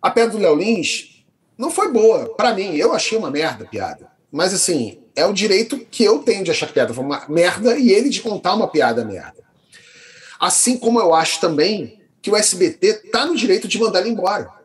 A 0.00 0.10
piada 0.10 0.32
do 0.32 0.38
Léo 0.38 0.56
Lins 0.56 1.22
não 1.58 1.70
foi 1.70 1.92
boa. 1.92 2.34
para 2.34 2.54
mim, 2.54 2.74
eu 2.74 2.94
achei 2.94 3.18
uma 3.18 3.30
merda 3.30 3.64
a 3.64 3.68
piada. 3.68 4.10
Mas 4.30 4.54
assim, 4.54 4.98
é 5.14 5.26
o 5.26 5.32
direito 5.34 5.78
que 5.78 6.02
eu 6.02 6.20
tenho 6.20 6.42
de 6.42 6.50
achar 6.50 6.64
que 6.64 6.72
a 6.72 6.74
piada 6.74 6.94
foi 6.94 7.04
uma 7.04 7.26
merda 7.28 7.76
e 7.76 7.90
ele 7.90 8.08
de 8.08 8.22
contar 8.22 8.54
uma 8.54 8.66
piada 8.66 9.04
merda. 9.04 9.42
Assim 10.40 10.78
como 10.78 10.98
eu 10.98 11.14
acho 11.14 11.38
também 11.38 12.00
que 12.22 12.30
o 12.30 12.36
SBT 12.36 13.10
tá 13.10 13.26
no 13.26 13.36
direito 13.36 13.68
de 13.68 13.78
mandar 13.78 14.00
ele 14.00 14.08
embora. 14.08 14.61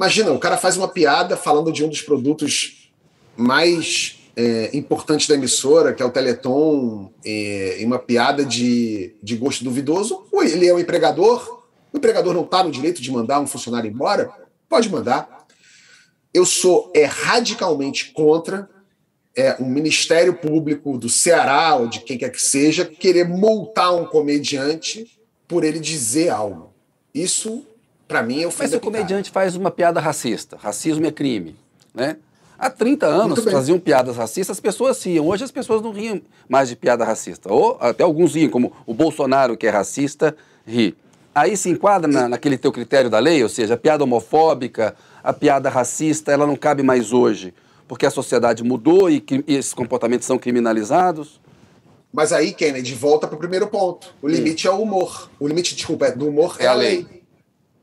Imagina, 0.00 0.32
o 0.32 0.38
cara 0.38 0.56
faz 0.56 0.78
uma 0.78 0.88
piada 0.88 1.36
falando 1.36 1.70
de 1.70 1.84
um 1.84 1.88
dos 1.90 2.00
produtos 2.00 2.90
mais 3.36 4.16
é, 4.34 4.74
importantes 4.74 5.28
da 5.28 5.34
emissora, 5.34 5.92
que 5.92 6.02
é 6.02 6.06
o 6.06 6.10
Teleton, 6.10 7.12
é, 7.22 7.82
e 7.82 7.84
uma 7.84 7.98
piada 7.98 8.42
de, 8.42 9.14
de 9.22 9.36
gosto 9.36 9.62
duvidoso. 9.62 10.24
Ele 10.32 10.66
é 10.66 10.72
um 10.72 10.78
empregador, 10.78 11.66
o 11.92 11.98
empregador 11.98 12.32
não 12.32 12.44
está 12.44 12.64
no 12.64 12.70
direito 12.70 13.02
de 13.02 13.10
mandar 13.12 13.40
um 13.40 13.46
funcionário 13.46 13.90
embora? 13.90 14.30
Pode 14.66 14.88
mandar 14.88 15.40
eu 16.32 16.46
sou 16.46 16.90
é, 16.94 17.04
radicalmente 17.04 18.12
contra 18.12 18.70
é, 19.36 19.60
um 19.60 19.66
Ministério 19.66 20.34
Público 20.34 20.96
do 20.96 21.10
Ceará 21.10 21.74
ou 21.74 21.88
de 21.88 22.00
quem 22.00 22.16
quer 22.16 22.30
que 22.30 22.40
seja 22.40 22.86
querer 22.86 23.28
multar 23.28 23.94
um 23.94 24.06
comediante 24.06 25.20
por 25.46 25.62
ele 25.62 25.78
dizer 25.78 26.30
algo. 26.30 26.72
Isso, 27.12 27.66
para 28.10 28.24
mim, 28.24 28.42
é 28.42 28.46
o 28.48 28.52
Mas 28.58 28.74
o 28.74 28.80
comediante 28.80 29.30
faz 29.30 29.54
uma 29.54 29.70
piada 29.70 30.00
racista. 30.00 30.56
Racismo 30.60 31.06
é 31.06 31.12
crime, 31.12 31.54
né? 31.94 32.16
Há 32.58 32.68
30 32.68 33.06
anos 33.06 33.44
faziam 33.44 33.78
piadas 33.78 34.16
racistas, 34.16 34.56
as 34.56 34.60
pessoas 34.60 35.00
riam. 35.02 35.28
Hoje 35.28 35.44
as 35.44 35.52
pessoas 35.52 35.80
não 35.80 35.92
riam 35.92 36.20
mais 36.48 36.68
de 36.68 36.74
piada 36.74 37.04
racista. 37.04 37.52
Ou 37.52 37.78
até 37.80 38.02
alguns 38.02 38.34
riam, 38.34 38.50
como 38.50 38.72
o 38.84 38.92
Bolsonaro, 38.92 39.56
que 39.56 39.64
é 39.64 39.70
racista, 39.70 40.36
ri. 40.66 40.96
Aí 41.32 41.56
se 41.56 41.70
enquadra 41.70 42.10
na, 42.10 42.28
naquele 42.28 42.58
teu 42.58 42.72
critério 42.72 43.08
da 43.08 43.20
lei, 43.20 43.40
ou 43.44 43.48
seja, 43.48 43.74
a 43.74 43.76
piada 43.76 44.02
homofóbica, 44.02 44.96
a 45.22 45.32
piada 45.32 45.70
racista 45.70 46.32
ela 46.32 46.48
não 46.48 46.56
cabe 46.56 46.82
mais 46.82 47.12
hoje, 47.12 47.54
porque 47.86 48.04
a 48.04 48.10
sociedade 48.10 48.64
mudou 48.64 49.08
e, 49.08 49.24
e 49.46 49.54
esses 49.54 49.72
comportamentos 49.72 50.26
são 50.26 50.36
criminalizados? 50.36 51.40
Mas 52.12 52.32
aí, 52.32 52.52
Kennedy, 52.52 52.92
volta 52.92 53.28
para 53.28 53.36
o 53.36 53.38
primeiro 53.38 53.68
ponto. 53.68 54.12
O 54.20 54.26
limite 54.26 54.66
é 54.66 54.70
o 54.70 54.82
humor. 54.82 55.30
O 55.38 55.46
limite, 55.46 55.76
desculpa, 55.76 56.06
é 56.06 56.10
do 56.10 56.26
humor 56.26 56.56
é, 56.58 56.64
é 56.64 56.66
a 56.66 56.74
lei. 56.74 57.06
lei. 57.08 57.19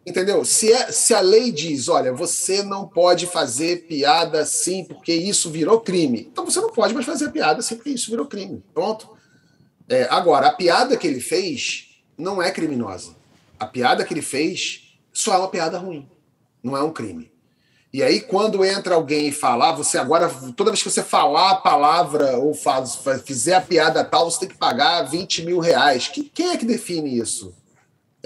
Entendeu? 0.08 0.46
Se, 0.46 0.72
é, 0.72 0.90
se 0.90 1.14
a 1.14 1.20
lei 1.20 1.52
diz, 1.52 1.90
olha, 1.90 2.14
você 2.14 2.64
não 2.64 2.88
pode 2.88 3.28
fazer 3.28 3.88
piada 3.88 4.40
assim 4.40 4.86
porque 4.86 5.14
isso 5.14 5.52
virou 5.52 5.82
crime, 5.82 6.30
então 6.32 6.46
você 6.46 6.62
não 6.62 6.72
pode 6.72 6.94
mais 6.94 7.06
fazer 7.06 7.30
piada 7.30 7.60
assim 7.60 7.76
porque 7.76 7.90
isso 7.90 8.10
virou 8.10 8.26
crime. 8.26 8.64
Pronto. 8.74 9.10
É, 9.90 10.08
agora, 10.10 10.48
a 10.48 10.54
piada 10.54 10.96
que 10.96 11.06
ele 11.06 11.20
fez 11.20 11.90
não 12.18 12.42
é 12.42 12.52
criminosa. 12.52 13.16
A 13.60 13.66
piada 13.66 14.06
que 14.06 14.14
ele 14.14 14.22
fez 14.22 14.94
só 15.12 15.34
é 15.34 15.38
uma 15.38 15.50
piada 15.50 15.78
ruim 15.78 16.08
não 16.64 16.78
é 16.78 16.84
um 16.84 16.92
crime. 16.92 17.32
E 17.92 18.04
aí, 18.04 18.20
quando 18.20 18.64
entra 18.66 18.96
alguém 18.96 19.28
e 19.28 19.32
fala, 19.32 19.70
ah, 19.70 19.72
você 19.72 19.98
agora, 19.98 20.30
toda 20.56 20.72
vez 20.72 20.84
que 20.84 20.90
você 20.90 21.02
falar 21.02 21.52
a 21.52 21.56
palavra 21.56 22.38
ou 22.38 22.54
faz, 22.54 23.00
fizer 23.26 23.56
a 23.56 23.62
piada 23.62 24.04
tal, 24.04 24.30
você 24.30 24.42
tem 24.42 24.50
que 24.50 24.58
pagar 24.58 25.04
20 25.04 25.44
mil 25.44 25.60
reais. 25.60 26.08
Que, 26.08 26.24
quem 26.24 26.50
é 26.50 26.58
que 26.58 26.66
define 26.66 27.18
isso? 27.18 27.56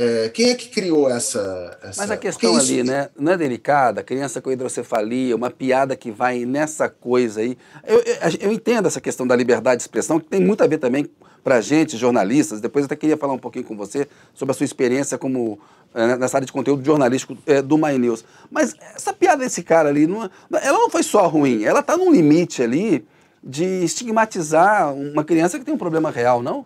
É, 0.03 0.29
quem 0.29 0.49
é 0.49 0.55
que 0.55 0.69
criou 0.69 1.07
essa. 1.07 1.77
essa... 1.83 2.01
Mas 2.01 2.09
a 2.09 2.17
questão 2.17 2.55
ali, 2.57 2.79
isso... 2.79 2.91
né? 2.91 3.09
Não 3.15 3.33
é 3.33 3.37
delicada? 3.37 4.01
Criança 4.01 4.41
com 4.41 4.51
hidrocefalia, 4.51 5.35
uma 5.35 5.51
piada 5.51 5.95
que 5.95 6.09
vai 6.09 6.43
nessa 6.43 6.89
coisa 6.89 7.41
aí. 7.41 7.55
Eu, 7.85 7.99
eu, 7.99 8.15
eu 8.39 8.51
entendo 8.51 8.87
essa 8.87 8.99
questão 8.99 9.27
da 9.27 9.35
liberdade 9.35 9.77
de 9.77 9.83
expressão, 9.83 10.19
que 10.19 10.25
tem 10.25 10.41
muito 10.41 10.63
a 10.63 10.67
ver 10.67 10.79
também 10.79 11.07
para 11.43 11.57
a 11.57 11.61
gente, 11.61 11.97
jornalistas. 11.97 12.59
Depois 12.59 12.81
eu 12.81 12.85
até 12.87 12.95
queria 12.95 13.15
falar 13.15 13.33
um 13.33 13.37
pouquinho 13.37 13.63
com 13.63 13.77
você 13.77 14.07
sobre 14.33 14.53
a 14.53 14.55
sua 14.55 14.63
experiência 14.63 15.19
como 15.19 15.59
é, 15.93 16.17
nessa 16.17 16.37
área 16.37 16.47
de 16.47 16.51
conteúdo 16.51 16.83
jornalístico 16.83 17.37
é, 17.45 17.61
do 17.61 17.77
My 17.77 17.95
News. 17.99 18.25
Mas 18.49 18.73
essa 18.95 19.13
piada 19.13 19.43
desse 19.43 19.61
cara 19.61 19.89
ali, 19.89 20.07
não, 20.07 20.27
ela 20.51 20.79
não 20.79 20.89
foi 20.89 21.03
só 21.03 21.27
ruim, 21.27 21.63
ela 21.63 21.81
está 21.81 21.95
num 21.95 22.11
limite 22.11 22.63
ali 22.63 23.05
de 23.43 23.83
estigmatizar 23.83 24.95
uma 24.95 25.23
criança 25.23 25.59
que 25.59 25.65
tem 25.65 25.75
um 25.75 25.77
problema 25.77 26.09
real, 26.09 26.41
não? 26.41 26.65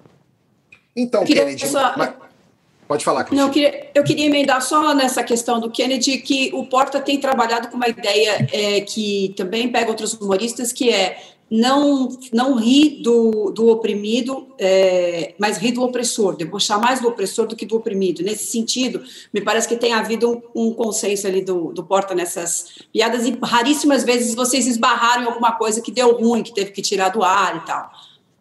Então, 0.96 1.26
Kennedy, 1.26 1.68
só... 1.68 1.98
mas... 1.98 2.14
Pode 2.88 3.04
falar, 3.04 3.24
Cristina. 3.24 3.42
Não, 3.42 3.50
eu, 3.50 3.54
queria, 3.54 3.90
eu 3.96 4.04
queria 4.04 4.26
emendar 4.26 4.62
só 4.62 4.94
nessa 4.94 5.24
questão 5.24 5.60
do 5.60 5.72
Kennedy, 5.72 6.20
que 6.20 6.52
o 6.54 6.66
Porta 6.68 7.00
tem 7.00 7.20
trabalhado 7.20 7.70
com 7.70 7.78
uma 7.78 7.88
ideia 7.88 8.48
é, 8.52 8.82
que 8.82 9.34
também 9.36 9.72
pega 9.72 9.90
outros 9.90 10.14
humoristas, 10.14 10.72
que 10.72 10.92
é 10.92 11.18
não, 11.50 12.10
não 12.32 12.56
rir 12.56 13.02
do, 13.02 13.52
do 13.52 13.70
oprimido, 13.70 14.48
é, 14.60 15.34
mas 15.40 15.58
rir 15.58 15.72
do 15.72 15.82
opressor, 15.84 16.36
debochar 16.36 16.80
mais 16.80 17.02
do 17.02 17.08
opressor 17.08 17.48
do 17.48 17.56
que 17.56 17.66
do 17.66 17.76
oprimido. 17.76 18.24
Nesse 18.24 18.46
sentido, 18.46 19.04
me 19.34 19.42
parece 19.42 19.68
que 19.68 19.76
tem 19.76 19.94
havido 19.94 20.44
um, 20.56 20.68
um 20.68 20.74
consenso 20.74 21.26
ali 21.26 21.44
do, 21.44 21.72
do 21.72 21.84
Porta 21.84 22.14
nessas 22.14 22.68
piadas, 22.94 23.26
e 23.26 23.36
raríssimas 23.42 24.04
vezes 24.04 24.36
vocês 24.36 24.68
esbarraram 24.68 25.24
em 25.24 25.28
alguma 25.28 25.54
coisa 25.54 25.82
que 25.82 25.92
deu 25.92 26.16
ruim, 26.16 26.44
que 26.44 26.54
teve 26.54 26.72
que 26.72 26.84
tirar 26.84 27.10
do 27.10 27.24
ar 27.24 27.58
e 27.58 27.66
tal. 27.66 27.92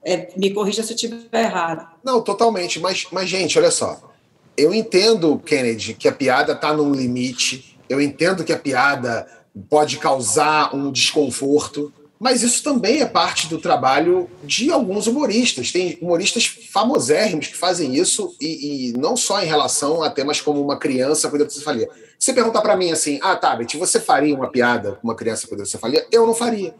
É, 0.06 0.28
me 0.36 0.50
corrija 0.50 0.82
se 0.82 0.92
eu 0.92 0.96
estiver 0.96 1.44
errado. 1.44 1.88
Não, 2.04 2.20
totalmente. 2.20 2.78
Mas, 2.78 3.06
mas, 3.10 3.28
gente, 3.28 3.58
olha 3.58 3.70
só 3.70 4.13
eu 4.56 4.72
entendo, 4.72 5.38
Kennedy, 5.38 5.94
que 5.94 6.08
a 6.08 6.12
piada 6.12 6.52
está 6.52 6.72
num 6.72 6.92
limite, 6.92 7.78
eu 7.88 8.00
entendo 8.00 8.44
que 8.44 8.52
a 8.52 8.58
piada 8.58 9.26
pode 9.68 9.98
causar 9.98 10.74
um 10.74 10.90
desconforto, 10.90 11.92
mas 12.18 12.42
isso 12.42 12.62
também 12.62 13.00
é 13.00 13.06
parte 13.06 13.48
do 13.48 13.58
trabalho 13.58 14.30
de 14.42 14.70
alguns 14.70 15.06
humoristas. 15.06 15.70
Tem 15.70 15.98
humoristas 16.00 16.46
famosérrimos 16.46 17.48
que 17.48 17.56
fazem 17.56 17.94
isso, 17.94 18.34
e, 18.40 18.90
e 18.90 18.92
não 18.92 19.16
só 19.16 19.42
em 19.42 19.46
relação 19.46 20.02
a 20.02 20.10
temas 20.10 20.40
como 20.40 20.62
uma 20.62 20.78
criança 20.78 21.28
com 21.28 21.36
hidrocefalia. 21.36 21.88
Se 22.18 22.26
você 22.26 22.32
perguntar 22.32 22.62
para 22.62 22.76
mim 22.76 22.90
assim, 22.92 23.18
ah, 23.22 23.36
Tabet, 23.36 23.76
você 23.76 24.00
faria 24.00 24.34
uma 24.34 24.48
piada 24.48 24.92
com 24.92 25.08
uma 25.08 25.16
criança 25.16 25.46
com 25.46 25.54
hidrocefalia? 25.54 26.06
Eu 26.10 26.26
não 26.26 26.34
faria. 26.34 26.74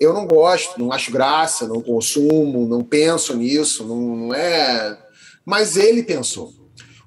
Eu 0.00 0.12
não 0.12 0.26
gosto, 0.26 0.78
não 0.78 0.92
acho 0.92 1.12
graça, 1.12 1.66
não 1.66 1.80
consumo, 1.80 2.66
não 2.66 2.82
penso 2.82 3.36
nisso, 3.36 3.84
não, 3.84 4.16
não 4.16 4.34
é. 4.34 4.98
Mas 5.44 5.76
ele 5.76 6.02
pensou. 6.02 6.57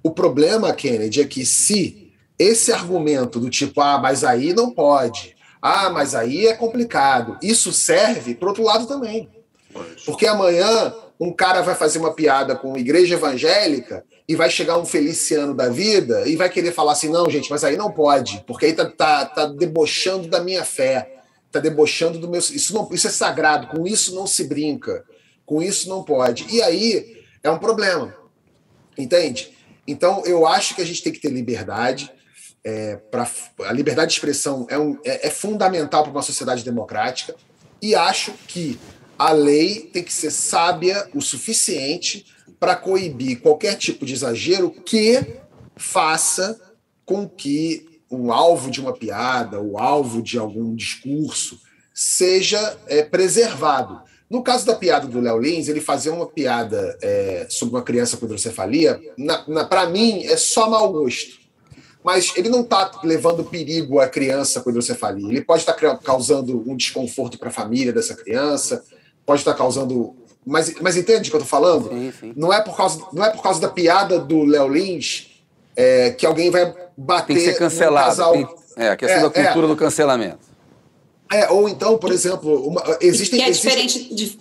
O 0.04 0.12
problema, 0.12 0.74
Kennedy, 0.74 1.22
é 1.22 1.26
que 1.26 1.46
se 1.46 2.12
esse 2.38 2.72
argumento 2.72 3.40
do 3.40 3.50
tipo, 3.50 3.82
ah, 3.82 4.00
mas 4.00 4.24
aí 4.24 4.54
não 4.54 4.72
pode, 4.72 5.36
ah, 5.62 5.90
mas 5.90 6.16
aí 6.16 6.48
é 6.48 6.54
complicado, 6.54 7.38
isso 7.42 7.72
serve 7.72 8.34
para 8.34 8.50
outro 8.50 8.64
lado 8.64 8.88
também. 8.88 9.30
Porque 10.06 10.26
amanhã 10.26 10.94
um 11.20 11.32
cara 11.32 11.62
vai 11.62 11.76
fazer 11.76 12.00
uma 12.00 12.14
piada 12.14 12.56
com 12.56 12.76
igreja 12.76 13.14
evangélica 13.14 14.04
e 14.28 14.36
vai 14.36 14.50
chegar 14.50 14.80
um 14.80 14.86
feliciano 14.86 15.54
da 15.54 15.70
vida 15.70 16.28
e 16.28 16.36
vai 16.36 16.50
querer 16.50 16.72
falar 16.72 16.94
assim: 16.94 17.10
não, 17.10 17.30
gente, 17.30 17.50
mas 17.52 17.64
aí 17.64 17.78
não 17.78 17.92
pode, 17.92 18.44
porque 18.48 18.66
aí 18.66 18.74
tá, 18.74 18.90
tá, 18.90 19.26
tá 19.26 19.46
debochando 19.46 20.28
da 20.28 20.42
minha 20.42 20.66
fé, 20.66 21.22
tá 21.52 21.60
debochando 21.60 22.18
do 22.18 22.28
meu. 22.28 22.40
Isso, 22.40 22.74
não, 22.74 22.90
isso 22.92 23.08
é 23.08 23.12
sagrado, 23.12 23.68
com 23.68 23.86
isso 23.86 24.16
não 24.16 24.26
se 24.26 24.46
brinca, 24.46 25.06
com 25.46 25.62
isso 25.62 25.88
não 25.88 26.02
pode. 26.02 26.48
E 26.50 26.60
aí 26.62 27.24
é 27.44 27.52
um 27.52 27.60
problema, 27.60 28.16
entende? 28.98 29.52
Então, 29.88 30.24
eu 30.26 30.46
acho 30.46 30.76
que 30.76 30.82
a 30.82 30.86
gente 30.86 31.04
tem 31.04 31.12
que 31.12 31.20
ter 31.20 31.30
liberdade. 31.30 32.12
É, 32.64 32.96
pra, 32.96 33.30
a 33.66 33.74
liberdade 33.74 34.10
de 34.10 34.14
expressão 34.14 34.68
é, 34.70 34.78
um, 34.78 34.98
é, 35.04 35.28
é 35.28 35.30
fundamental 35.32 36.04
para 36.04 36.12
uma 36.12 36.22
sociedade 36.22 36.64
democrática 36.64 37.36
e 37.82 37.96
acho 37.96 38.34
que 38.48 38.80
a 39.18 39.32
lei 39.32 39.90
tem 39.92 40.04
que 40.04 40.14
ser 40.14 40.30
sábia 40.30 41.10
o 41.14 41.22
suficiente 41.22 42.26
para 42.60 42.76
coibir 42.76 43.42
qualquer 43.42 43.76
tipo 43.76 44.06
de 44.06 44.14
exagero 44.14 44.70
que 44.70 45.40
faça 45.76 46.60
com 47.04 47.28
que 47.28 47.88
o 48.10 48.32
alvo 48.32 48.70
de 48.70 48.80
uma 48.80 48.94
piada, 48.94 49.60
o 49.60 49.80
alvo 49.80 50.22
de 50.22 50.38
algum 50.38 50.76
discurso, 50.76 51.60
seja 51.94 52.78
é, 52.88 53.02
preservado. 53.04 54.02
No 54.32 54.42
caso 54.42 54.66
da 54.66 54.74
piada 54.74 55.08
do 55.08 55.20
Léo 55.20 55.38
Lins, 55.38 55.68
ele 55.68 55.82
fazia 55.82 56.14
uma 56.14 56.26
piada 56.26 56.98
é, 57.02 57.46
sobre 57.50 57.76
uma 57.76 57.82
criança 57.82 58.16
com 58.16 58.26
hidrocefalia, 58.26 58.98
para 59.70 59.88
mim, 59.88 60.24
é 60.24 60.38
só 60.38 60.70
mau 60.70 60.90
gosto. 60.90 61.42
Mas 62.02 62.32
ele 62.38 62.48
não 62.48 62.62
está 62.62 62.90
levando 63.04 63.44
perigo 63.44 64.00
à 64.00 64.08
criança 64.08 64.62
com 64.62 64.70
hidrocefalia. 64.70 65.28
Ele 65.28 65.42
pode 65.42 65.64
estar 65.64 65.74
tá 65.74 65.98
causando 65.98 66.64
um 66.66 66.78
desconforto 66.78 67.38
para 67.38 67.50
a 67.50 67.52
família 67.52 67.92
dessa 67.92 68.16
criança, 68.16 68.82
pode 69.26 69.42
estar 69.42 69.52
tá 69.52 69.58
causando. 69.58 70.16
Mas, 70.46 70.76
mas 70.80 70.96
entende 70.96 71.28
o 71.28 71.32
que 71.32 71.36
eu 71.36 71.42
estou 71.42 71.60
falando? 71.60 71.90
Sim, 71.90 72.14
sim. 72.18 72.34
Não, 72.34 72.54
é 72.54 72.62
por 72.62 72.78
causa, 72.78 73.06
não 73.12 73.26
é 73.26 73.32
por 73.32 73.44
causa 73.44 73.60
da 73.60 73.68
piada 73.68 74.18
do 74.18 74.46
Léo 74.46 74.70
Lins 74.70 75.28
é, 75.76 76.12
que 76.12 76.26
alguém 76.26 76.50
vai 76.50 76.74
bater. 76.96 77.34
Tem 77.34 77.36
que 77.36 77.52
ser 77.52 77.60
cancelado. 77.60 78.32
Tem, 78.32 78.48
é, 78.78 78.90
a 78.92 78.96
questão 78.96 79.20
é, 79.20 79.24
da 79.24 79.30
cultura 79.30 79.68
é. 79.68 79.70
do 79.70 79.76
cancelamento. 79.76 80.51
É, 81.32 81.50
ou 81.50 81.70
então, 81.70 81.98
por 81.98 82.12
exemplo, 82.12 82.68
uma, 82.68 82.84
existem. 83.00 83.40
Que 83.40 83.46
é 83.46 83.50
existem, 83.50 83.72
diferente 83.72 84.16
de. 84.16 84.40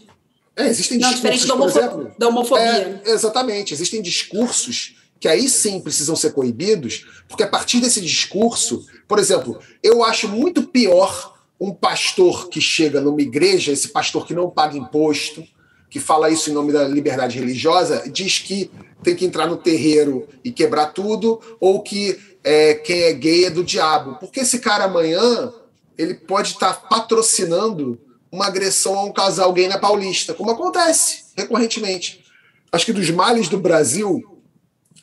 É, 0.56 0.68
existem 0.68 0.98
não, 0.98 1.14
diferente 1.14 1.46
da, 1.46 1.54
homofo 1.54 1.78
exemplo, 1.78 2.12
da 2.18 2.28
homofobia. 2.28 3.02
É, 3.04 3.10
exatamente. 3.10 3.72
Existem 3.72 4.02
discursos 4.02 4.96
que 5.20 5.28
aí 5.28 5.48
sim 5.48 5.80
precisam 5.80 6.16
ser 6.16 6.32
coibidos, 6.32 7.06
porque 7.28 7.42
a 7.42 7.46
partir 7.46 7.78
desse 7.80 8.00
discurso, 8.00 8.86
por 9.06 9.18
exemplo, 9.18 9.60
eu 9.82 10.02
acho 10.02 10.26
muito 10.26 10.62
pior 10.62 11.34
um 11.60 11.72
pastor 11.72 12.48
que 12.48 12.60
chega 12.60 13.02
numa 13.02 13.20
igreja, 13.20 13.70
esse 13.70 13.88
pastor 13.88 14.26
que 14.26 14.32
não 14.32 14.48
paga 14.48 14.78
imposto, 14.78 15.44
que 15.90 16.00
fala 16.00 16.30
isso 16.30 16.48
em 16.48 16.54
nome 16.54 16.72
da 16.72 16.88
liberdade 16.88 17.38
religiosa, 17.38 18.04
diz 18.10 18.38
que 18.38 18.70
tem 19.02 19.14
que 19.14 19.26
entrar 19.26 19.46
no 19.46 19.58
terreiro 19.58 20.26
e 20.42 20.50
quebrar 20.50 20.86
tudo, 20.86 21.38
ou 21.60 21.82
que 21.82 22.18
é, 22.42 22.74
quem 22.74 23.02
é 23.02 23.12
gay 23.12 23.44
é 23.44 23.50
do 23.50 23.62
diabo. 23.62 24.16
Porque 24.18 24.40
esse 24.40 24.58
cara 24.58 24.84
amanhã 24.84 25.52
ele 26.00 26.14
pode 26.14 26.52
estar 26.52 26.74
tá 26.74 26.88
patrocinando 26.88 28.00
uma 28.32 28.46
agressão 28.46 28.98
a 28.98 29.04
um 29.04 29.12
casal 29.12 29.52
gay 29.52 29.68
na 29.68 29.78
Paulista, 29.78 30.34
como 30.34 30.50
acontece 30.50 31.24
recorrentemente. 31.36 32.24
Acho 32.72 32.86
que 32.86 32.92
dos 32.92 33.10
males 33.10 33.48
do 33.48 33.58
Brasil, 33.58 34.42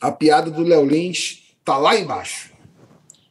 a 0.00 0.10
piada 0.10 0.50
do 0.50 0.62
Léo 0.62 0.86
Lins 0.86 1.42
está 1.60 1.76
lá 1.76 1.96
embaixo. 1.96 2.50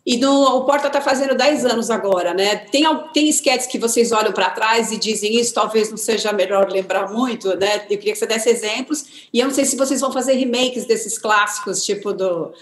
E 0.10 0.24
o 0.24 0.64
Porta 0.64 0.88
está 0.88 1.02
fazendo 1.02 1.36
10 1.36 1.66
anos 1.66 1.90
agora, 1.90 2.34
né? 2.34 2.56
Tem, 2.56 2.84
tem 3.14 3.28
esquetes 3.28 3.68
que 3.68 3.78
vocês 3.78 4.14
olham 4.14 4.32
para 4.32 4.50
trás 4.52 4.90
e 4.90 4.98
dizem 4.98 5.38
isso, 5.38 5.54
talvez 5.54 5.90
não 5.90 5.98
seja 5.98 6.32
melhor 6.32 6.72
lembrar 6.72 7.12
muito, 7.12 7.54
né? 7.58 7.86
Eu 7.90 7.98
queria 7.98 8.14
que 8.14 8.20
você 8.20 8.26
desse 8.26 8.50
exemplos. 8.50 9.28
E 9.34 9.40
eu 9.42 9.48
não 9.48 9.54
sei 9.54 9.66
se 9.66 9.76
vocês 9.76 10.00
vão 10.00 10.14
fazer 10.14 10.34
remakes 10.36 10.86
desses 10.86 11.18
clássicos, 11.18 11.84
tipo 11.84 12.14
do 12.14 12.54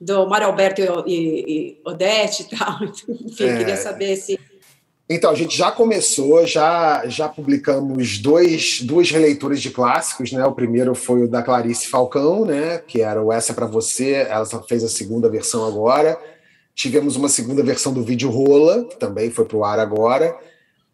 do 0.00 0.26
Mário 0.28 0.46
Alberto 0.46 0.80
e, 1.06 1.14
e, 1.16 1.80
Odete 1.84 2.44
e 2.44 2.56
tal. 2.56 2.78
Enfim, 3.08 3.44
é. 3.44 3.58
queria 3.58 3.76
saber 3.76 4.16
se. 4.16 4.38
Então, 5.10 5.30
a 5.30 5.34
gente 5.34 5.56
já 5.56 5.72
começou, 5.72 6.46
já, 6.46 7.06
já 7.06 7.28
publicamos 7.28 8.18
dois, 8.18 8.82
duas 8.82 9.10
releituras 9.10 9.60
de 9.60 9.70
clássicos, 9.70 10.32
né? 10.32 10.44
O 10.44 10.52
primeiro 10.52 10.94
foi 10.94 11.22
o 11.22 11.28
da 11.28 11.42
Clarice 11.42 11.88
Falcão, 11.88 12.44
né? 12.44 12.82
Que 12.86 13.00
era 13.00 13.22
o 13.22 13.32
Essa 13.32 13.52
é 13.52 13.54
para 13.54 13.66
Você, 13.66 14.12
ela 14.12 14.44
fez 14.68 14.84
a 14.84 14.88
segunda 14.88 15.28
versão 15.30 15.66
agora. 15.66 16.18
Tivemos 16.74 17.16
uma 17.16 17.28
segunda 17.28 17.62
versão 17.62 17.92
do 17.92 18.04
vídeo 18.04 18.28
Rola, 18.28 18.84
que 18.84 18.96
também 18.96 19.30
foi 19.30 19.46
para 19.46 19.56
o 19.56 19.64
ar 19.64 19.80
agora. 19.80 20.36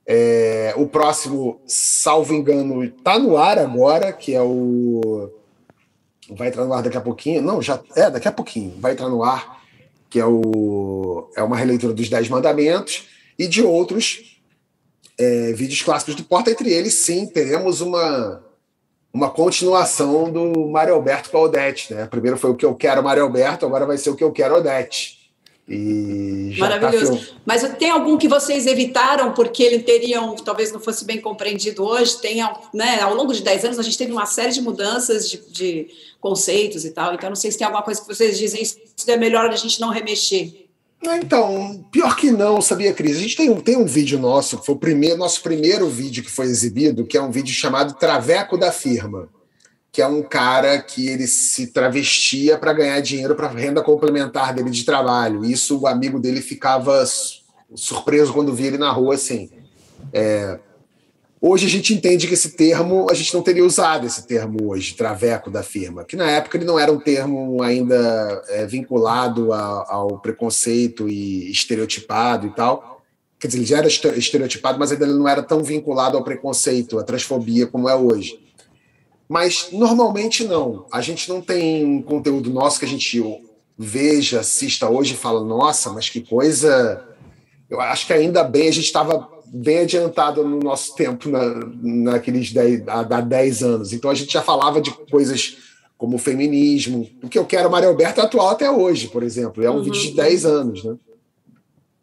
É, 0.07 0.73
o 0.77 0.87
próximo, 0.87 1.61
salvo 1.67 2.35
engano, 2.35 2.85
está 2.85 3.19
no 3.19 3.37
ar 3.37 3.59
agora, 3.59 4.13
que 4.13 4.33
é 4.33 4.41
o 4.41 5.29
vai 6.31 6.49
entrar 6.49 6.65
no 6.65 6.73
ar 6.73 6.83
daqui 6.83 6.97
a 6.97 7.01
pouquinho. 7.01 7.43
Não, 7.43 7.61
já 7.61 7.81
é, 7.97 8.11
daqui 8.11 8.29
a 8.29 8.33
pouquinho. 8.33 8.75
Vai 8.79 8.93
entrar 8.93 9.09
no 9.09 9.23
ar, 9.23 9.63
que 10.09 10.19
é, 10.19 10.27
o, 10.27 11.31
é 11.37 11.43
uma 11.43 11.57
releitura 11.57 11.93
dos 11.93 12.09
Dez 12.09 12.29
Mandamentos 12.29 13.07
e 13.39 13.47
de 13.47 13.63
outros 13.63 14.39
é, 15.19 15.53
vídeos 15.53 15.83
clássicos 15.83 16.15
do 16.15 16.25
Porta. 16.25 16.51
Entre 16.51 16.71
eles, 16.71 16.95
sim, 16.95 17.27
teremos 17.27 17.81
uma, 17.81 18.43
uma 19.13 19.31
continuação 19.31 20.31
do 20.31 20.69
Mário 20.69 20.95
Alberto 20.95 21.31
com 21.31 21.39
a 21.39 21.43
Odete. 21.43 21.93
Né? 21.93 22.07
Primeiro 22.07 22.37
foi 22.37 22.51
o 22.51 22.57
que 22.57 22.65
eu 22.65 22.75
quero, 22.75 23.03
Mário 23.03 23.23
Alberto, 23.23 23.67
agora 23.67 23.87
vai 23.87 23.99
ser 23.99 24.11
o 24.11 24.17
que 24.17 24.25
eu 24.25 24.33
quero, 24.33 24.57
Odete. 24.57 25.24
Tá 25.67 26.59
Maravilhoso. 26.59 27.17
Tá 27.17 27.35
Mas 27.47 27.63
tem 27.79 27.91
algum 27.91 28.19
que 28.19 28.29
vocês 28.29 28.67
evitaram 28.67 29.33
porque 29.33 29.63
ele 29.63 29.79
teriam, 29.79 30.35
talvez 30.37 30.71
não 30.71 30.79
fosse 30.79 31.05
bem 31.05 31.21
compreendido 31.21 31.85
hoje? 31.85 32.21
Tem, 32.21 32.43
né, 32.73 33.01
ao 33.01 33.15
longo 33.15 33.33
de 33.33 33.43
10 33.43 33.65
anos 33.65 33.79
a 33.79 33.83
gente 33.83 33.97
teve 33.97 34.13
uma 34.13 34.27
série 34.27 34.53
de 34.53 34.61
mudanças 34.61 35.29
de, 35.29 35.41
de 35.51 35.89
conceitos 36.21 36.85
e 36.85 36.91
tal. 36.91 37.15
Então 37.15 37.31
não 37.31 37.37
sei 37.37 37.51
se 37.51 37.59
tem 37.59 37.65
alguma 37.65 37.83
coisa 37.83 38.01
que 38.01 38.07
vocês 38.07 38.39
dizem 38.39 38.63
isso 38.63 38.79
é 39.07 39.17
melhor 39.17 39.47
a 39.47 39.57
gente 39.57 39.81
não 39.81 39.89
remexer. 39.89 40.65
Então, 41.03 41.85
pior 41.93 42.17
que 42.17 42.31
não, 42.31 42.63
sabia, 42.63 42.95
Cris? 42.95 43.19
A 43.19 43.21
gente 43.21 43.37
tem 43.37 43.51
um, 43.51 43.61
tem 43.61 43.77
um 43.77 43.85
vídeo 43.85 44.19
nosso, 44.19 44.59
que 44.59 44.65
foi 44.65 44.75
o 44.75 44.79
primeiro, 44.79 45.19
nosso 45.19 45.43
primeiro 45.43 45.87
vídeo 45.89 46.25
que 46.25 46.31
foi 46.31 46.47
exibido, 46.47 47.05
que 47.05 47.19
é 47.19 47.23
um 47.23 47.31
vídeo 47.31 47.53
chamado 47.53 47.95
Traveco 47.95 48.57
da 48.57 48.73
Firma 48.73 49.29
que 49.95 50.03
é 50.03 50.09
um 50.09 50.25
cara 50.25 50.77
que 50.81 51.07
ele 51.07 51.25
se 51.29 51.69
travestia 51.69 52.59
para 52.59 52.73
ganhar 52.73 52.99
dinheiro 52.99 53.37
para 53.37 53.47
renda 53.47 53.81
complementar 53.81 54.53
dele 54.53 54.69
de 54.69 54.83
trabalho. 54.83 55.45
Isso 55.45 55.79
o 55.79 55.87
amigo 55.87 56.19
dele 56.19 56.41
ficava 56.41 57.05
surpreso 57.77 58.33
quando 58.33 58.53
via 58.53 58.67
ele 58.67 58.77
na 58.77 58.91
rua 58.91 59.15
assim. 59.15 59.51
É... 60.13 60.59
Hoje 61.41 61.67
a 61.67 61.69
gente 61.69 61.95
entende 61.95 62.27
que 62.27 62.35
esse 62.35 62.57
termo, 62.57 63.07
a 63.09 63.15
gente 63.15 63.33
não 63.33 63.41
teria 63.41 63.65
usado 63.65 64.05
esse 64.05 64.27
termo 64.27 64.69
hoje, 64.69 64.97
traveco 64.97 65.49
da 65.49 65.63
firma, 65.63 66.03
que 66.03 66.17
na 66.17 66.29
época 66.29 66.57
ele 66.57 66.65
não 66.65 66.77
era 66.77 66.91
um 66.91 66.99
termo 66.99 67.63
ainda 67.63 68.43
é, 68.49 68.67
vinculado 68.67 69.53
a, 69.53 69.87
ao 69.89 70.19
preconceito 70.19 71.09
e 71.09 71.49
estereotipado 71.53 72.49
e 72.49 72.51
tal. 72.51 73.01
Quer 73.39 73.47
dizer, 73.47 73.59
ele 73.59 73.67
já 73.67 73.79
era 73.79 73.87
estereotipado, 73.87 74.77
mas 74.77 74.91
ainda 74.91 75.07
não 75.07 75.29
era 75.29 75.43
tão 75.43 75.63
vinculado 75.63 76.17
ao 76.17 76.25
preconceito, 76.25 76.99
à 76.99 77.05
transfobia 77.05 77.69
como 77.69 77.89
é 77.89 77.95
hoje. 77.95 78.44
Mas 79.29 79.69
normalmente 79.73 80.45
não. 80.45 80.87
A 80.93 81.01
gente 81.01 81.29
não 81.29 81.41
tem 81.41 81.85
um 81.85 82.03
conteúdo 82.03 82.51
nosso 82.51 82.79
que 82.79 82.85
a 82.85 82.89
gente 82.89 83.23
veja, 83.77 84.41
assista 84.41 84.89
hoje 84.89 85.15
e 85.15 85.17
fala, 85.17 85.45
nossa, 85.45 85.91
mas 85.91 86.09
que 86.09 86.21
coisa. 86.21 87.05
Eu 87.69 87.81
acho 87.81 88.07
que 88.07 88.13
ainda 88.13 88.45
bem 88.45 88.69
a 88.69 88.73
gente 88.73 88.85
estava 88.85 89.29
bem 89.47 89.79
adiantado 89.79 90.47
no 90.47 90.59
nosso 90.59 90.95
tempo, 90.95 91.29
na, 91.29 91.43
naqueles 92.13 92.53
10, 92.53 92.89
há 92.89 93.21
10 93.21 93.63
anos. 93.63 93.93
Então 93.93 94.11
a 94.11 94.15
gente 94.15 94.33
já 94.33 94.43
falava 94.43 94.81
de 94.81 94.91
coisas 95.11 95.57
como 95.97 96.17
o 96.17 96.19
feminismo. 96.19 97.09
O 97.23 97.29
que 97.29 97.39
eu 97.39 97.45
quero, 97.45 97.71
Maria 97.71 97.89
Alberta, 97.89 98.21
é 98.21 98.25
atual 98.25 98.49
até 98.49 98.71
hoje, 98.71 99.09
por 99.09 99.23
exemplo. 99.23 99.63
É 99.63 99.71
um 99.71 99.77
uhum. 99.77 99.85
vídeo 99.85 100.01
de 100.01 100.13
10 100.13 100.45
anos, 100.45 100.85
né? 100.85 100.97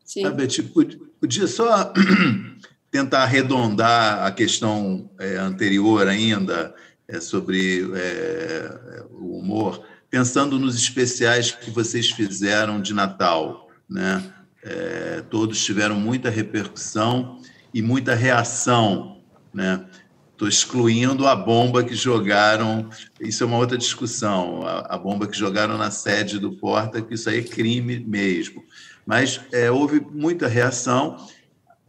Sim. 0.06 0.26
Ah, 0.26 0.32
Betty, 0.32 0.64
podia 0.64 1.48
só 1.48 1.94
tentar 2.92 3.24
arredondar 3.24 4.26
a 4.26 4.32
questão 4.32 5.10
é, 5.20 5.38
anterior 5.38 6.08
ainda 6.08 6.74
é, 7.12 7.20
sobre 7.20 7.92
é, 7.94 9.04
o 9.12 9.38
humor, 9.38 9.84
pensando 10.10 10.58
nos 10.58 10.76
especiais 10.76 11.52
que 11.52 11.70
vocês 11.70 12.10
fizeram 12.10 12.82
de 12.82 12.94
Natal, 12.94 13.70
né? 13.90 14.24
É, 14.64 15.24
todos 15.30 15.64
tiveram 15.64 15.96
muita 15.96 16.30
repercussão 16.30 17.42
e 17.74 17.82
muita 17.82 18.16
reação, 18.16 19.22
né? 19.54 19.86
Estou 20.32 20.48
excluindo 20.48 21.28
a 21.28 21.36
bomba 21.36 21.84
que 21.84 21.94
jogaram. 21.94 22.90
Isso 23.20 23.44
é 23.44 23.48
uma 23.48 23.58
outra 23.58 23.78
discussão. 23.78 24.66
A, 24.66 24.96
a, 24.96 24.98
bomba 24.98 25.28
que 25.28 25.38
jogaram 25.38 25.78
na 25.78 25.92
sede 25.92 26.40
do 26.40 26.54
Porta, 26.54 27.02
que 27.02 27.14
isso 27.14 27.30
aí 27.30 27.40
é 27.40 27.44
crime 27.44 28.00
mesmo. 28.00 28.64
Mas 29.06 29.40
é, 29.52 29.70
houve 29.70 30.00
muita 30.00 30.48
reação. 30.48 31.18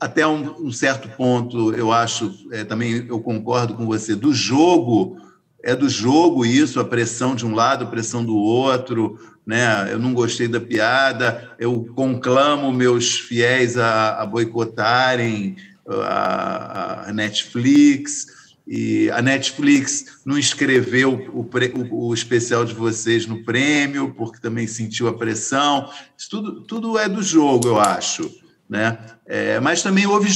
Até 0.03 0.27
um, 0.27 0.67
um 0.67 0.73
certo 0.73 1.09
ponto, 1.11 1.73
eu 1.75 1.93
acho, 1.93 2.35
é, 2.51 2.65
também 2.65 3.07
eu 3.09 3.21
concordo 3.21 3.75
com 3.75 3.87
você, 3.87 4.17
do 4.17 4.35
jogo, 4.35 5.17
é 5.63 5.77
do 5.77 5.89
jogo 5.89 6.45
isso, 6.45 6.81
a 6.81 6.85
pressão 6.85 7.37
de 7.37 7.47
um 7.47 7.55
lado, 7.55 7.85
a 7.85 7.87
pressão 7.87 8.25
do 8.25 8.37
outro, 8.37 9.17
né? 9.47 9.93
Eu 9.93 10.01
não 10.01 10.13
gostei 10.13 10.49
da 10.49 10.61
piada, 10.61 11.55
eu 11.57 11.85
conclamo 11.95 12.73
meus 12.73 13.21
fiéis 13.21 13.79
a, 13.79 14.21
a 14.21 14.27
boicotarem 14.27 15.55
a, 15.89 17.09
a 17.09 17.13
Netflix 17.13 18.27
e 18.67 19.09
a 19.11 19.23
Netflix 19.23 20.21
não 20.27 20.37
escreveu 20.37 21.13
o, 21.33 21.43
o, 21.43 22.09
o, 22.09 22.13
especial 22.13 22.65
de 22.65 22.75
vocês 22.75 23.25
no 23.25 23.45
prêmio, 23.45 24.13
porque 24.17 24.41
também 24.41 24.67
sentiu 24.67 25.07
a 25.07 25.15
pressão. 25.15 25.89
Isso 26.19 26.29
tudo, 26.29 26.61
tudo 26.63 26.99
é 26.99 27.09
do 27.09 27.23
jogo, 27.23 27.69
eu 27.69 27.79
acho. 27.79 28.42
Né? 28.73 28.99
É, 29.27 29.61
mas 29.61 29.83
também 29.83 30.07
houve 30.07 30.31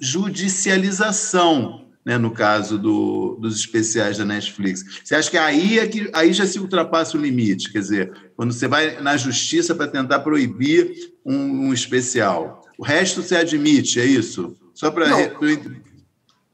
judicialização 0.00 1.84
né, 2.02 2.16
no 2.16 2.30
caso 2.30 2.78
do, 2.78 3.36
dos 3.38 3.60
especiais 3.60 4.16
da 4.16 4.24
Netflix. 4.24 4.82
Você 5.04 5.14
acha 5.14 5.30
que 5.30 5.36
aí, 5.36 5.78
é 5.78 5.86
que 5.86 6.08
aí 6.14 6.32
já 6.32 6.46
se 6.46 6.58
ultrapassa 6.58 7.18
o 7.18 7.20
limite? 7.20 7.70
Quer 7.70 7.80
dizer, 7.80 8.10
quando 8.34 8.54
você 8.54 8.66
vai 8.66 8.98
na 9.02 9.14
justiça 9.18 9.74
para 9.74 9.86
tentar 9.86 10.20
proibir 10.20 11.12
um, 11.22 11.66
um 11.66 11.74
especial. 11.74 12.62
O 12.78 12.82
resto 12.82 13.22
você 13.22 13.36
admite, 13.36 14.00
é 14.00 14.06
isso? 14.06 14.56
Só 14.72 14.90
para 14.90 15.06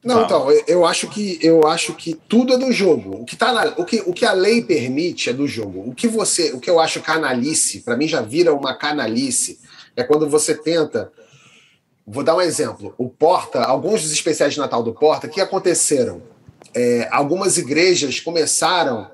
não, 0.07 0.25
então, 0.25 0.47
eu 0.69 0.87
acho 0.87 1.09
que 1.09 1.37
eu 1.43 1.67
acho 1.67 1.93
que 1.95 2.15
tudo 2.29 2.55
é 2.55 2.59
do 2.59 2.71
jogo. 2.71 3.23
O 3.23 3.25
que, 3.25 3.35
tá 3.35 3.53
na, 3.53 3.75
o, 3.77 3.85
que, 3.85 4.05
o 4.07 4.13
que 4.13 4.25
a 4.25 4.33
lei 4.33 4.63
permite 4.63 5.31
é 5.31 5.33
do 5.33 5.49
jogo. 5.49 5.83
O 5.85 5.93
que 5.93 6.07
você, 6.07 6.53
o 6.53 6.61
que 6.61 6.71
eu 6.71 6.79
acho 6.79 7.01
canalice, 7.01 7.81
para 7.81 7.97
mim 7.97 8.07
já 8.07 8.21
vira 8.21 8.55
uma 8.55 8.73
canalice, 8.73 9.59
é 9.97 10.05
quando 10.05 10.29
você 10.29 10.55
tenta. 10.55 11.11
Vou 12.07 12.23
dar 12.23 12.37
um 12.37 12.41
exemplo. 12.41 12.95
O 12.97 13.09
Porta, 13.09 13.65
alguns 13.65 14.03
dos 14.03 14.13
especiais 14.13 14.55
de 14.55 14.61
Natal 14.61 14.83
do 14.83 14.93
Porta, 14.93 15.29
que 15.29 15.41
aconteceram? 15.41 16.23
É, 16.75 17.09
algumas 17.11 17.57
igrejas 17.59 18.21
começaram, 18.21 19.11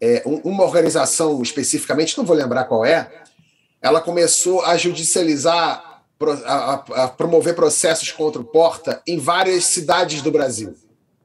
é, 0.00 0.22
uma 0.24 0.64
organização 0.64 1.42
especificamente, 1.42 2.16
não 2.16 2.24
vou 2.24 2.36
lembrar 2.36 2.64
qual 2.64 2.84
é, 2.84 3.10
ela 3.80 4.00
começou 4.00 4.62
a 4.62 4.76
judicializar 4.76 6.02
a, 6.46 6.74
a, 6.74 7.08
promover 7.08 7.54
processos 7.54 8.12
contra 8.12 8.40
o 8.40 8.44
Porta 8.44 9.02
em 9.06 9.18
várias 9.18 9.64
cidades 9.64 10.22
do 10.22 10.30
Brasil. 10.30 10.74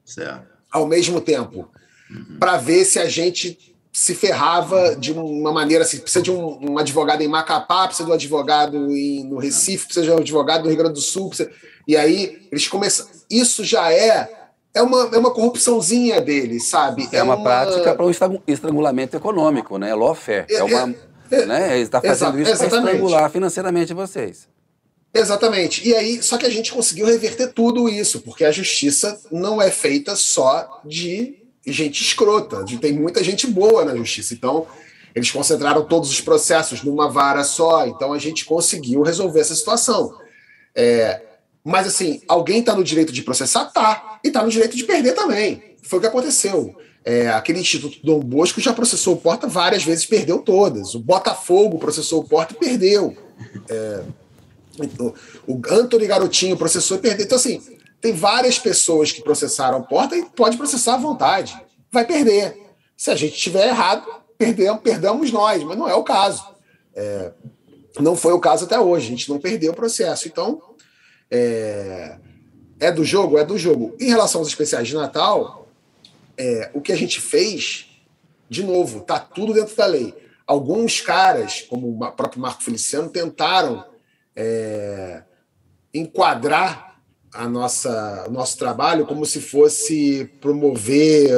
Certo. 0.04 0.48
Ao 0.72 0.88
mesmo 0.88 1.22
tempo. 1.22 1.70
Uhum. 2.10 2.38
Para 2.40 2.58
ver 2.58 2.84
se 2.84 2.98
a 3.00 3.08
gente 3.08 3.76
se 3.98 4.14
ferrava 4.14 4.96
de 4.96 5.12
uma 5.12 5.52
maneira 5.52 5.84
assim, 5.84 5.98
precisa 5.98 6.22
de 6.22 6.30
um, 6.30 6.74
um 6.74 6.78
advogado 6.78 7.24
em 7.24 7.28
Macapá, 7.28 7.88
precisa 7.88 8.06
de 8.06 8.12
um 8.12 8.14
advogado 8.14 8.96
em, 8.96 9.24
no 9.24 9.40
Recife, 9.40 9.86
precisa 9.86 10.06
de 10.06 10.12
um 10.12 10.18
advogado 10.18 10.62
no 10.62 10.70
Rio 10.70 10.78
Grande 10.78 10.94
do 10.94 11.02
Sul, 11.02 11.30
precisa... 11.30 11.50
e 11.88 11.98
aí 11.98 12.48
eles 12.52 12.68
começam, 12.68 13.08
isso 13.28 13.64
já 13.64 13.92
é 13.92 14.32
é 14.72 14.84
uma, 14.84 15.10
é 15.12 15.18
uma 15.18 15.34
corrupçãozinha 15.34 16.22
deles, 16.22 16.70
sabe? 16.70 17.10
É, 17.12 17.18
é 17.18 17.24
uma, 17.24 17.38
uma, 17.38 17.44
prática 17.44 17.96
para 17.96 18.06
um 18.06 18.12
estrangulamento 18.46 19.18
econômico, 19.18 19.80
né? 19.80 19.96
Lawfare. 19.96 20.46
É, 20.48 20.58
é 20.58 20.64
uma, 20.64 20.96
é, 21.32 21.46
né? 21.48 21.74
Ele 21.74 21.82
está 21.82 22.00
fazendo 22.00 22.40
isso 22.40 22.56
para 22.56 22.68
estrangular 22.68 23.32
financeiramente 23.32 23.96
vocês. 23.96 24.48
Exatamente. 25.12 25.90
E 25.90 25.96
aí, 25.96 26.22
só 26.22 26.38
que 26.38 26.46
a 26.46 26.52
gente 26.52 26.72
conseguiu 26.72 27.08
reverter 27.08 27.48
tudo 27.48 27.90
isso, 27.90 28.22
porque 28.22 28.46
a 28.46 28.52
justiça 28.52 29.20
não 29.32 29.60
é 29.60 29.72
feita 29.72 30.16
só 30.16 30.82
de 30.86 31.47
gente 31.74 32.02
escrota, 32.02 32.64
tem 32.80 32.94
muita 32.94 33.24
gente 33.24 33.48
boa 33.48 33.84
na 33.86 33.96
justiça. 33.96 34.34
Então, 34.34 34.68
eles 35.14 35.32
concentraram 35.32 35.84
todos 35.84 36.12
os 36.12 36.22
processos 36.22 36.84
numa 36.84 37.10
vara 37.10 37.44
só, 37.44 37.88
então 37.88 38.14
a 38.14 38.20
gente 38.20 38.46
conseguiu 38.46 39.02
resolver 39.02 39.40
essa 39.40 39.56
situação. 39.56 40.16
É, 40.76 41.22
mas 41.64 41.88
assim, 41.88 42.22
alguém 42.28 42.60
está 42.60 42.76
no 42.76 42.84
direito 42.84 43.12
de 43.12 43.24
processar? 43.24 43.66
Tá. 43.66 44.20
E 44.24 44.28
está 44.28 44.44
no 44.44 44.50
direito 44.50 44.78
de 44.78 44.84
perder 44.84 45.14
também. 45.14 45.76
Foi 45.82 45.98
o 45.98 46.02
que 46.02 46.08
aconteceu. 46.08 46.76
É, 47.04 47.30
aquele 47.30 47.60
Instituto 47.60 48.00
Dom 48.04 48.20
Bosco 48.20 48.62
já 48.62 48.74
processou 48.74 49.16
o 49.16 49.18
Porta 49.18 49.48
várias 49.48 49.84
vezes, 49.84 50.06
perdeu 50.06 50.40
todas. 50.40 50.94
O 50.94 51.00
Botafogo 51.00 51.80
processou 51.80 52.22
o 52.22 52.24
Porta 52.24 52.54
e 52.54 52.58
perdeu. 52.58 53.18
É, 53.70 54.04
o 55.48 55.60
Anthony 55.70 56.06
Garotinho 56.06 56.58
processou 56.58 56.98
e 56.98 57.00
perdeu. 57.00 57.26
Então, 57.26 57.38
assim, 57.38 57.62
tem 58.00 58.14
várias 58.14 58.60
pessoas 58.60 59.12
que 59.12 59.22
processaram 59.22 59.82
porta 59.84 60.16
e 60.16 60.26
pode 60.26 60.58
processar 60.58 60.96
à 60.96 60.98
vontade. 60.98 61.60
Vai 61.92 62.06
perder. 62.06 62.58
Se 62.96 63.12
a 63.12 63.16
gente 63.16 63.36
tiver 63.36 63.68
errado, 63.68 64.06
perdemos, 64.38 64.82
perdemos 64.82 65.32
nós, 65.32 65.64
mas 65.64 65.78
não 65.78 65.90
é 65.90 65.96
o 65.96 66.04
caso. 66.04 66.46
É, 66.96 67.32
não 68.00 68.16
foi 68.16 68.34
o 68.34 68.40
caso 68.40 68.66
até 68.66 68.80
hoje, 68.80 69.08
a 69.08 69.10
gente 69.10 69.30
não 69.30 69.40
perdeu 69.40 69.72
o 69.72 69.76
processo. 69.76 70.28
Então, 70.28 70.62
é, 71.30 72.18
é 72.80 72.92
do 72.92 73.04
jogo? 73.04 73.38
É 73.38 73.44
do 73.44 73.58
jogo. 73.58 73.96
Em 74.00 74.08
relação 74.08 74.42
aos 74.42 74.48
especiais 74.48 74.88
de 74.88 74.96
Natal, 74.96 75.68
é, 76.38 76.70
o 76.74 76.82
que 76.82 76.92
a 76.92 76.96
gente 76.96 77.20
fez, 77.20 77.88
de 78.50 78.64
novo, 78.64 79.02
tá 79.02 79.20
tudo 79.20 79.54
dentro 79.54 79.76
da 79.76 79.86
lei. 79.86 80.14
Alguns 80.46 81.02
caras, 81.02 81.62
como 81.62 81.90
o 81.90 82.12
próprio 82.12 82.42
Marco 82.42 82.64
Feliciano, 82.64 83.10
tentaram 83.10 83.84
é, 84.36 85.24
enquadrar 85.94 86.87
a 87.38 87.48
nossa, 87.48 88.26
o 88.28 88.32
nosso 88.32 88.58
trabalho 88.58 89.06
como 89.06 89.26
se 89.26 89.40
fosse 89.40 90.30
promover 90.42 91.30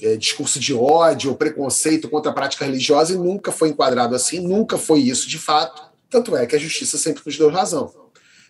é, 0.00 0.16
discurso 0.16 0.60
de 0.60 0.72
ódio, 0.72 1.34
preconceito 1.34 2.08
contra 2.08 2.30
a 2.30 2.34
prática 2.34 2.64
religiosa, 2.64 3.14
e 3.14 3.16
nunca 3.16 3.50
foi 3.50 3.70
enquadrado 3.70 4.14
assim, 4.14 4.38
nunca 4.38 4.78
foi 4.78 5.00
isso 5.00 5.28
de 5.28 5.38
fato. 5.38 5.82
Tanto 6.08 6.36
é 6.36 6.46
que 6.46 6.54
a 6.54 6.58
justiça 6.58 6.96
sempre 6.96 7.22
nos 7.26 7.36
deu 7.36 7.50
razão. 7.50 7.92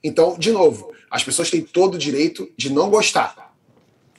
Então, 0.05 0.39
de 0.39 0.53
novo, 0.53 0.93
as 1.11 1.25
pessoas 1.25 1.51
têm 1.51 1.63
todo 1.63 1.95
o 1.95 1.99
direito 1.99 2.49
de 2.57 2.71
não 2.71 2.91
gostar. 2.91 3.55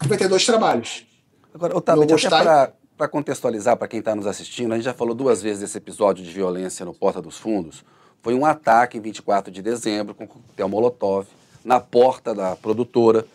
Vai 0.03 0.17
ter 0.17 0.27
dois 0.27 0.45
trabalhos. 0.45 1.05
Agora, 1.53 1.77
Otávio, 1.77 2.07
gostar... 2.07 2.73
para 2.97 3.07
contextualizar 3.07 3.77
para 3.77 3.88
quem 3.88 3.99
está 3.99 4.15
nos 4.15 4.25
assistindo, 4.25 4.71
a 4.73 4.75
gente 4.75 4.86
já 4.86 4.93
falou 4.93 5.13
duas 5.13 5.41
vezes 5.41 5.61
desse 5.61 5.77
episódio 5.77 6.23
de 6.23 6.32
violência 6.32 6.84
no 6.84 6.93
Porta 6.93 7.21
dos 7.21 7.38
Fundos. 7.38 7.84
Foi 8.23 8.34
um 8.34 8.45
ataque 8.45 8.97
em 8.97 9.01
24 9.01 9.51
de 9.51 9.61
dezembro 9.61 10.15
com 10.15 10.27
coquetel 10.27 10.67
Molotov 10.67 11.27
na 11.64 11.80
porta 11.80 12.34
da 12.34 12.55
produtora. 12.55 13.26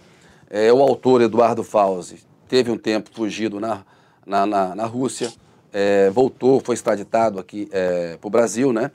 É, 0.48 0.72
o 0.72 0.80
autor, 0.80 1.22
Eduardo 1.22 1.62
Fauzi, 1.62 2.18
teve 2.48 2.70
um 2.70 2.78
tempo 2.78 3.10
fugido 3.12 3.58
na, 3.58 3.84
na, 4.24 4.46
na, 4.46 4.74
na 4.74 4.86
Rússia, 4.86 5.32
é, 5.72 6.10
voltou, 6.10 6.60
foi 6.60 6.74
extraditado 6.74 7.38
aqui 7.38 7.68
é, 7.72 8.16
para 8.16 8.26
o 8.26 8.30
Brasil, 8.30 8.72
né? 8.72 8.90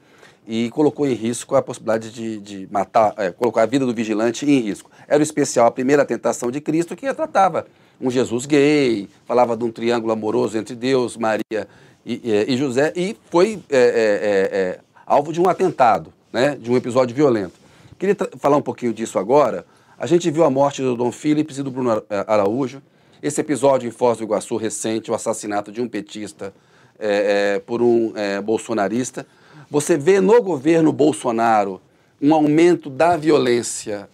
E 0.48 0.70
colocou 0.72 1.08
em 1.08 1.14
risco 1.14 1.56
a 1.56 1.62
possibilidade 1.62 2.12
de, 2.12 2.40
de 2.40 2.68
matar, 2.72 3.14
é, 3.18 3.32
colocar 3.32 3.62
a 3.62 3.66
vida 3.66 3.86
do 3.86 3.94
vigilante 3.94 4.46
em 4.46 4.60
risco. 4.60 4.90
Era 5.08 5.20
o 5.20 5.24
especial 5.24 5.68
A 5.68 5.72
Primeira 5.72 6.04
Tentação 6.04 6.50
de 6.50 6.60
Cristo, 6.60 6.96
que 6.96 7.06
retratava 7.06 7.68
um 8.00 8.10
Jesus 8.10 8.48
gay, 8.48 9.08
falava 9.26 9.56
de 9.56 9.64
um 9.64 9.72
triângulo 9.72 10.12
amoroso 10.12 10.58
entre 10.58 10.74
Deus, 10.74 11.16
Maria 11.16 11.68
e, 12.04 12.14
e, 12.24 12.54
e 12.54 12.58
José, 12.58 12.92
e 12.96 13.16
foi 13.30 13.62
é, 13.70 13.78
é, 13.78 14.58
é 14.58 14.80
alvo 15.06 15.32
de 15.32 15.40
um 15.40 15.48
atentado, 15.48 16.12
né, 16.34 16.58
de 16.60 16.72
um 16.72 16.76
episódio 16.76 17.16
violento. 17.16 17.61
Queria 18.02 18.18
falar 18.40 18.58
um 18.58 18.64
pouquinho 18.64 18.92
disso 18.92 19.20
agora. 19.20 19.64
A 19.96 20.08
gente 20.08 20.32
viu 20.32 20.44
a 20.44 20.50
morte 20.50 20.82
do 20.82 20.96
Dom 20.96 21.12
Phillips 21.12 21.60
e 21.60 21.62
do 21.62 21.70
Bruno 21.70 22.04
Araújo. 22.26 22.82
Esse 23.22 23.42
episódio 23.42 23.88
em 23.88 23.92
Foz 23.92 24.18
do 24.18 24.24
Iguaçu 24.24 24.56
recente, 24.58 25.12
o 25.12 25.14
assassinato 25.14 25.72
de 25.72 25.80
um 25.80 25.88
petista 25.88 26.52
é, 26.98 27.58
é, 27.58 27.60
por 27.60 27.80
um 27.80 28.12
é, 28.16 28.42
bolsonarista. 28.42 29.28
Você 29.70 29.98
vê 30.00 30.20
no 30.20 30.42
governo 30.42 30.92
Bolsonaro 30.92 31.80
um 32.20 32.34
aumento 32.34 32.90
da 32.90 33.16
violência. 33.16 34.10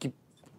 Que, 0.00 0.12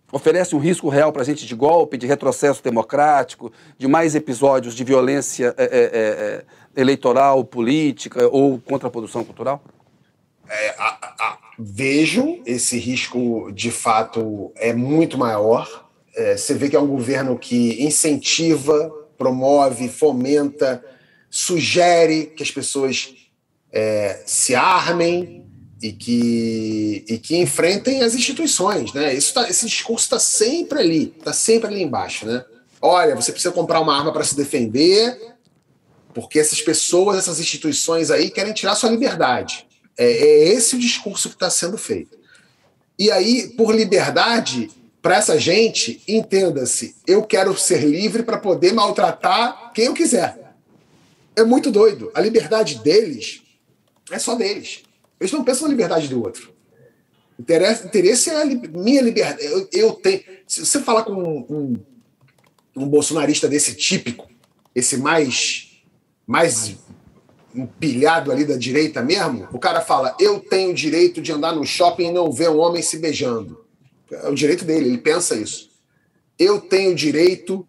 oferece 0.09 0.55
um 0.55 0.59
risco 0.59 0.87
real 0.87 1.11
para 1.11 1.23
a 1.23 1.25
gente 1.25 1.45
de 1.45 1.53
golpe, 1.53 1.97
de 1.97 2.07
retrocesso 2.07 2.63
democrático, 2.63 3.51
de 3.77 3.85
mais 3.85 4.15
episódios 4.15 4.75
de 4.75 4.85
violência 4.85 5.53
eleitoral, 6.73 7.43
política 7.43 8.29
ou 8.29 8.61
contra 8.61 8.87
a 8.87 8.91
produção 8.91 9.25
cultural? 9.25 9.61
É, 10.47 10.69
a, 10.77 11.42
vejo 11.57 12.41
esse 12.45 12.77
risco 12.77 13.51
de 13.51 13.71
fato 13.71 14.51
é 14.55 14.73
muito 14.73 15.17
maior. 15.17 15.89
É, 16.15 16.37
você 16.37 16.53
vê 16.53 16.69
que 16.69 16.75
é 16.75 16.79
um 16.79 16.87
governo 16.87 17.37
que 17.37 17.83
incentiva, 17.83 18.91
promove, 19.17 19.89
fomenta, 19.89 20.83
sugere 21.29 22.27
que 22.27 22.43
as 22.43 22.51
pessoas 22.51 23.13
é, 23.71 24.21
se 24.25 24.53
armem 24.53 25.45
e 25.81 25.91
que, 25.91 27.03
e 27.07 27.17
que 27.17 27.35
enfrentem 27.37 28.03
as 28.03 28.15
instituições. 28.15 28.93
Né? 28.93 29.13
Isso 29.13 29.33
tá, 29.33 29.49
esse 29.49 29.65
discurso 29.65 30.05
está 30.05 30.19
sempre 30.19 30.79
ali, 30.79 31.13
está 31.17 31.33
sempre 31.33 31.67
ali 31.67 31.81
embaixo. 31.81 32.25
Né? 32.25 32.43
Olha, 32.81 33.15
você 33.15 33.31
precisa 33.31 33.53
comprar 33.53 33.81
uma 33.81 33.97
arma 33.97 34.13
para 34.13 34.23
se 34.23 34.35
defender, 34.35 35.35
porque 36.13 36.39
essas 36.39 36.61
pessoas, 36.61 37.17
essas 37.17 37.39
instituições 37.39 38.11
aí 38.11 38.29
querem 38.29 38.53
tirar 38.53 38.75
sua 38.75 38.89
liberdade. 38.89 39.67
É, 39.97 40.05
é 40.05 40.47
esse 40.49 40.75
o 40.75 40.79
discurso 40.79 41.29
que 41.29 41.35
está 41.35 41.49
sendo 41.49 41.77
feito. 41.77 42.17
E 42.97 43.11
aí, 43.11 43.49
por 43.55 43.75
liberdade, 43.75 44.69
para 45.01 45.17
essa 45.17 45.39
gente, 45.39 46.01
entenda-se, 46.07 46.95
eu 47.05 47.23
quero 47.23 47.57
ser 47.57 47.83
livre 47.83 48.23
para 48.23 48.37
poder 48.37 48.73
maltratar 48.73 49.71
quem 49.73 49.85
eu 49.85 49.93
quiser. 49.93 50.55
É 51.35 51.43
muito 51.43 51.71
doido. 51.71 52.11
A 52.13 52.21
liberdade 52.21 52.79
deles 52.79 53.41
é 54.11 54.19
só 54.19 54.35
deles. 54.35 54.83
Eles 55.19 55.31
não 55.31 55.43
pensam 55.43 55.67
na 55.67 55.73
liberdade 55.73 56.07
do 56.07 56.21
outro. 56.21 56.53
Interesse, 57.39 57.87
interesse 57.87 58.29
é 58.29 58.41
a 58.41 58.43
li, 58.43 58.55
minha 58.69 59.01
liberdade. 59.01 59.43
Eu, 59.43 59.67
eu, 59.71 59.91
tenho. 59.93 60.21
Se 60.47 60.65
você 60.65 60.79
falar 60.79 61.03
com 61.03 61.13
um, 61.13 61.45
um, 61.49 62.83
um 62.83 62.87
bolsonarista 62.87 63.47
desse 63.47 63.73
típico, 63.75 64.29
esse 64.75 64.97
mais 64.97 65.73
mais 66.25 66.77
empilhado 67.55 68.31
ali 68.31 68.45
da 68.45 68.57
direita 68.57 69.01
mesmo, 69.01 69.47
o 69.51 69.59
cara 69.59 69.81
fala: 69.81 70.15
Eu 70.19 70.39
tenho 70.39 70.71
o 70.71 70.73
direito 70.73 71.21
de 71.21 71.31
andar 71.31 71.53
no 71.53 71.65
shopping 71.65 72.07
e 72.07 72.11
não 72.11 72.31
ver 72.31 72.49
um 72.49 72.59
homem 72.59 72.81
se 72.81 72.97
beijando. 72.97 73.63
É 74.11 74.29
o 74.29 74.35
direito 74.35 74.65
dele, 74.65 74.89
ele 74.89 74.97
pensa 74.97 75.35
isso. 75.35 75.69
Eu 76.37 76.59
tenho 76.59 76.91
o 76.91 76.95
direito 76.95 77.67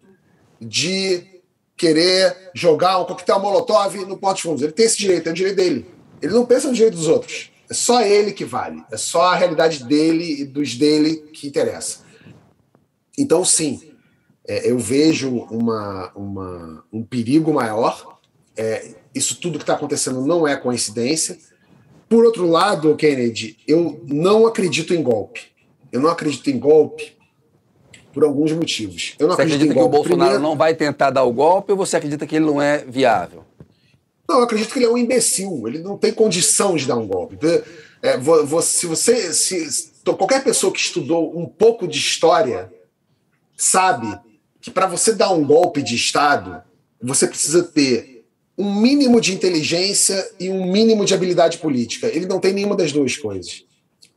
de 0.59 1.35
querer 1.77 2.51
jogar 2.53 2.99
um 2.99 3.05
coquetel 3.05 3.39
molotov 3.39 3.95
no 4.05 4.17
porto 4.17 4.41
fundos. 4.41 4.61
Ele 4.61 4.71
tem 4.71 4.85
esse 4.85 4.97
direito, 4.97 5.27
é 5.27 5.31
o 5.31 5.35
direito 5.35 5.55
dele. 5.55 5.85
Ele 6.21 6.33
não 6.33 6.45
pensa 6.45 6.67
no 6.67 6.73
direito 6.73 6.95
dos 6.95 7.07
outros. 7.07 7.51
É 7.69 7.73
só 7.73 8.01
ele 8.01 8.31
que 8.31 8.45
vale. 8.45 8.83
É 8.91 8.97
só 8.97 9.23
a 9.23 9.35
realidade 9.35 9.83
dele 9.83 10.41
e 10.41 10.45
dos 10.45 10.75
dele 10.75 11.29
que 11.33 11.47
interessa. 11.47 11.99
Então, 13.17 13.43
sim, 13.43 13.81
é, 14.47 14.69
eu 14.69 14.77
vejo 14.77 15.29
uma, 15.29 16.11
uma, 16.15 16.83
um 16.91 17.03
perigo 17.03 17.53
maior. 17.53 18.19
É, 18.55 18.95
isso 19.15 19.39
tudo 19.39 19.57
que 19.57 19.63
está 19.63 19.73
acontecendo 19.73 20.21
não 20.21 20.47
é 20.47 20.57
coincidência. 20.57 21.37
Por 22.09 22.25
outro 22.25 22.47
lado, 22.47 22.95
Kennedy, 22.95 23.57
eu 23.67 24.01
não 24.05 24.45
acredito 24.45 24.93
em 24.93 25.01
golpe. 25.01 25.41
Eu 25.91 26.01
não 26.01 26.09
acredito 26.09 26.49
em 26.49 26.59
golpe 26.59 27.15
por 28.13 28.23
alguns 28.23 28.51
motivos. 28.51 29.15
Eu 29.17 29.27
não 29.27 29.35
você 29.35 29.43
acredito 29.43 29.61
acredita 29.61 29.79
que 29.79 29.85
o 29.85 29.89
Bolsonaro 29.89 30.31
Primeiro... 30.31 30.43
não 30.43 30.55
vai 30.55 30.75
tentar 30.75 31.09
dar 31.09 31.23
o 31.23 31.33
golpe 31.33 31.71
ou 31.71 31.77
você 31.77 31.97
acredita 31.97 32.27
que 32.27 32.35
ele 32.35 32.45
não 32.45 32.61
é 32.61 32.79
viável? 32.85 33.43
Não, 34.27 34.39
eu 34.39 34.43
acredito 34.43 34.71
que 34.71 34.79
ele 34.79 34.85
é 34.85 34.89
um 34.89 34.97
imbecil. 34.97 35.67
Ele 35.67 35.79
não 35.79 35.97
tem 35.97 36.13
condição 36.13 36.75
de 36.75 36.85
dar 36.85 36.97
um 36.97 37.07
golpe. 37.07 37.37
É, 38.01 38.19
se 38.61 38.85
você, 38.85 39.33
se, 39.33 39.91
qualquer 40.03 40.43
pessoa 40.43 40.71
que 40.71 40.79
estudou 40.79 41.37
um 41.37 41.45
pouco 41.45 41.87
de 41.87 41.97
história 41.97 42.71
sabe 43.55 44.19
que 44.61 44.69
para 44.69 44.87
você 44.87 45.13
dar 45.13 45.31
um 45.31 45.45
golpe 45.45 45.81
de 45.81 45.95
Estado, 45.95 46.61
você 47.01 47.27
precisa 47.27 47.63
ter 47.63 48.14
um 48.57 48.79
mínimo 48.79 49.19
de 49.19 49.33
inteligência 49.33 50.31
e 50.39 50.49
um 50.49 50.71
mínimo 50.71 51.05
de 51.05 51.13
habilidade 51.13 51.57
política. 51.57 52.07
Ele 52.07 52.25
não 52.25 52.39
tem 52.39 52.53
nenhuma 52.53 52.75
das 52.75 52.91
duas 52.91 53.17
coisas. 53.17 53.65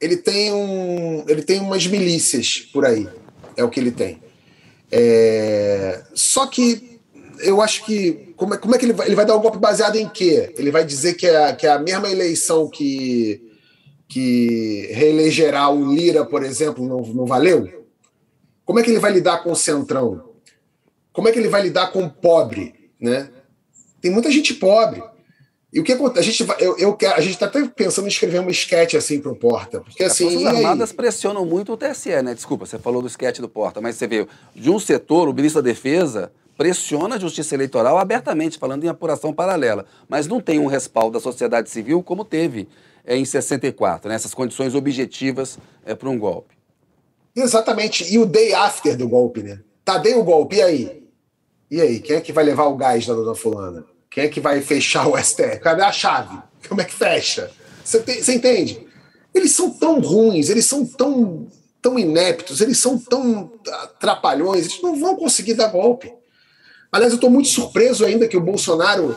Ele 0.00 0.16
tem, 0.16 0.52
um, 0.52 1.24
ele 1.26 1.42
tem 1.42 1.60
umas 1.60 1.86
milícias 1.86 2.58
por 2.72 2.86
aí, 2.86 3.08
é 3.56 3.64
o 3.64 3.68
que 3.68 3.80
ele 3.80 3.90
tem. 3.90 4.22
É, 4.90 6.02
só 6.14 6.46
que 6.46 7.00
eu 7.40 7.60
acho 7.60 7.84
que. 7.84 8.32
Como 8.36 8.54
é, 8.54 8.58
como 8.58 8.74
é 8.74 8.78
que 8.78 8.84
ele 8.84 8.92
vai, 8.92 9.08
ele 9.08 9.16
vai 9.16 9.26
dar 9.26 9.36
um 9.36 9.40
golpe 9.40 9.58
baseado 9.58 9.96
em 9.96 10.08
quê? 10.08 10.54
Ele 10.56 10.70
vai 10.70 10.84
dizer 10.84 11.14
que 11.14 11.26
é, 11.26 11.52
que 11.52 11.66
é 11.66 11.70
a 11.70 11.78
mesma 11.78 12.08
eleição 12.08 12.68
que, 12.68 13.42
que 14.08 14.88
reelegerá 14.92 15.68
o 15.68 15.92
Lira, 15.92 16.24
por 16.24 16.44
exemplo, 16.44 16.86
não, 16.86 17.00
não 17.00 17.26
valeu? 17.26 17.86
Como 18.64 18.78
é 18.78 18.82
que 18.84 18.90
ele 18.90 19.00
vai 19.00 19.12
lidar 19.12 19.42
com 19.42 19.50
o 19.50 19.56
Centrão? 19.56 20.28
Como 21.12 21.28
é 21.28 21.32
que 21.32 21.38
ele 21.40 21.48
vai 21.48 21.62
lidar 21.62 21.90
com 21.90 22.04
o 22.04 22.10
pobre? 22.10 22.74
Né? 23.00 23.28
Tem 24.00 24.10
muita 24.10 24.30
gente 24.30 24.54
pobre. 24.54 25.02
E 25.72 25.80
o 25.80 25.84
que 25.84 25.92
acontece? 25.92 26.20
A 26.20 26.30
gente, 26.30 26.44
vai, 26.44 26.56
eu, 26.60 26.78
eu, 26.78 26.96
a 27.14 27.20
gente 27.20 27.34
está 27.34 27.46
até 27.46 27.62
pensando 27.68 28.06
em 28.06 28.08
escrever 28.08 28.40
um 28.40 28.48
sketch 28.48 28.94
assim 28.94 29.20
para 29.20 29.30
o 29.30 29.36
Porta. 29.36 29.80
Porque 29.80 30.02
assim. 30.02 30.26
As 30.26 30.32
Forças 30.32 30.54
Armadas 30.54 30.92
pressionam 30.92 31.44
muito 31.44 31.72
o 31.72 31.76
TSE, 31.76 32.22
né? 32.22 32.34
Desculpa, 32.34 32.64
você 32.64 32.78
falou 32.78 33.02
do 33.02 33.08
sketch 33.08 33.40
do 33.40 33.48
Porta, 33.48 33.80
mas 33.80 33.96
você 33.96 34.06
vê, 34.06 34.26
de 34.54 34.70
um 34.70 34.78
setor, 34.78 35.28
o 35.28 35.34
ministro 35.34 35.60
da 35.60 35.68
Defesa 35.68 36.32
pressiona 36.56 37.16
a 37.16 37.18
justiça 37.18 37.54
eleitoral 37.54 37.98
abertamente, 37.98 38.58
falando 38.58 38.84
em 38.84 38.88
apuração 38.88 39.32
paralela. 39.32 39.84
Mas 40.08 40.26
não 40.26 40.40
tem 40.40 40.58
um 40.58 40.66
respaldo 40.66 41.12
da 41.12 41.20
sociedade 41.20 41.68
civil 41.68 42.02
como 42.02 42.24
teve 42.24 42.66
é, 43.04 43.16
em 43.16 43.24
64, 43.24 44.08
nessas 44.08 44.32
né? 44.32 44.36
condições 44.36 44.74
objetivas 44.74 45.58
é, 45.84 45.94
para 45.94 46.08
um 46.08 46.18
golpe. 46.18 46.56
Exatamente. 47.36 48.12
E 48.12 48.18
o 48.18 48.26
day 48.26 48.54
after 48.54 48.96
do 48.96 49.08
golpe, 49.08 49.42
né? 49.42 49.60
Tá, 49.84 49.98
dei 49.98 50.14
o 50.14 50.24
golpe, 50.24 50.56
e 50.56 50.62
aí? 50.62 51.07
E 51.70 51.80
aí, 51.80 52.00
quem 52.00 52.16
é 52.16 52.20
que 52.20 52.32
vai 52.32 52.44
levar 52.44 52.64
o 52.64 52.76
gás 52.76 53.06
da 53.06 53.14
dona 53.14 53.34
Fulana? 53.34 53.84
Quem 54.10 54.24
é 54.24 54.28
que 54.28 54.40
vai 54.40 54.60
fechar 54.60 55.06
o 55.06 55.16
STF? 55.22 55.60
Cadê 55.60 55.82
a 55.82 55.92
chave? 55.92 56.38
Como 56.68 56.80
é 56.80 56.84
que 56.84 56.94
fecha? 56.94 57.50
Você, 57.84 58.00
tem, 58.00 58.22
você 58.22 58.34
entende? 58.34 58.86
Eles 59.34 59.52
são 59.52 59.70
tão 59.70 60.00
ruins, 60.00 60.48
eles 60.48 60.64
são 60.64 60.84
tão, 60.84 61.46
tão 61.80 61.98
ineptos, 61.98 62.60
eles 62.60 62.78
são 62.78 62.98
tão 62.98 63.52
trapalhões, 64.00 64.66
eles 64.66 64.82
não 64.82 64.98
vão 64.98 65.16
conseguir 65.16 65.54
dar 65.54 65.68
golpe. 65.68 66.12
Aliás, 66.90 67.12
eu 67.12 67.16
estou 67.16 67.30
muito 67.30 67.48
surpreso 67.48 68.04
ainda 68.04 68.26
que 68.26 68.36
o 68.36 68.40
Bolsonaro 68.40 69.14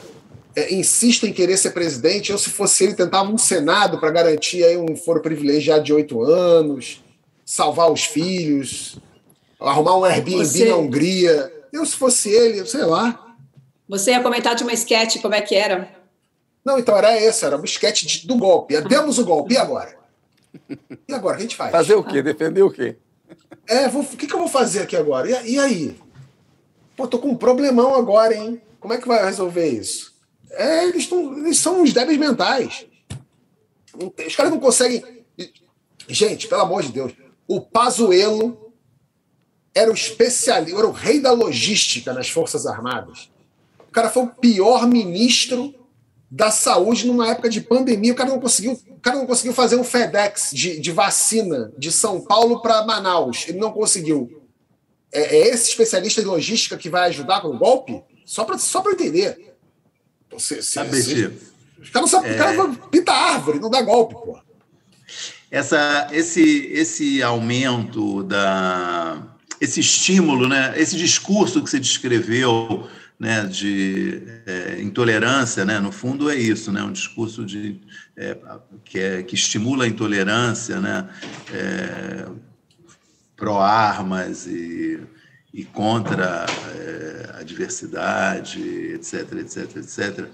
é, 0.56 0.74
insista 0.74 1.26
em 1.26 1.34
querer 1.34 1.58
ser 1.58 1.72
presidente. 1.72 2.32
Eu, 2.32 2.38
se 2.38 2.50
fosse 2.50 2.84
ele, 2.84 2.94
tentava 2.94 3.32
um 3.32 3.38
Senado 3.38 3.98
para 3.98 4.12
garantir 4.12 4.64
aí 4.64 4.78
um 4.78 4.96
foro 4.96 5.22
privilegiado 5.22 5.84
de 5.84 5.94
oito 5.94 6.22
anos, 6.22 7.02
salvar 7.46 7.90
os 7.92 8.04
filhos, 8.04 8.98
arrumar 9.60 9.98
um 9.98 10.04
Airbnb 10.04 10.46
Você... 10.46 10.66
na 10.66 10.76
Hungria. 10.76 11.61
Eu, 11.72 11.86
se 11.86 11.96
fosse 11.96 12.30
ele, 12.30 12.66
sei 12.66 12.84
lá. 12.84 13.36
Você 13.88 14.12
ia 14.12 14.22
comentar 14.22 14.56
de 14.56 14.64
uma 14.64 14.74
esquete, 14.74 15.20
como 15.20 15.36
é 15.36 15.42
que 15.42 15.56
era? 15.56 15.90
Não, 16.64 16.78
então 16.78 16.96
era 16.96 17.12
essa, 17.12 17.48
era 17.48 17.56
uma 17.56 17.66
esquete 17.66 18.28
do 18.28 18.36
golpe. 18.38 18.80
Demos 18.82 19.18
o 19.18 19.26
golpe, 19.26 19.54
e 19.54 19.58
agora? 19.58 19.98
E 21.08 21.14
agora, 21.14 21.36
o 21.36 21.38
que 21.38 21.44
a 21.44 21.48
gente 21.48 21.56
faz? 21.56 21.72
Fazer 21.72 21.96
o 21.96 22.04
quê? 22.04 22.22
Defender 22.22 22.62
o 22.62 22.72
quê? 22.72 22.98
É, 23.68 23.88
vou, 23.88 24.02
o 24.02 24.06
que, 24.06 24.28
que 24.28 24.34
eu 24.34 24.40
vou 24.40 24.48
fazer 24.48 24.82
aqui 24.82 24.96
agora? 24.96 25.30
E, 25.30 25.54
e, 25.54 25.60
aí? 25.60 25.98
Pô, 26.96 27.08
tô 27.08 27.20
com 27.20 27.30
um 27.30 27.38
problemão 27.38 27.96
agora, 27.96 28.36
hein? 28.36 28.62
Como 28.80 28.94
é 28.94 28.98
que 28.98 29.08
vai 29.08 29.24
resolver 29.24 29.68
isso? 29.68 30.14
É, 30.52 30.86
eles, 30.86 31.08
tão, 31.08 31.38
eles 31.38 31.58
são 31.58 31.82
uns 31.82 31.94
débeis 31.94 32.18
mentais. 32.18 32.86
Os 34.26 34.36
caras 34.36 34.52
não 34.52 34.60
conseguem. 34.60 35.04
Gente, 36.08 36.48
pelo 36.48 36.62
amor 36.62 36.84
de 36.84 36.92
Deus, 36.92 37.14
o 37.48 37.62
Pazuelo 37.62 38.71
era 39.74 39.90
o 39.90 39.94
especialista, 39.94 40.78
era 40.78 40.88
o 40.88 40.92
rei 40.92 41.20
da 41.20 41.32
logística 41.32 42.14
nas 42.14 42.30
Forças 42.30 42.66
Armadas. 42.66 43.30
O 43.80 43.92
cara 43.92 44.10
foi 44.10 44.24
o 44.24 44.28
pior 44.28 44.88
ministro 44.88 45.74
da 46.30 46.50
saúde 46.50 47.08
numa 47.08 47.30
época 47.30 47.50
de 47.50 47.62
pandemia. 47.62 48.14
O 48.14 48.16
cara 48.16 48.30
não 48.30 48.40
conseguiu, 48.40 48.74
o 48.88 49.00
cara 49.00 49.18
não 49.18 49.26
conseguiu 49.26 49.54
fazer 49.54 49.76
um 49.76 49.84
FedEx 49.84 50.52
de, 50.54 50.80
de 50.80 50.92
vacina 50.92 51.72
de 51.78 51.92
São 51.92 52.22
Paulo 52.22 52.62
para 52.62 52.86
Manaus. 52.86 53.46
Ele 53.48 53.60
não 53.60 53.72
conseguiu. 53.72 54.42
É, 55.12 55.36
é, 55.36 55.48
esse 55.50 55.70
especialista 55.70 56.22
em 56.22 56.26
logística 56.26 56.78
que 56.78 56.90
vai 56.90 57.10
ajudar 57.10 57.42
com 57.42 57.50
o 57.50 57.58
golpe? 57.58 58.02
Só 58.26 58.46
para 58.46 58.58
só 58.58 58.82
entender. 58.90 59.56
Se, 60.38 60.64
se, 60.64 61.02
se, 61.02 61.34
os 61.82 61.90
caras 61.90 61.94
não 61.94 62.08
sabem, 62.08 62.32
é... 62.32 62.36
o 62.36 62.38
cara 62.38 62.70
pita 62.90 63.12
árvore, 63.12 63.60
não 63.60 63.70
dá 63.70 63.82
golpe, 63.82 64.14
pô. 64.14 64.40
Essa, 65.50 66.08
esse, 66.14 66.68
esse 66.72 67.22
aumento 67.22 68.24
da, 68.24 69.22
esse 69.62 69.80
estímulo, 69.80 70.50
né, 70.50 70.74
esse 70.76 70.98
discurso 70.98 71.64
que 71.64 71.70
você 71.70 71.80
descreveu 71.80 72.90
né, 73.20 73.46
de 73.46 74.24
é, 74.48 74.82
intolerância, 74.82 75.64
né, 75.64 75.80
no 75.80 75.92
fundo 75.92 76.32
é 76.32 76.36
isso, 76.36 76.72
né, 76.72 76.82
um 76.82 76.92
discurso 76.92 77.46
de, 77.46 77.80
é, 78.18 78.36
que, 78.84 79.00
é, 79.00 79.22
que 79.22 79.36
estimula 79.36 79.86
a 79.86 79.88
intolerância, 79.88 80.82
né, 80.82 81.08
é, 81.54 82.26
pró-armas 83.38 84.48
e, 84.48 85.00
e 85.54 85.64
contra 85.64 86.48
é, 86.76 87.36
a 87.40 87.44
diversidade, 87.44 88.60
etc, 88.96 89.32
etc, 89.34 89.78
etc. 89.78 90.26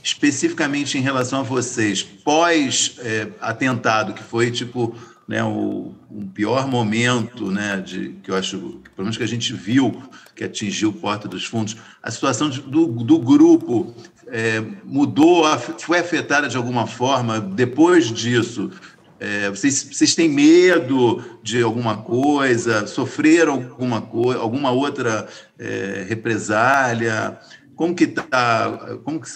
Especificamente 0.00 0.96
em 0.96 1.00
relação 1.00 1.40
a 1.40 1.42
vocês, 1.42 2.04
pós-atentado, 2.04 4.12
é, 4.12 4.14
que 4.14 4.22
foi 4.22 4.52
tipo 4.52 4.96
né, 5.26 5.42
o, 5.42 5.94
um 6.10 6.26
pior 6.28 6.68
momento, 6.68 7.50
né, 7.50 7.80
de, 7.80 8.10
que 8.22 8.30
eu 8.30 8.36
acho, 8.36 8.58
pelo 8.94 9.04
menos 9.04 9.16
que 9.16 9.24
a 9.24 9.28
gente 9.28 9.52
viu, 9.52 10.02
que 10.34 10.44
atingiu 10.44 10.92
Porta 10.92 11.26
dos 11.26 11.44
Fundos, 11.44 11.76
a 12.02 12.10
situação 12.10 12.48
de, 12.48 12.60
do, 12.60 12.86
do 12.86 13.18
grupo 13.18 13.94
é, 14.28 14.60
mudou, 14.84 15.44
foi 15.78 15.98
afetada 15.98 16.48
de 16.48 16.56
alguma 16.56 16.86
forma 16.86 17.40
depois 17.40 18.06
disso? 18.12 18.70
É, 19.18 19.48
vocês, 19.48 19.82
vocês 19.82 20.14
têm 20.14 20.28
medo 20.28 21.24
de 21.42 21.62
alguma 21.62 21.96
coisa? 21.96 22.86
Sofreram 22.86 23.54
alguma 23.54 24.02
coisa, 24.02 24.40
alguma 24.40 24.70
outra 24.70 25.26
é, 25.58 26.04
represália? 26.06 27.38
Como 27.74 27.94
que 27.94 28.04
está 28.04 28.98
como 29.04 29.20
que 29.20 29.28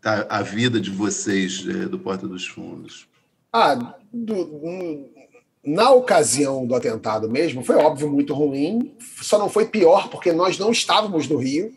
tá 0.00 0.26
a 0.28 0.42
vida 0.42 0.80
de 0.80 0.90
vocês 0.90 1.64
é, 1.68 1.86
do 1.86 1.98
Porta 1.98 2.26
dos 2.26 2.46
Fundos? 2.46 3.06
Ah, 3.52 3.94
do, 4.12 5.08
na 5.64 5.90
ocasião 5.90 6.66
do 6.66 6.74
atentado 6.74 7.30
mesmo, 7.30 7.64
foi 7.64 7.76
óbvio 7.76 8.10
muito 8.10 8.34
ruim. 8.34 8.94
Só 9.20 9.38
não 9.38 9.48
foi 9.48 9.66
pior 9.66 10.08
porque 10.08 10.32
nós 10.32 10.58
não 10.58 10.72
estávamos 10.72 11.28
no 11.28 11.36
Rio. 11.36 11.72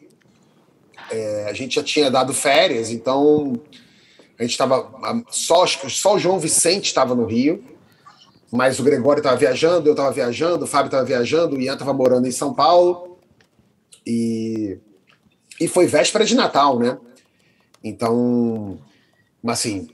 É, 1.12 1.46
a 1.48 1.54
gente 1.54 1.76
já 1.76 1.84
tinha 1.84 2.10
dado 2.10 2.34
férias, 2.34 2.90
então 2.90 3.54
a 4.40 4.42
gente 4.42 4.52
estava. 4.52 4.92
Só, 5.30 5.68
só 5.68 6.16
o 6.16 6.20
João 6.20 6.40
Vicente 6.40 6.86
estava 6.86 7.14
no 7.14 7.26
Rio, 7.26 7.64
mas 8.52 8.80
o 8.80 8.84
Gregório 8.84 9.20
estava 9.20 9.38
viajando, 9.38 9.88
eu 9.88 9.94
estava 9.94 10.12
viajando, 10.12 10.66
o 10.66 10.68
Fábio 10.68 10.88
estava 10.88 11.06
viajando, 11.06 11.56
o 11.56 11.62
Ian 11.62 11.74
estava 11.74 11.94
morando 11.94 12.28
em 12.28 12.32
São 12.32 12.54
Paulo. 12.54 13.20
E, 14.06 14.80
e 15.60 15.68
foi 15.68 15.86
véspera 15.86 16.26
de 16.26 16.36
Natal, 16.36 16.80
né? 16.80 16.98
Então, 17.84 18.80
assim, 19.46 19.88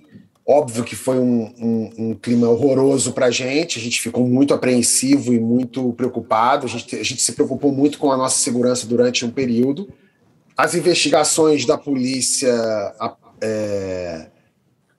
óbvio 0.48 0.84
que 0.84 0.96
foi 0.96 1.20
um, 1.20 1.54
um, 1.60 1.90
um 1.98 2.14
clima 2.16 2.50
horroroso 2.50 3.14
para 3.14 3.28
a 3.28 3.32
gente, 3.32 3.80
a 3.80 3.82
gente 3.82 4.02
ficou 4.02 4.28
muito 4.28 4.54
apreensivo 4.54 5.34
e 5.34 5.40
muito 5.40 5.94
preocupado, 5.94 6.66
a 6.66 6.70
gente, 6.70 6.96
a 6.96 7.04
gente 7.04 7.22
se 7.22 7.34
preocupou 7.34 7.72
muito 7.72 7.98
com 8.00 8.12
a 8.12 8.18
nossa 8.18 8.38
segurança 8.38 8.86
durante 8.88 9.26
um 9.26 9.32
período. 9.32 9.90
As 10.58 10.76
investigações 10.76 11.66
da 11.66 11.78
polícia 11.78 12.52
é, 13.42 14.28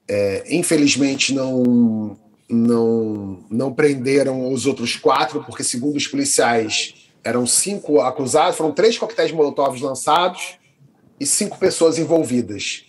é, 0.08 0.44
infelizmente 0.54 1.34
não, 1.34 2.16
não, 2.48 3.44
não 3.50 3.72
prenderam 3.72 4.52
os 4.52 4.66
outros 4.66 4.96
quatro, 4.96 5.42
porque, 5.44 5.62
segundo 5.64 5.96
os 5.96 6.06
policiais, 6.06 6.94
eram 7.24 7.46
cinco 7.46 8.00
acusados, 8.00 8.56
foram 8.56 8.72
três 8.72 8.98
coquetéis 8.98 9.32
Molotov 9.32 9.80
lançados 9.80 10.58
e 11.20 11.26
cinco 11.26 11.58
pessoas 11.58 11.98
envolvidas. 11.98 12.84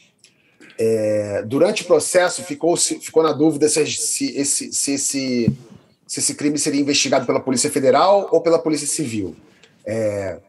É, 0.78 1.44
durante 1.46 1.84
o 1.84 1.86
processo, 1.86 2.44
ficou, 2.44 2.76
ficou 2.76 3.24
na 3.24 3.32
dúvida 3.32 3.68
se, 3.70 3.86
se, 3.86 4.38
esse, 4.38 4.74
se, 4.74 4.94
esse, 4.94 5.58
se 6.08 6.20
esse 6.20 6.36
crime 6.36 6.58
seria 6.58 6.82
investigado 6.82 7.26
pela 7.26 7.40
Polícia 7.40 7.70
Federal 7.70 8.30
ou 8.32 8.42
pela 8.42 8.60
Polícia 8.60 8.88
Civil. 8.88 9.36
É, 9.86 10.40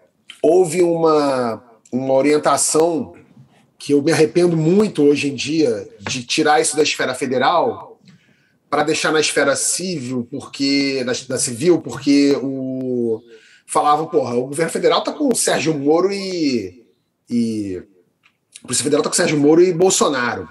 houve 0.42 0.82
uma, 0.82 1.62
uma 1.92 2.14
orientação 2.14 3.14
que 3.78 3.92
eu 3.92 4.02
me 4.02 4.12
arrependo 4.12 4.56
muito 4.56 5.02
hoje 5.02 5.28
em 5.28 5.34
dia 5.34 5.86
de 6.00 6.24
tirar 6.24 6.60
isso 6.60 6.76
da 6.76 6.82
esfera 6.82 7.14
federal 7.14 8.00
para 8.70 8.82
deixar 8.82 9.12
na 9.12 9.20
esfera 9.20 9.54
civil, 9.54 10.26
porque 10.30 11.04
da, 11.04 11.12
da, 11.28 11.38
civil, 11.38 11.80
porque 11.80 12.36
o 12.42 13.22
falavam, 13.66 14.06
porra, 14.06 14.34
o 14.34 14.46
governo 14.46 14.72
federal 14.72 15.02
tá 15.02 15.12
com 15.12 15.28
o 15.28 15.36
Sérgio 15.36 15.74
Moro 15.74 16.12
e, 16.12 16.84
e 17.28 17.82
Polícia 18.64 18.82
Federal 18.82 19.02
tá 19.02 19.10
com 19.10 19.16
Sérgio 19.16 19.38
Moro 19.38 19.62
e 19.62 19.74
Bolsonaro. 19.74 20.48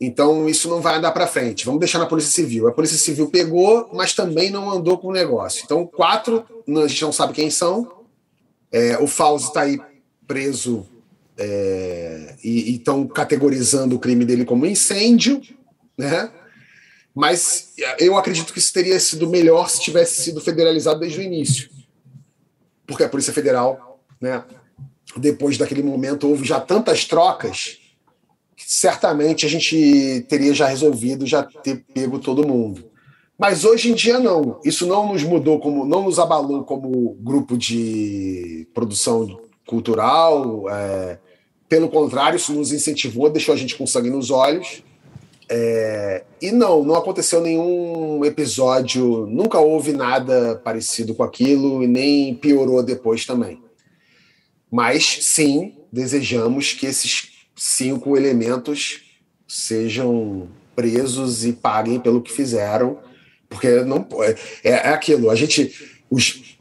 Então 0.00 0.48
isso 0.48 0.68
não 0.68 0.80
vai 0.80 0.96
andar 0.96 1.12
para 1.12 1.28
frente. 1.28 1.64
Vamos 1.64 1.78
deixar 1.78 2.00
na 2.00 2.06
Polícia 2.06 2.32
Civil. 2.32 2.66
A 2.66 2.72
Polícia 2.72 2.98
Civil 2.98 3.30
pegou, 3.30 3.88
mas 3.92 4.12
também 4.12 4.50
não 4.50 4.68
andou 4.68 4.98
com 4.98 5.08
o 5.08 5.12
negócio. 5.12 5.62
Então 5.64 5.86
quatro, 5.86 6.44
a 6.68 6.88
gente 6.88 7.02
não 7.02 7.12
sabe 7.12 7.32
quem 7.32 7.48
são. 7.48 8.02
É, 8.72 8.98
o 8.98 9.06
Fausto 9.06 9.48
está 9.48 9.60
aí 9.60 9.80
preso 10.26 10.84
é, 11.38 12.34
e 12.42 12.74
estão 12.74 13.06
categorizando 13.06 13.94
o 13.94 14.00
crime 14.00 14.24
dele 14.24 14.44
como 14.44 14.66
incêndio, 14.66 15.40
né? 15.96 16.28
Mas 17.14 17.74
eu 18.00 18.16
acredito 18.16 18.52
que 18.52 18.58
isso 18.58 18.72
teria 18.72 18.98
sido 18.98 19.28
melhor 19.28 19.68
se 19.68 19.80
tivesse 19.80 20.22
sido 20.22 20.40
federalizado 20.40 20.98
desde 20.98 21.20
o 21.20 21.22
início, 21.22 21.70
porque 22.86 23.04
a 23.04 23.08
Polícia 23.08 23.32
Federal, 23.32 24.02
né? 24.20 24.42
Depois 25.16 25.58
daquele 25.58 25.82
momento 25.82 26.28
houve 26.28 26.44
já 26.44 26.60
tantas 26.60 27.04
trocas 27.04 27.78
que 28.56 28.64
certamente 28.66 29.44
a 29.44 29.48
gente 29.48 30.24
teria 30.28 30.54
já 30.54 30.66
resolvido 30.66 31.26
já 31.26 31.42
ter 31.42 31.84
pego 31.92 32.18
todo 32.18 32.46
mundo. 32.46 32.84
Mas 33.38 33.64
hoje 33.64 33.90
em 33.90 33.94
dia 33.94 34.18
não. 34.18 34.60
Isso 34.64 34.86
não 34.86 35.12
nos 35.12 35.22
mudou 35.22 35.58
como, 35.58 35.84
não 35.84 36.04
nos 36.04 36.18
abalou 36.18 36.62
como 36.64 37.16
grupo 37.20 37.56
de 37.58 38.68
produção 38.72 39.40
cultural. 39.66 40.68
É, 40.70 41.18
pelo 41.68 41.88
contrário, 41.88 42.36
isso 42.36 42.52
nos 42.52 42.72
incentivou, 42.72 43.30
deixou 43.30 43.54
a 43.54 43.58
gente 43.58 43.76
com 43.76 43.86
sangue 43.86 44.10
nos 44.10 44.30
olhos. 44.30 44.82
É, 45.48 46.24
e 46.40 46.50
não, 46.50 46.84
não 46.84 46.94
aconteceu 46.94 47.40
nenhum 47.40 48.24
episódio, 48.24 49.26
nunca 49.26 49.58
houve 49.58 49.92
nada 49.92 50.60
parecido 50.62 51.14
com 51.14 51.22
aquilo 51.22 51.82
e 51.82 51.86
nem 51.86 52.34
piorou 52.34 52.82
depois 52.82 53.26
também. 53.26 53.60
Mas 54.72 55.18
sim, 55.20 55.74
desejamos 55.92 56.72
que 56.72 56.86
esses 56.86 57.28
cinco 57.54 58.16
elementos 58.16 59.02
sejam 59.46 60.48
presos 60.74 61.44
e 61.44 61.52
paguem 61.52 62.00
pelo 62.00 62.22
que 62.22 62.32
fizeram, 62.32 62.98
porque 63.50 63.82
não 63.84 64.08
é, 64.64 64.70
é 64.70 64.88
aquilo. 64.88 65.30
A 65.30 65.34
gente, 65.34 65.74
os, 66.10 66.56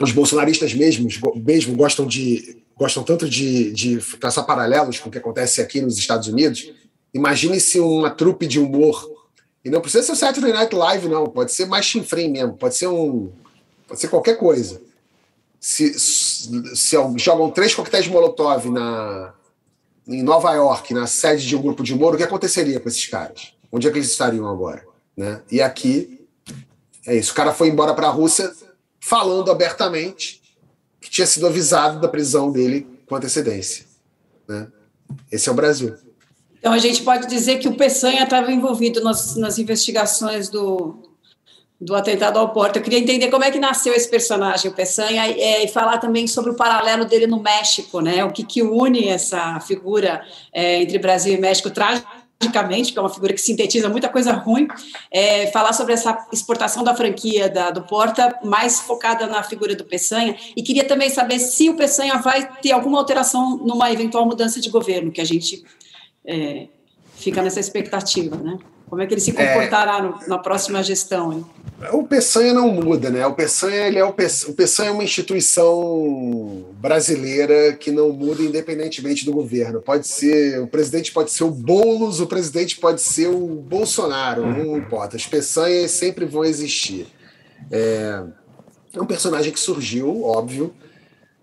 os 0.00 0.12
bolsonaristas 0.12 0.72
mesmos, 0.72 1.18
mesmo 1.34 1.76
gostam 1.76 2.06
de 2.06 2.60
gostam 2.76 3.02
tanto 3.02 3.28
de, 3.28 3.72
de 3.72 3.98
traçar 4.18 4.46
paralelos 4.46 4.98
com 4.98 5.08
o 5.08 5.12
que 5.12 5.18
acontece 5.18 5.60
aqui 5.60 5.82
nos 5.82 5.98
Estados 5.98 6.28
Unidos. 6.28 6.72
Imagine 7.12 7.60
se 7.60 7.78
uma 7.78 8.10
trupe 8.10 8.46
de 8.46 8.58
humor, 8.58 9.06
e 9.62 9.68
não 9.68 9.80
precisa 9.82 10.02
ser 10.04 10.12
o 10.12 10.16
Saturday 10.16 10.52
Night 10.52 10.74
Live, 10.74 11.08
não, 11.08 11.26
pode 11.26 11.52
ser 11.52 11.66
mais 11.66 11.84
chinfrim 11.84 12.28
mesmo, 12.30 12.56
pode 12.56 12.76
ser 12.76 12.86
um. 12.86 13.32
pode 13.86 14.00
ser 14.00 14.08
qualquer 14.08 14.38
coisa. 14.38 14.80
Se, 15.60 15.98
se 15.98 16.96
jogam 17.16 17.50
três 17.50 17.74
coquetéis 17.74 18.08
Molotov 18.08 18.70
na, 18.70 19.34
em 20.08 20.22
Nova 20.22 20.52
York, 20.54 20.94
na 20.94 21.06
sede 21.06 21.46
de 21.46 21.54
um 21.54 21.60
grupo 21.60 21.82
de 21.82 21.92
humor, 21.92 22.14
o 22.14 22.16
que 22.16 22.22
aconteceria 22.22 22.80
com 22.80 22.88
esses 22.88 23.06
caras? 23.06 23.52
Onde 23.70 23.86
é 23.86 23.90
que 23.90 23.98
eles 23.98 24.10
estariam 24.10 24.48
agora? 24.48 24.84
Né? 25.16 25.42
E 25.50 25.60
aqui 25.60 26.26
é 27.06 27.14
isso. 27.16 27.32
O 27.32 27.34
cara 27.34 27.52
foi 27.52 27.68
embora 27.68 27.92
para 27.94 28.08
a 28.08 28.10
Rússia 28.10 28.50
falando 28.98 29.50
abertamente 29.50 30.40
que 31.00 31.10
tinha 31.10 31.26
sido 31.26 31.46
avisado 31.46 32.00
da 32.00 32.08
prisão 32.08 32.50
dele 32.50 32.86
com 33.06 33.16
antecedência. 33.16 33.84
Né? 34.48 34.66
Esse 35.30 35.48
é 35.48 35.52
o 35.52 35.54
Brasil. 35.54 35.94
Então 36.58 36.72
a 36.72 36.78
gente 36.78 37.02
pode 37.02 37.26
dizer 37.26 37.58
que 37.58 37.68
o 37.68 37.74
Peçanha 37.74 38.24
estava 38.24 38.52
envolvido 38.52 39.02
nas, 39.02 39.36
nas 39.36 39.58
investigações 39.58 40.48
do, 40.48 41.09
do 41.80 41.94
atentado 41.94 42.38
ao 42.38 42.50
Porto. 42.50 42.76
Eu 42.76 42.82
queria 42.82 42.98
entender 42.98 43.30
como 43.30 43.44
é 43.44 43.50
que 43.50 43.58
nasceu 43.58 43.94
esse 43.94 44.08
personagem, 44.08 44.70
o 44.70 44.74
Peçanha, 44.74 45.26
é, 45.26 45.64
e 45.64 45.68
falar 45.68 45.98
também 45.98 46.26
sobre 46.26 46.50
o 46.50 46.54
paralelo 46.54 47.04
dele 47.04 47.26
no 47.26 47.40
México, 47.40 48.00
né? 48.00 48.22
O 48.24 48.30
que, 48.30 48.44
que 48.44 48.62
une 48.62 49.08
essa 49.08 49.58
figura 49.60 50.22
é, 50.52 50.82
entre 50.82 50.98
Brasil 50.98 51.32
e 51.32 51.40
México, 51.40 51.70
traz 51.70 52.04
que 52.48 52.98
é 52.98 53.00
uma 53.00 53.10
figura 53.10 53.34
que 53.34 53.40
sintetiza 53.40 53.88
muita 53.90 54.08
coisa 54.08 54.32
ruim, 54.32 54.66
é, 55.10 55.48
falar 55.48 55.74
sobre 55.74 55.92
essa 55.92 56.26
exportação 56.32 56.82
da 56.82 56.94
franquia 56.94 57.50
da, 57.50 57.70
do 57.70 57.82
Porta, 57.82 58.38
mais 58.42 58.80
focada 58.80 59.26
na 59.26 59.42
figura 59.42 59.76
do 59.76 59.84
Peçanha, 59.84 60.34
e 60.56 60.62
queria 60.62 60.84
também 60.84 61.10
saber 61.10 61.38
se 61.38 61.68
o 61.68 61.76
Peçanha 61.76 62.16
vai 62.16 62.50
ter 62.62 62.72
alguma 62.72 62.98
alteração 62.98 63.58
numa 63.58 63.92
eventual 63.92 64.24
mudança 64.24 64.58
de 64.58 64.70
governo, 64.70 65.12
que 65.12 65.20
a 65.20 65.24
gente 65.24 65.62
é, 66.24 66.68
fica 67.14 67.42
nessa 67.42 67.60
expectativa, 67.60 68.36
né? 68.36 68.56
Como 68.90 69.00
é 69.00 69.06
que 69.06 69.14
ele 69.14 69.20
se 69.20 69.32
comportará 69.32 69.98
é, 69.98 70.02
no, 70.02 70.18
na 70.26 70.36
próxima 70.36 70.82
gestão? 70.82 71.32
Hein? 71.32 71.46
O 71.92 72.02
Peçanha 72.02 72.52
não 72.52 72.68
muda, 72.72 73.08
né? 73.08 73.24
O 73.24 73.34
Peçanha, 73.34 73.86
ele 73.86 74.00
é 74.00 74.04
o, 74.04 74.12
Peçanha, 74.12 74.52
o 74.52 74.56
Peçanha 74.56 74.88
é 74.90 74.92
uma 74.92 75.04
instituição 75.04 76.66
brasileira 76.80 77.72
que 77.74 77.92
não 77.92 78.12
muda 78.12 78.42
independentemente 78.42 79.24
do 79.24 79.32
governo. 79.32 79.80
Pode 79.80 80.08
ser, 80.08 80.60
o 80.60 80.66
presidente 80.66 81.12
pode 81.12 81.30
ser 81.30 81.44
o 81.44 81.50
Boulos, 81.52 82.20
o 82.20 82.26
presidente 82.26 82.78
pode 82.80 83.00
ser 83.00 83.28
o 83.28 83.46
Bolsonaro, 83.46 84.44
não 84.44 84.76
importa. 84.76 85.16
As 85.16 85.24
Peçanhas 85.24 85.92
sempre 85.92 86.24
vão 86.24 86.44
existir. 86.44 87.06
É, 87.70 88.24
é 88.92 89.00
um 89.00 89.06
personagem 89.06 89.52
que 89.52 89.60
surgiu, 89.60 90.24
óbvio. 90.24 90.74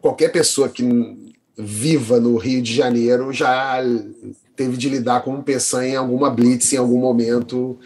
Qualquer 0.01 0.33
pessoa 0.33 0.67
que 0.67 0.83
viva 1.57 2.19
no 2.19 2.35
Rio 2.35 2.61
de 2.61 2.75
Janeiro 2.75 3.31
já 3.31 3.81
teve 4.57 4.75
de 4.75 4.89
lidar 4.89 5.21
com 5.21 5.35
um 5.35 5.41
Peçanha 5.41 5.93
em 5.93 5.95
alguma 5.95 6.29
blitz 6.29 6.73
em 6.73 6.77
algum 6.77 6.99
momento. 6.99 7.77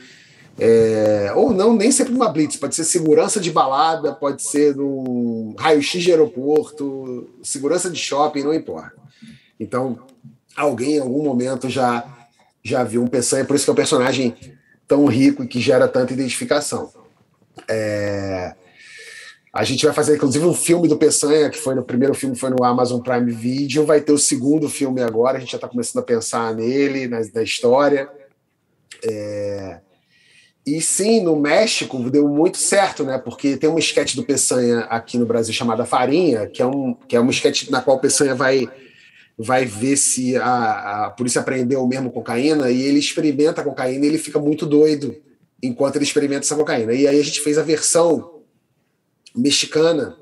É, 0.58 1.32
ou 1.36 1.54
não, 1.54 1.76
nem 1.76 1.92
sempre 1.92 2.14
numa 2.14 2.30
blitz, 2.30 2.56
pode 2.56 2.76
ser 2.76 2.86
segurança 2.86 3.40
de 3.40 3.52
balada, 3.52 4.14
pode 4.14 4.42
ser 4.42 4.76
no 4.76 5.54
raio-x 5.60 6.02
de 6.02 6.12
aeroporto, 6.12 7.30
segurança 7.44 7.90
de 7.90 8.00
shopping, 8.00 8.44
não 8.44 8.54
importa. 8.54 8.94
Então, 9.60 10.00
alguém 10.56 10.96
em 10.96 11.00
algum 11.00 11.24
momento 11.24 11.70
já, 11.70 12.06
já 12.64 12.84
viu 12.84 13.04
um 13.04 13.08
Peçanha, 13.08 13.46
por 13.46 13.56
isso 13.56 13.66
que 13.66 13.70
é 13.70 13.74
um 13.74 13.76
personagem 13.76 14.36
tão 14.88 15.06
rico 15.06 15.44
e 15.44 15.48
que 15.48 15.60
gera 15.60 15.88
tanta 15.88 16.14
identificação. 16.14 16.92
É, 17.68 18.56
a 19.54 19.66
gente 19.66 19.84
vai 19.84 19.94
fazer, 19.94 20.16
inclusive, 20.16 20.46
um 20.46 20.54
filme 20.54 20.88
do 20.88 20.96
Peçanha, 20.96 21.50
que 21.50 21.58
foi 21.58 21.76
no 21.76 21.84
primeiro 21.84 22.14
filme, 22.14 22.38
foi 22.38 22.50
no 22.50 22.64
Amazon 22.64 23.02
Prime 23.02 23.32
Video. 23.32 23.86
Vai 23.86 24.00
ter 24.00 24.14
o 24.14 24.18
segundo 24.18 24.70
filme 24.70 25.02
agora, 25.02 25.38
a 25.38 25.40
gente 25.42 25.52
já 25.52 25.58
está 25.58 25.68
começando 25.68 26.02
a 26.02 26.06
pensar 26.06 26.56
nele, 26.56 27.08
na, 27.08 27.20
na 27.34 27.44
história. 27.44 28.10
É, 29.04 29.82
e 30.66 30.80
sim, 30.80 31.22
no 31.22 31.36
México 31.36 31.98
deu 32.10 32.30
muito 32.30 32.58
certo, 32.58 33.04
né? 33.04 33.18
Porque 33.18 33.58
tem 33.58 33.70
uma 33.70 33.80
esquete 33.80 34.16
do 34.16 34.24
Peçanha 34.24 34.82
aqui 34.82 35.18
no 35.18 35.26
Brasil 35.26 35.54
chamada 35.54 35.86
Farinha, 35.86 36.48
que 36.48 36.62
é, 36.62 36.66
um, 36.66 36.94
que 36.94 37.18
é 37.18 37.20
uma 37.20 37.32
esquete 37.32 37.70
na 37.70 37.82
qual 37.82 37.98
o 37.98 38.00
Peçanha 38.00 38.34
vai, 38.34 38.70
vai 39.38 39.66
ver 39.66 39.98
se 39.98 40.38
a, 40.38 41.08
a 41.08 41.10
polícia 41.10 41.42
apreendeu 41.42 41.86
mesmo 41.86 42.10
cocaína 42.10 42.72
e 42.72 42.84
ele 42.84 43.00
experimenta 43.00 43.60
a 43.60 43.66
cocaína 43.66 44.06
e 44.06 44.08
ele 44.08 44.18
fica 44.18 44.40
muito 44.40 44.66
doido 44.66 45.14
enquanto 45.62 45.98
ele 45.98 46.06
experimenta 46.06 46.46
essa 46.46 46.56
cocaína. 46.56 46.94
E 46.94 47.06
aí 47.06 47.20
a 47.20 47.24
gente 47.24 47.42
fez 47.42 47.58
a 47.58 47.64
versão 47.64 48.41
mexicana 49.36 50.18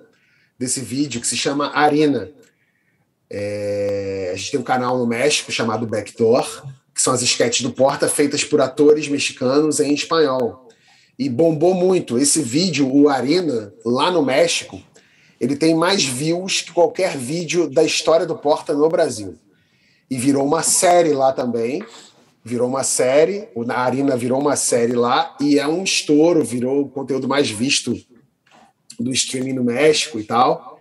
desse 0.58 0.82
vídeo 0.82 1.22
que 1.22 1.28
se 1.28 1.38
chama 1.38 1.72
Arena. 1.74 2.30
É, 3.30 4.32
a 4.34 4.36
gente 4.36 4.52
tem 4.52 4.60
um 4.60 4.64
canal 4.64 4.98
no 4.98 5.08
México 5.08 5.52
chamado 5.52 5.86
Backdoor, 5.86 6.66
que 6.94 7.02
são 7.02 7.14
as 7.14 7.22
esquetes 7.22 7.62
do 7.62 7.72
Porta 7.72 8.10
feitas 8.10 8.44
por 8.44 8.60
atores 8.60 9.08
mexicanos 9.08 9.80
em 9.80 9.94
espanhol. 9.94 10.68
E 11.18 11.30
bombou 11.30 11.74
muito. 11.74 12.18
Esse 12.18 12.42
vídeo, 12.42 12.90
o 12.94 13.10
Arena, 13.10 13.74
lá 13.86 14.10
no 14.12 14.24
México, 14.24 14.82
ele 15.40 15.56
tem 15.56 15.74
mais 15.74 16.04
views 16.04 16.62
que 16.62 16.72
qualquer 16.72 17.16
vídeo 17.18 17.70
da 17.70 17.84
história 17.84 18.26
do 18.26 18.36
Porta 18.36 18.74
no 18.74 18.90
Brasil. 18.90 19.38
E 20.10 20.18
virou 20.18 20.46
uma 20.46 20.64
série 20.64 21.14
lá 21.14 21.32
também. 21.32 21.84
Virou 22.44 22.68
uma 22.68 22.84
série, 22.84 23.48
a 23.68 23.82
Arena 23.82 24.16
virou 24.18 24.40
uma 24.40 24.56
série 24.56 24.94
lá 24.94 25.36
e 25.40 25.60
é 25.60 25.68
um 25.68 25.84
estouro, 25.84 26.44
virou 26.44 26.82
o 26.82 26.90
conteúdo 26.90 27.28
mais 27.28 27.50
visto 27.50 27.96
do 29.00 29.12
streaming 29.12 29.54
no 29.54 29.64
México 29.64 30.20
e 30.20 30.24
tal. 30.24 30.80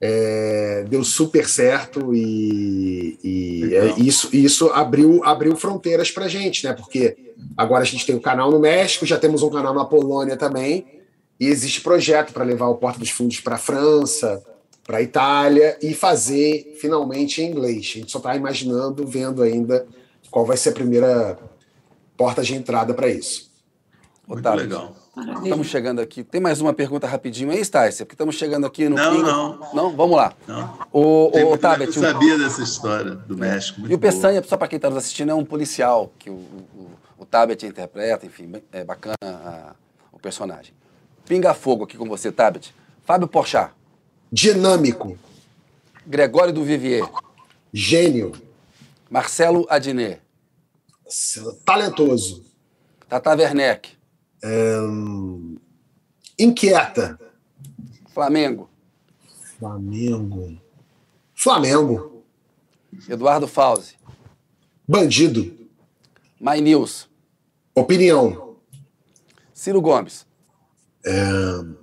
É, 0.00 0.84
deu 0.88 1.02
super 1.02 1.48
certo 1.48 2.14
e, 2.14 3.18
e 3.22 3.74
é, 3.74 3.94
isso, 3.98 4.28
isso 4.32 4.68
abriu, 4.68 5.24
abriu 5.24 5.56
fronteiras 5.56 6.10
para 6.10 6.28
gente, 6.28 6.64
né? 6.64 6.72
Porque 6.72 7.16
agora 7.56 7.82
a 7.82 7.86
gente 7.86 8.06
tem 8.06 8.14
o 8.14 8.18
um 8.18 8.22
canal 8.22 8.50
no 8.50 8.60
México, 8.60 9.04
já 9.04 9.18
temos 9.18 9.42
um 9.42 9.50
canal 9.50 9.74
na 9.74 9.84
Polônia 9.84 10.36
também, 10.36 10.86
e 11.40 11.46
existe 11.46 11.80
projeto 11.80 12.32
para 12.32 12.44
levar 12.44 12.68
o 12.68 12.76
Porta 12.76 12.98
dos 12.98 13.10
Fundos 13.10 13.40
para 13.40 13.56
a 13.56 13.58
França, 13.58 14.42
para 14.84 14.98
a 14.98 15.02
Itália 15.02 15.76
e 15.82 15.92
fazer 15.94 16.76
finalmente 16.80 17.42
em 17.42 17.50
inglês. 17.50 17.90
A 17.94 17.98
gente 17.98 18.10
só 18.10 18.18
está 18.18 18.34
imaginando, 18.36 19.06
vendo 19.06 19.42
ainda 19.42 19.86
qual 20.30 20.46
vai 20.46 20.56
ser 20.56 20.70
a 20.70 20.72
primeira 20.72 21.38
porta 22.16 22.42
de 22.42 22.54
entrada 22.54 22.94
para 22.94 23.08
isso. 23.08 23.50
Muito 24.26 24.40
Otávio, 24.40 24.60
legal. 24.60 24.96
Maravilha. 25.18 25.44
Estamos 25.44 25.66
chegando 25.66 26.00
aqui. 26.00 26.22
Tem 26.22 26.40
mais 26.40 26.60
uma 26.60 26.72
pergunta 26.72 27.06
rapidinho 27.06 27.50
aí, 27.50 27.60
Stácia? 27.64 28.06
Porque 28.06 28.14
estamos 28.14 28.36
chegando 28.36 28.66
aqui 28.66 28.88
no. 28.88 28.94
Não, 28.94 29.12
fim. 29.12 29.22
não. 29.22 29.74
Não? 29.74 29.96
Vamos 29.96 30.16
lá. 30.16 30.32
Não. 30.46 30.78
O, 30.92 31.00
o, 31.36 31.52
o 31.52 31.58
Tabet, 31.58 31.88
Eu 31.88 32.02
sabia 32.02 32.36
um... 32.36 32.38
dessa 32.38 32.62
história 32.62 33.16
do 33.16 33.36
México. 33.36 33.80
E 33.88 33.94
o 33.94 33.98
Peçanha, 33.98 34.42
só 34.44 34.56
para 34.56 34.68
quem 34.68 34.76
está 34.76 34.88
nos 34.88 34.98
assistindo, 34.98 35.30
é 35.30 35.34
um 35.34 35.44
policial 35.44 36.12
que 36.18 36.30
o, 36.30 36.34
o, 36.34 36.90
o 37.18 37.26
Tabet 37.26 37.66
interpreta, 37.66 38.26
enfim, 38.26 38.52
é 38.70 38.84
bacana 38.84 39.16
a, 39.22 39.74
o 40.12 40.20
personagem. 40.20 40.72
Pinga 41.26 41.52
Fogo 41.52 41.84
aqui 41.84 41.96
com 41.96 42.08
você, 42.08 42.30
Tabet. 42.30 42.72
Fábio 43.04 43.26
Porchat. 43.26 43.72
Dinâmico. 44.30 45.18
Gregório 46.06 46.52
do 46.52 46.62
Vivier. 46.62 47.08
Gênio. 47.72 48.32
Marcelo 49.10 49.66
Adnet. 49.68 50.20
Talentoso. 51.64 52.44
Tata 53.08 53.34
Werneck. 53.34 53.97
Um, 54.44 55.58
inquieta. 56.38 57.18
Flamengo. 58.14 58.68
Flamengo. 59.58 60.60
Flamengo. 61.34 62.24
Eduardo 63.08 63.46
Fauzi. 63.46 63.96
Bandido. 64.86 65.56
My 66.40 66.60
News. 66.60 67.08
Opinião. 67.74 68.56
Ciro 69.52 69.80
Gomes. 69.80 70.26
Um, 71.06 71.76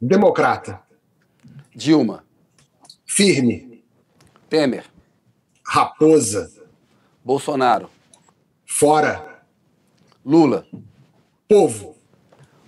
democrata. 0.00 0.82
Dilma. 1.74 2.24
Firme. 3.06 3.82
Temer. 4.48 4.84
Raposa. 5.64 6.50
Bolsonaro. 7.24 7.90
Fora. 8.66 9.29
Lula. 10.24 10.66
Povo. 11.48 11.96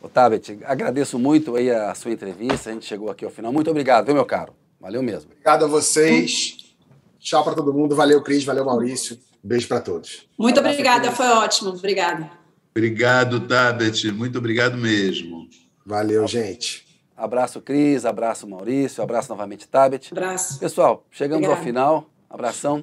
Otávio, 0.00 0.40
agradeço 0.64 1.18
muito 1.18 1.54
aí 1.54 1.70
a 1.70 1.94
sua 1.94 2.10
entrevista. 2.10 2.70
A 2.70 2.72
gente 2.72 2.86
chegou 2.86 3.10
aqui 3.10 3.24
ao 3.24 3.30
final. 3.30 3.52
Muito 3.52 3.70
obrigado, 3.70 4.06
viu, 4.06 4.14
meu 4.14 4.24
caro? 4.24 4.52
Valeu 4.80 5.02
mesmo. 5.02 5.30
Obrigado 5.30 5.64
a 5.64 5.68
vocês. 5.68 6.74
Tchau 7.20 7.44
para 7.44 7.54
todo 7.54 7.72
mundo. 7.72 7.94
Valeu, 7.94 8.20
Cris. 8.20 8.44
Valeu, 8.44 8.64
Maurício. 8.64 9.16
Beijo 9.42 9.68
para 9.68 9.80
todos. 9.80 10.28
Muito 10.36 10.58
obrigada, 10.58 11.12
foi 11.12 11.26
ótimo. 11.26 11.70
Obrigada. 11.70 12.30
Obrigado, 12.72 13.46
Tabet. 13.46 14.10
Muito 14.10 14.38
obrigado 14.38 14.76
mesmo. 14.76 15.48
Valeu, 15.86 16.26
gente. 16.26 16.84
Abraço, 17.16 17.60
Cris. 17.60 18.04
Abraço, 18.04 18.48
Maurício. 18.48 19.02
Abraço 19.02 19.28
novamente, 19.28 19.68
Tabet. 19.68 20.08
Abraço. 20.10 20.58
Pessoal, 20.58 21.06
chegamos 21.10 21.44
Obrigada. 21.46 21.60
ao 21.60 21.64
final. 21.64 22.10
Abração. 22.28 22.82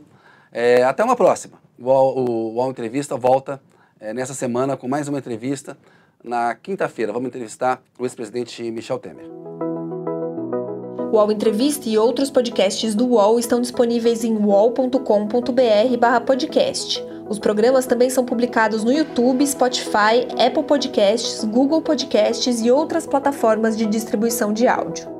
É, 0.51 0.83
até 0.83 1.03
uma 1.03 1.15
próxima. 1.15 1.59
O 1.77 1.85
UOL, 1.85 2.55
o 2.55 2.69
Entrevista 2.69 3.17
volta 3.17 3.61
é, 3.99 4.13
nessa 4.13 4.33
semana 4.33 4.77
com 4.77 4.87
mais 4.87 5.07
uma 5.07 5.19
entrevista. 5.19 5.77
Na 6.23 6.55
quinta-feira, 6.55 7.13
vamos 7.13 7.27
entrevistar 7.27 7.81
o 7.97 8.05
ex-presidente 8.05 8.69
Michel 8.71 8.99
Temer. 8.99 9.25
O 11.11 11.15
UOL 11.15 11.31
Entrevista 11.31 11.89
e 11.89 11.97
outros 11.97 12.29
podcasts 12.29 12.93
do 12.93 13.07
UOL 13.07 13.39
estão 13.39 13.59
disponíveis 13.59 14.23
em 14.23 14.37
uol.com.br/podcast. 14.37 17.03
Os 17.27 17.39
programas 17.39 17.85
também 17.85 18.09
são 18.09 18.25
publicados 18.25 18.81
no 18.83 18.91
YouTube, 18.91 19.45
Spotify, 19.45 20.27
Apple 20.37 20.63
Podcasts, 20.63 21.43
Google 21.43 21.81
Podcasts 21.81 22.61
e 22.61 22.71
outras 22.71 23.07
plataformas 23.07 23.77
de 23.77 23.85
distribuição 23.85 24.53
de 24.53 24.67
áudio. 24.67 25.18